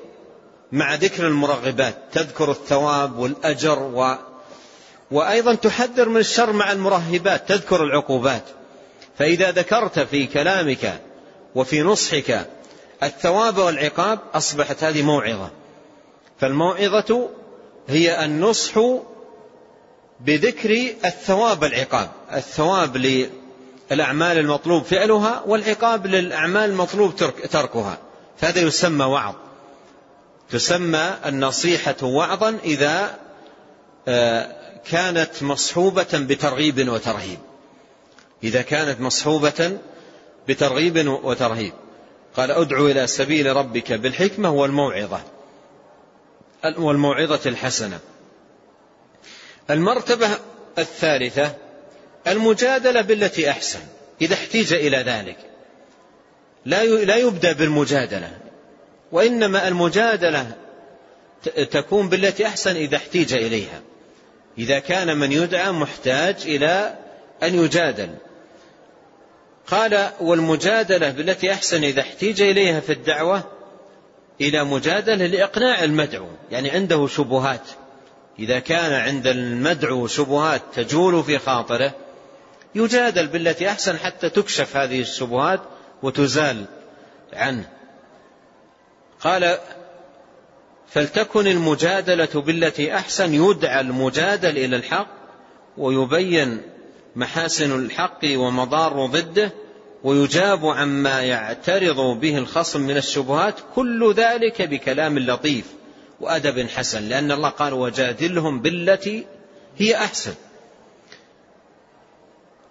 مع 0.72 0.96
ذكر 0.96 1.28
المرغبات. 1.28 1.96
تذكر 2.12 2.52
الثواب 2.52 3.20
والأجر 3.20 3.80
و 3.80 4.16
وأيضا 5.12 5.56
تحذر 5.56 6.10
من 6.10 6.18
الشر 6.18 6.52
مع 6.52 6.72
المرهبات. 6.72 7.50
تذكر 7.50 7.84
العقوبات. 7.84 8.44
فإذا 9.18 9.52
ذكرت 9.52 10.00
في 10.00 10.28
كلامك 10.28 11.02
وفي 11.56 11.82
نصحك 11.82 12.48
الثواب 13.04 13.58
والعقاب 13.58 14.20
أصبحت 14.34 14.84
هذه 14.84 15.02
موعظة. 15.02 15.50
فالموعظة 16.40 17.30
هي 17.88 18.26
النصح 18.26 18.80
بذكر 20.20 20.88
الثواب 21.06 21.62
والعقاب. 21.62 22.10
الثواب 22.34 22.98
للأعمال 23.92 24.38
المطلوب 24.38 24.84
فعلها 24.84 25.44
والعقاب 25.46 26.08
للأعمال 26.08 26.70
المطلوب 26.70 27.16
تركها. 27.52 27.98
فهذا 28.38 28.62
يسمى 28.62 29.06
وعظ. 29.06 29.36
تسمى 30.50 31.14
النصيحة 31.26 31.96
وعظا 32.04 32.58
إذا 32.64 33.20
آه، 34.08 34.56
كانت 34.92 35.44
مصحوبة 35.44 36.08
بترغيب 36.14 36.90
وترهيب. 36.90 37.40
إذا 38.44 38.62
كانت 38.62 39.02
مصحوبة 39.02 39.78
بترغيب 40.48 41.08
وترهيب. 41.24 41.74
قال 42.36 42.52
أدعو 42.52 42.88
إلى 42.88 43.08
سبيل 43.08 43.56
ربك 43.56 43.94
بالحكمة 43.94 44.52
والموعظة. 44.52 45.22
والموعظة 46.78 47.50
الحسنة. 47.50 48.00
المرتبة 49.70 50.30
الثالثة 50.78 51.56
المجادلة 52.28 53.02
بالتي 53.02 53.50
أحسن 53.50 53.80
إذا 54.22 54.34
احتيج 54.34 54.74
إلى 54.74 54.98
ذلك. 54.98 55.38
لا 56.66 57.16
يبدأ 57.16 57.52
بالمجادلة 57.52 58.38
وإنما 59.12 59.68
المجادلة 59.68 60.52
تكون 61.72 62.10
بالتي 62.10 62.48
أحسن 62.48 62.76
إذا 62.76 62.98
احتيج 62.98 63.34
إليها. 63.34 63.82
إذا 64.58 64.80
كان 64.80 65.18
من 65.18 65.32
يدعى 65.32 65.72
محتاج 65.72 66.36
إلى 66.46 66.96
أن 67.44 67.56
يجادل. 67.56 68.10
قال 69.72 70.10
والمجادلة 70.20 71.10
بالتي 71.10 71.54
أحسن 71.54 71.84
إذا 71.84 72.02
احتيج 72.02 72.42
إليها 72.42 72.80
في 72.80 72.92
الدعوة 72.94 73.44
إلى 74.42 74.64
مجادلة 74.64 75.26
لإقناع 75.26 75.84
المدعو 75.84 76.28
يعني 76.52 76.70
عنده 76.70 77.08
شبهات. 77.08 77.62
إذا 78.40 78.60
كان 78.60 78.94
عند 78.94 79.28
المدعو 79.28 80.08
شبهات 80.08 80.62
تجول 80.74 81.24
في 81.24 81.38
خاطره 81.38 81.96
يجادل 82.76 83.28
بالتي 83.28 83.70
أحسن 83.70 83.98
حتى 83.98 84.30
تكشف 84.30 84.78
هذه 84.78 85.02
الشبهات 85.02 85.62
وتزال 86.04 86.66
عنه. 87.34 87.70
قال 89.20 89.58
فلتكن 90.88 91.48
المجادلة 91.48 92.42
بالتي 92.42 92.96
أحسن 92.96 93.34
يدعى 93.34 93.82
المجادل 93.82 94.58
إلى 94.58 94.76
الحق 94.76 95.08
ويبين 95.78 96.62
محاسن 97.16 97.86
الحق 97.86 98.20
ومضار 98.24 99.06
ضده 99.06 99.52
ويجاب 100.04 100.66
عما 100.66 101.22
يعترض 101.22 102.20
به 102.20 102.38
الخصم 102.38 102.82
من 102.82 102.98
الشبهات 102.98 103.56
كل 103.76 104.14
ذلك 104.14 104.62
بكلام 104.62 105.20
لطيف 105.20 105.66
وأدب 106.20 106.68
حسن 106.68 107.10
لأن 107.10 107.32
الله 107.32 107.50
قال 107.50 107.74
وجادلهم 107.74 108.60
بالتي 108.60 109.26
هي 109.78 109.96
أحسن 109.96 110.34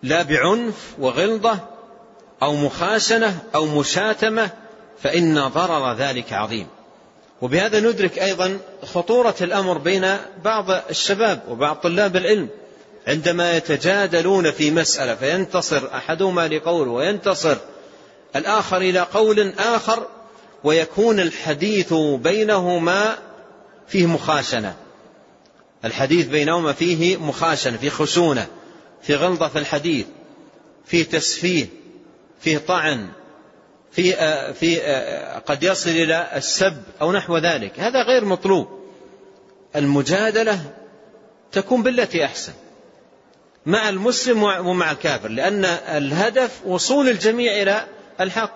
لا 0.03 0.23
بعنف 0.23 0.95
وغلظة 0.99 1.59
أو 2.43 2.57
مخاشنة 2.57 3.39
أو 3.55 3.67
مشاتمة 3.67 4.51
فإن 5.03 5.49
ضرر 5.49 5.95
ذلك 5.95 6.33
عظيم. 6.33 6.67
وبهذا 7.43 7.81
ندرك 7.81 8.19
أيضا 8.19 8.59
خطورة 8.83 9.35
الأمر 9.41 9.79
بين 9.79 10.17
بعض 10.45 10.71
الشباب 10.91 11.43
وبعض 11.49 11.77
طلاب 11.77 12.17
العلم. 12.17 12.49
عندما 13.11 13.57
يتجادلون 13.57 14.51
في 14.51 14.71
مسألة 14.71 15.15
فينتصر 15.15 15.95
أحدهما 15.95 16.49
لقول 16.49 16.89
وينتصر 16.89 17.57
الآخر 18.37 18.77
إلى 18.77 19.01
قول 19.01 19.53
آخر 19.59 20.07
ويكون 20.65 21.21
الحديث 21.21 21.93
بينهما 22.23 23.19
فيه 23.89 24.07
مخاشنة. 24.07 24.77
الحديث 25.85 26.27
بينهما 26.27 26.73
فيه 26.73 27.17
مخاشنة 27.17 27.77
في 27.77 27.91
خشونة 27.91 28.47
في 29.03 29.15
غلظة 29.15 29.49
في 29.49 29.59
الحديث 29.59 30.07
فيه 30.85 31.05
تسفيه 31.05 31.67
فيه 32.41 32.59
طعن 32.59 33.09
في 33.93 34.13
في 34.55 34.81
قد 35.47 35.63
يصل 35.63 35.91
إلى 35.91 36.31
السب 36.37 36.83
أو 37.01 37.13
نحو 37.13 37.39
ذلك. 37.39 37.81
هذا 37.81 38.03
غير 38.03 38.25
مطلوب. 38.25 38.69
المجادلة 39.77 40.61
تكون 41.53 41.83
بالتي 41.83 42.25
أحسن. 42.25 42.53
مع 43.67 43.89
المسلم 43.89 44.43
ومع 44.43 44.91
الكافر 44.91 45.29
لأن 45.29 45.65
الهدف 45.65 46.61
وصول 46.67 47.09
الجميع 47.09 47.63
إلى 47.63 47.87
الحق 48.21 48.55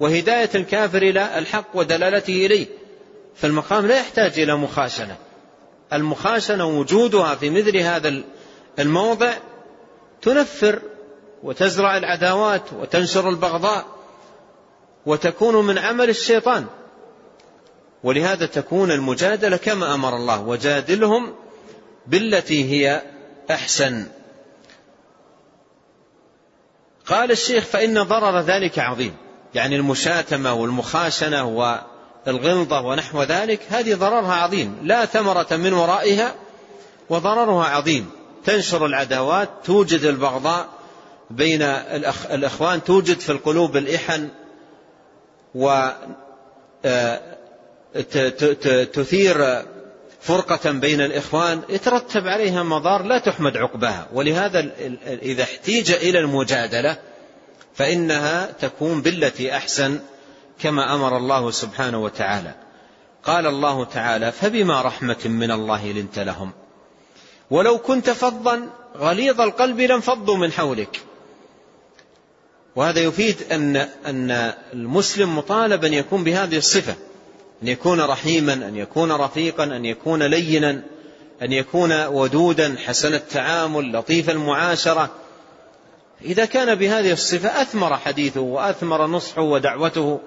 وهداية 0.00 0.50
الكافر 0.54 1.02
إلى 1.02 1.38
الحق 1.38 1.66
ودلالته 1.74 2.46
إليه. 2.46 2.66
فالمقام 3.36 3.86
لا 3.86 3.98
يحتاج 3.98 4.40
إلى 4.40 4.56
مخاشنة. 4.56 5.16
المخاشنة 5.92 6.66
وجودها 6.66 7.34
في 7.34 7.50
مثل 7.50 7.76
هذا 7.76 8.22
الموضع 8.78 9.32
تنفر 10.22 10.82
وتزرع 11.42 11.96
العداوات 11.96 12.72
وتنشر 12.72 13.28
البغضاء 13.28 13.86
وتكون 15.06 15.66
من 15.66 15.78
عمل 15.78 16.10
الشيطان. 16.10 16.66
ولهذا 18.04 18.46
تكون 18.46 18.90
المجادلة 18.90 19.56
كما 19.56 19.94
أمر 19.94 20.16
الله 20.16 20.40
وجادلهم 20.40 21.34
بالتي 22.06 22.70
هي 22.70 23.02
أحسن. 23.50 24.06
قال 27.12 27.30
الشيخ 27.30 27.64
فإن 27.64 28.02
ضرر 28.02 28.40
ذلك 28.40 28.78
عظيم. 28.78 29.14
يعني 29.54 29.76
المشاتمة 29.76 30.54
والمخاشنة 30.54 31.44
والغلظة 32.26 32.80
ونحو 32.80 33.22
ذلك 33.22 33.60
هذه 33.70 33.94
ضررها 33.94 34.34
عظيم. 34.34 34.78
لا 34.82 35.04
ثمرة 35.04 35.46
من 35.50 35.72
ورائها 35.72 36.34
وضررها 37.10 37.64
عظيم. 37.64 38.10
تنشر 38.44 38.86
العداوات 38.86 39.48
توجد 39.64 40.04
البغضاء 40.04 40.68
بين 41.30 41.62
الأخوان 42.30 42.84
توجد 42.84 43.20
في 43.20 43.32
القلوب 43.32 43.76
الإحن 43.76 44.28
و 45.54 45.88
آه، 46.84 47.20
تثير 48.92 49.62
فرقة 50.22 50.70
بين 50.70 51.00
الإخوان 51.00 51.62
يترتب 51.68 52.26
عليها 52.26 52.62
مضار 52.62 53.02
لا 53.02 53.18
تحمد 53.18 53.56
عقباها. 53.56 54.08
ولهذا 54.12 54.70
إذا 55.22 55.42
احتيج 55.42 55.92
إلى 55.92 56.18
المجادلة 56.18 56.98
فإنها 57.74 58.52
تكون 58.60 59.02
بالتي 59.02 59.56
أحسن 59.56 60.00
كما 60.60 60.94
أمر 60.94 61.16
الله 61.16 61.50
سبحانه 61.50 61.98
وتعالى. 61.98 62.54
قال 63.24 63.46
الله 63.46 63.84
تعالى 63.84 64.32
فبما 64.32 64.82
رحمة 64.82 65.16
من 65.24 65.50
الله 65.50 65.92
لنت 65.92 66.18
لهم. 66.18 66.52
ولو 67.50 67.78
كنت 67.78 68.10
فظا 68.10 68.68
غليظ 68.98 69.40
القلب 69.40 69.80
لانفضوا 69.80 70.36
من 70.36 70.52
حولك. 70.52 71.00
وهذا 72.76 73.00
يفيد 73.00 73.36
أن 73.52 73.76
أن 74.06 74.52
المسلم 74.72 75.36
مطالب 75.36 75.84
أن 75.84 75.94
يكون 75.94 76.24
بهذه 76.24 76.56
الصفة. 76.56 76.94
أن 77.62 77.68
يكون 77.68 78.00
رحيما 78.00 78.52
أن 78.52 78.76
يكون 78.76 79.12
رفيقا 79.12 79.64
أن 79.64 79.84
يكون 79.84 80.22
لينا 80.22 80.82
أن 81.42 81.52
يكون 81.52 82.06
ودودا 82.06 82.76
حسن 82.84 83.14
التعامل 83.14 83.92
لطيف 83.92 84.30
المعاشرة. 84.30 85.10
إذا 86.24 86.44
كان 86.44 86.74
بهذه 86.74 87.12
الصفة 87.12 87.62
أثمر 87.62 87.96
حديثه 87.96 88.40
وأثمر 88.40 89.06
نصحه 89.06 89.42
ودعوته 89.42 90.20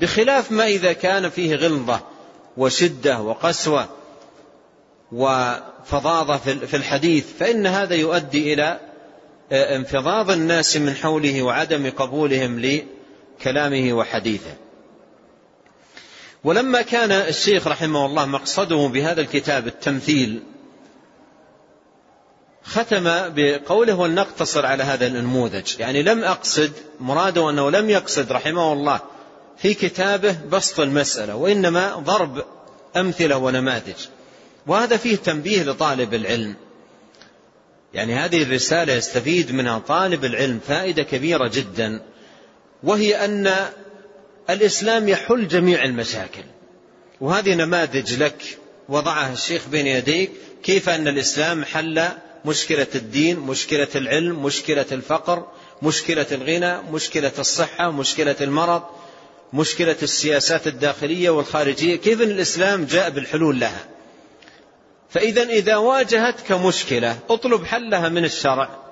بخلاف 0.00 0.52
ما 0.52 0.66
إذا 0.66 0.92
كان 0.92 1.30
فيه 1.30 1.56
غلظة 1.56 2.00
وشدة 2.56 3.20
وقسوة 3.20 3.88
وفظاظة 5.12 6.36
في 6.66 6.76
الحديث 6.76 7.26
فإن 7.38 7.66
هذا 7.66 7.94
يؤدي 7.94 8.54
إلى 8.54 8.80
انفضاض 9.52 10.30
الناس 10.30 10.76
من 10.76 10.94
حوله 10.94 11.42
وعدم 11.42 11.90
قبولهم 11.90 12.60
لكلامه 12.60 13.92
وحديثه. 13.92 14.67
ولما 16.44 16.82
كان 16.82 17.12
الشيخ 17.12 17.66
رحمه 17.66 18.06
الله 18.06 18.26
مقصده 18.26 18.86
بهذا 18.86 19.20
الكتاب 19.20 19.66
التمثيل 19.66 20.42
ختم 22.64 23.04
بقوله 23.06 23.94
ولنقتصر 23.94 24.66
على 24.66 24.82
هذا 24.82 25.06
النموذج. 25.06 25.80
يعني 25.80 26.02
لم 26.02 26.24
أقصد 26.24 26.72
مراده 27.00 27.50
أنه 27.50 27.70
لم 27.70 27.90
يقصد 27.90 28.32
رحمه 28.32 28.72
الله 28.72 29.00
في 29.58 29.74
كتابه 29.74 30.36
بسط 30.50 30.80
المسألة 30.80 31.36
وإنما 31.36 31.94
ضرب 31.94 32.44
أمثلة 32.96 33.36
ونماذج. 33.36 34.06
وهذا 34.66 34.96
فيه 34.96 35.16
تنبيه 35.16 35.62
لطالب 35.62 36.14
العلم. 36.14 36.54
يعني 37.94 38.14
هذه 38.14 38.42
الرسالة 38.42 38.92
يستفيد 38.92 39.52
منها 39.52 39.78
طالب 39.78 40.24
العلم 40.24 40.60
فائدة 40.68 41.02
كبيرة 41.02 41.48
جدا 41.48 42.02
وهي 42.82 43.24
أن 43.24 43.54
الإسلام 44.50 45.08
يحل 45.08 45.48
جميع 45.48 45.84
المشاكل. 45.84 46.44
وهذه 47.20 47.54
نماذج 47.54 48.14
لك 48.22 48.58
وضعها 48.88 49.32
الشيخ 49.32 49.68
بين 49.68 49.86
يديك 49.86 50.30
كيف 50.62 50.88
أن 50.88 51.08
الإسلام 51.08 51.64
حل 51.64 52.08
مشكلة 52.44 52.86
الدين 52.94 53.38
مشكلة 53.38 53.88
العلم 53.94 54.42
مشكلة 54.42 54.86
الفقر 54.92 55.46
مشكلة 55.82 56.26
الغنى 56.32 56.92
مشكلة 56.92 57.32
الصحة 57.38 57.90
مشكلة 57.90 58.36
المرض 58.40 58.82
مشكلة 59.52 59.96
السياسات 60.02 60.66
الداخلية 60.66 61.30
والخارجية. 61.30 61.96
كيف 61.96 62.22
أن 62.22 62.30
الإسلام 62.30 62.84
جاء 62.84 63.10
بالحلول 63.10 63.60
لها؟ 63.60 63.84
فإذا 65.10 65.42
إذا 65.42 65.76
واجهتك 65.76 66.52
مشكلة 66.52 67.18
اطلب 67.30 67.64
حلها 67.64 68.08
من 68.08 68.24
الشرع. 68.24 68.87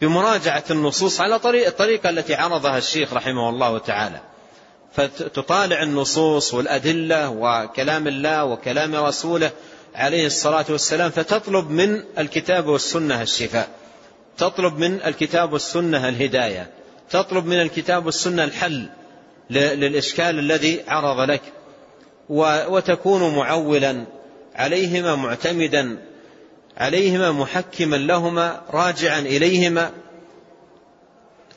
بمراجعة 0.00 0.64
النصوص 0.70 1.20
على 1.20 1.38
طريق 1.38 1.66
الطريقة 1.66 2.10
التي 2.10 2.34
عرضها 2.34 2.78
الشيخ 2.78 3.12
رحمه 3.12 3.48
الله 3.48 3.78
تعالى. 3.78 4.20
فتطالع 4.92 5.82
النصوص 5.82 6.54
والأدلة 6.54 7.30
وكلام 7.30 8.08
الله 8.08 8.44
وكلام 8.44 8.94
رسوله 8.94 9.50
عليه 9.94 10.26
الصلاة 10.26 10.64
والسلام 10.68 11.10
فتطلب 11.10 11.70
من 11.70 12.02
الكتاب 12.18 12.66
والسنة 12.66 13.22
الشفاء. 13.22 13.68
تطلب 14.38 14.78
من 14.78 15.02
الكتاب 15.02 15.52
والسنة 15.52 16.08
الهداية. 16.08 16.70
تطلب 17.10 17.46
من 17.46 17.60
الكتاب 17.60 18.06
والسنة 18.06 18.44
الحل 18.44 18.88
للإشكال 19.50 20.38
الذي 20.38 20.80
عرض 20.88 21.30
لك. 21.30 21.42
وتكون 22.68 23.36
معولا 23.36 24.04
عليهما 24.54 25.14
معتمدا 25.14 25.98
عليهما 26.80 27.32
محكما 27.32 27.96
لهما 27.96 28.62
راجعا 28.70 29.20
إليهما 29.20 29.92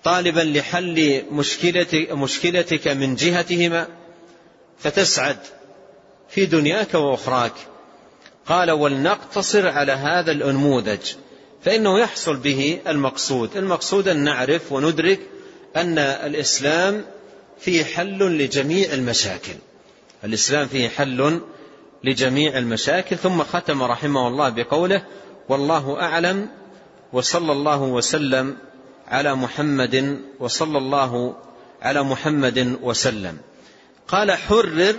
طالبا 0.03 0.39
لحل 0.39 1.23
مشكلتك, 2.11 2.87
من 2.87 3.15
جهتهما 3.15 3.87
فتسعد 4.79 5.37
في 6.29 6.45
دنياك 6.45 6.93
وأخراك. 6.93 7.53
قال 8.45 8.71
ولنقتصر 8.71 9.67
على 9.67 9.91
هذا 9.91 10.31
الأنموذج 10.31 10.99
فإنه 11.63 11.99
يحصل 11.99 12.35
به 12.35 12.79
المقصود. 12.87 13.57
المقصود 13.57 14.07
أن 14.07 14.23
نعرف 14.23 14.71
وندرك 14.71 15.19
أن 15.75 15.97
الإسلام 15.97 17.05
فيه 17.59 17.83
حل 17.83 18.37
لجميع 18.37 18.93
المشاكل. 18.93 19.55
الإسلام 20.23 20.67
فيه 20.67 20.89
حل 20.89 21.41
لجميع 22.03 22.57
المشاكل 22.57 23.17
ثم 23.17 23.43
ختم 23.43 23.83
رحمه 23.83 24.27
الله 24.27 24.49
بقوله 24.49 25.03
والله 25.49 26.01
أعلم 26.01 26.49
وصلى 27.13 27.51
الله 27.51 27.81
وسلم 27.81 28.57
على 29.07 29.35
محمد 29.35 30.21
وصلى 30.39 30.77
الله 30.77 31.35
على 31.81 32.03
محمد 32.03 32.77
وسلم. 32.81 33.37
قال 34.07 34.31
حرر 34.31 34.95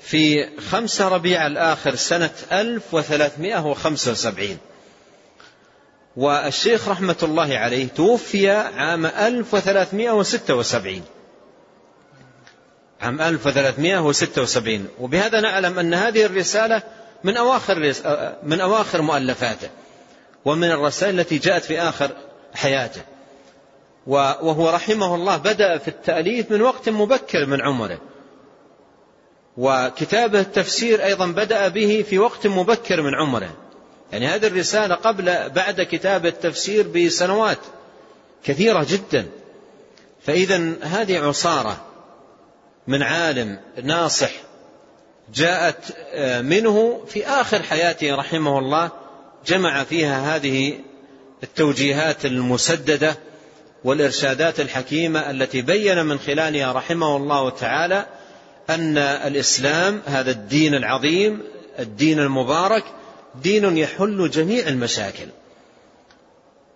في 0.00 0.48
خمسة 0.60 1.08
ربيع 1.08 1.46
الآخر 1.46 1.94
سنة 1.94 2.30
ألف 2.52 2.94
وثلاثمائة 2.94 3.66
وخمسة 3.66 4.10
وسبعين. 4.12 4.58
والشيخ 6.16 6.88
رحمة 6.88 7.16
الله 7.22 7.58
عليه 7.58 7.88
توفي 7.88 8.50
عام 8.50 9.06
ألف 9.06 9.54
وثلاثمائة 9.54 10.10
وستة 10.10 10.54
وسبعين. 10.54 11.02
عام 13.00 13.20
1376 13.20 14.88
وبهذا 15.00 15.40
نعلم 15.40 15.78
أن 15.78 15.94
هذه 15.94 16.24
الرسالة 16.24 16.82
من 17.24 17.36
أواخر, 17.36 17.94
من 18.42 18.60
أواخر 18.60 19.02
مؤلفاته 19.02 19.68
ومن 20.44 20.70
الرسائل 20.70 21.20
التي 21.20 21.38
جاءت 21.38 21.64
في 21.64 21.80
آخر 21.80 22.10
حياته. 22.54 23.00
وهو 24.06 24.70
رحمه 24.70 25.14
الله 25.14 25.36
بدأ 25.36 25.78
في 25.78 25.88
التأليف 25.88 26.50
من 26.50 26.62
وقت 26.62 26.88
مبكر 26.88 27.46
من 27.46 27.60
عمره. 27.60 27.98
وكتابه 29.56 30.40
التفسير 30.40 31.04
أيضا 31.04 31.26
بدأ 31.26 31.68
به 31.68 32.04
في 32.10 32.18
وقت 32.18 32.46
مبكر 32.46 33.02
من 33.02 33.14
عمره. 33.14 33.56
يعني 34.12 34.26
هذه 34.26 34.46
الرسالة 34.46 34.94
قبل 34.94 35.48
بعد 35.48 35.82
كتاب 35.82 36.26
التفسير 36.26 36.88
بسنوات 36.88 37.58
كثيرة 38.44 38.86
جدا. 38.90 39.26
فإذا 40.22 40.72
هذه 40.82 41.18
عصارة 41.18 41.87
من 42.88 43.02
عالم 43.02 43.58
ناصح 43.82 44.30
جاءت 45.34 45.96
آه، 46.12 46.40
منه 46.40 47.04
في 47.08 47.26
آخر 47.26 47.62
حياته 47.62 48.14
رحمه 48.14 48.58
الله 48.58 48.90
جمع 49.46 49.84
فيها 49.84 50.36
هذه 50.36 50.78
التوجيهات 51.42 52.24
المسددة 52.24 53.16
والإرشادات 53.84 54.60
الحكيمة 54.60 55.30
التي 55.30 55.62
بين 55.62 56.06
من 56.06 56.18
خلالها 56.18 56.72
رحمه 56.72 57.16
الله 57.16 57.50
تعالى 57.50 58.06
أن 58.70 58.98
الإسلام 58.98 60.02
هذا 60.06 60.30
الدين 60.30 60.74
العظيم 60.74 61.40
الدين 61.78 62.18
المبارك 62.18 62.84
دين 63.42 63.76
يحل 63.76 64.30
جميع 64.30 64.68
المشاكل. 64.68 65.26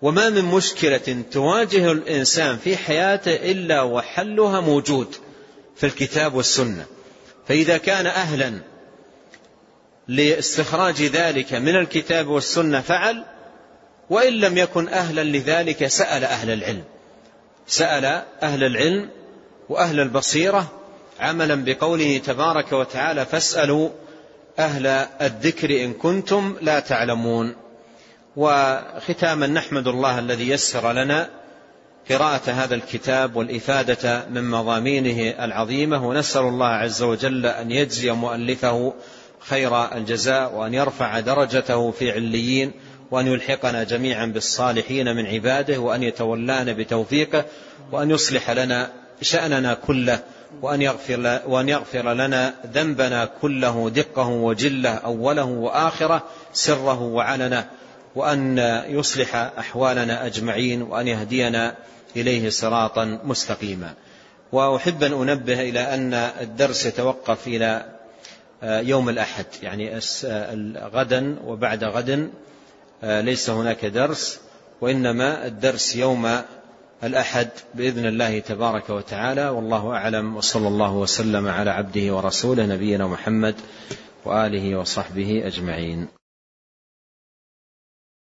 وما 0.03 0.31
من 0.31 0.45
مشكلة 0.45 1.23
تواجه 1.33 1.93
الإنسان 1.93 2.57
في 2.57 2.77
حياته 2.77 3.35
إلا 3.35 3.83
وحلها 3.83 4.61
موجود. 4.61 5.15
في 5.77 5.87
الكتاب 5.87 6.35
والسنة. 6.35 6.87
فإذا 7.49 7.79
كان 7.79 8.07
أهلا 8.07 8.61
لاستخراج 10.09 11.03
ذلك 11.03 11.55
من 11.55 11.77
الكتاب 11.77 12.29
والسنة 12.29 12.81
فعل 12.81 13.25
وإن 14.11 14.33
لم 14.33 14.59
يكن 14.59 14.89
أهلا 14.89 15.25
لذلك 15.25 15.87
سأل 15.87 16.25
أهل 16.25 16.51
العلم. 16.51 16.85
سأل 17.67 18.05
أهل 18.43 18.65
العلم 18.65 19.11
وأهل 19.69 20.01
البصيرة 20.01 20.73
عملا 21.21 21.65
بقوله 21.65 22.19
تبارك 22.19 22.73
وتعالى 22.73 23.27
فاسألوا 23.27 23.89
أهل 24.59 24.87
الذكر 25.21 25.85
إن 25.85 25.93
كنتم 25.93 26.57
لا 26.61 26.81
تعلمون. 26.81 27.55
وختاما 28.37 29.47
نحمد 29.47 29.89
الله 29.89 30.19
الذي 30.19 30.49
يسر 30.49 30.93
لنا 30.93 31.31
قراءة 32.11 32.51
هذا 32.51 32.75
الكتاب 32.75 33.37
والإفادة 33.37 34.25
من 34.31 34.51
مضامينه 34.51 35.45
العظيمة 35.45 36.07
ونسأل 36.07 36.43
الله 36.43 36.67
عز 36.67 37.03
وجل 37.03 37.47
أن 37.47 37.71
يجزي 37.71 38.11
مؤلفه 38.11 38.95
خير 39.39 39.95
الجزاء 39.95 40.55
وأن 40.55 40.75
يرفع 40.75 41.21
درجته 41.21 41.91
في 41.91 42.11
عليين 42.11 42.73
وأن 43.11 43.27
يلحقنا 43.27 43.85
جميعا 43.85 44.27
بالصالحين 44.27 45.17
من 45.17 45.27
عباده 45.27 45.79
وأن 45.79 46.03
يتولانا 46.03 46.73
بتوفيقه 46.73 47.45
وأن 47.93 48.11
يصلح 48.11 48.51
لنا 48.51 48.91
شأننا 49.23 49.75
كله 49.75 50.21
وأن 50.63 50.83
يغفر, 50.83 51.41
وأن 51.47 51.69
يغفر 51.69 52.13
لنا 52.13 52.55
ذنبنا 52.75 53.25
كله 53.41 53.91
دقه 53.91 54.29
وجله 54.29 54.91
أوله 54.91 55.45
وآخره 55.45 56.23
سره 56.53 57.03
وعلنه. 57.03 57.67
وأن 58.15 58.59
يصلح 58.89 59.37
أحوالنا 59.37 60.27
أجمعين 60.27 60.83
وأن 60.83 61.09
يهدينا 61.09 61.75
إليه 62.17 62.51
صراطا 62.51 63.21
مستقيما. 63.25 63.95
وأحب 64.53 65.03
أن 65.03 65.13
أنبه 65.13 65.61
إلى 65.61 65.81
أن 65.81 66.15
الدرس 66.15 66.87
يتوقف 66.87 67.47
إلى 67.47 67.85
يوم 68.63 69.09
الأحد 69.09 69.47
يعني 69.63 69.99
غدا 70.95 71.37
وبعد 71.45 71.85
غد 71.85 72.31
ليس 73.03 73.51
هناك 73.51 73.85
درس 73.85 74.41
وإنما 74.81 75.47
الدرس 75.47 75.97
يوم 75.97 76.41
الأحد 77.05 77.49
بإذن 77.75 78.07
الله 78.07 78.39
تبارك 78.39 78.91
وتعالى. 78.91 79.49
والله 79.49 79.91
أعلم 79.91 80.37
وصلى 80.37 80.69
الله 80.69 80.93
وسلم 80.93 81.49
على 81.49 81.71
عبده 81.71 82.15
ورسوله 82.15 82.67
نبينا 82.67 83.07
محمد 83.07 83.55
وآله 84.25 84.77
وصحبه 84.77 85.43
أجمعين. 85.47 86.22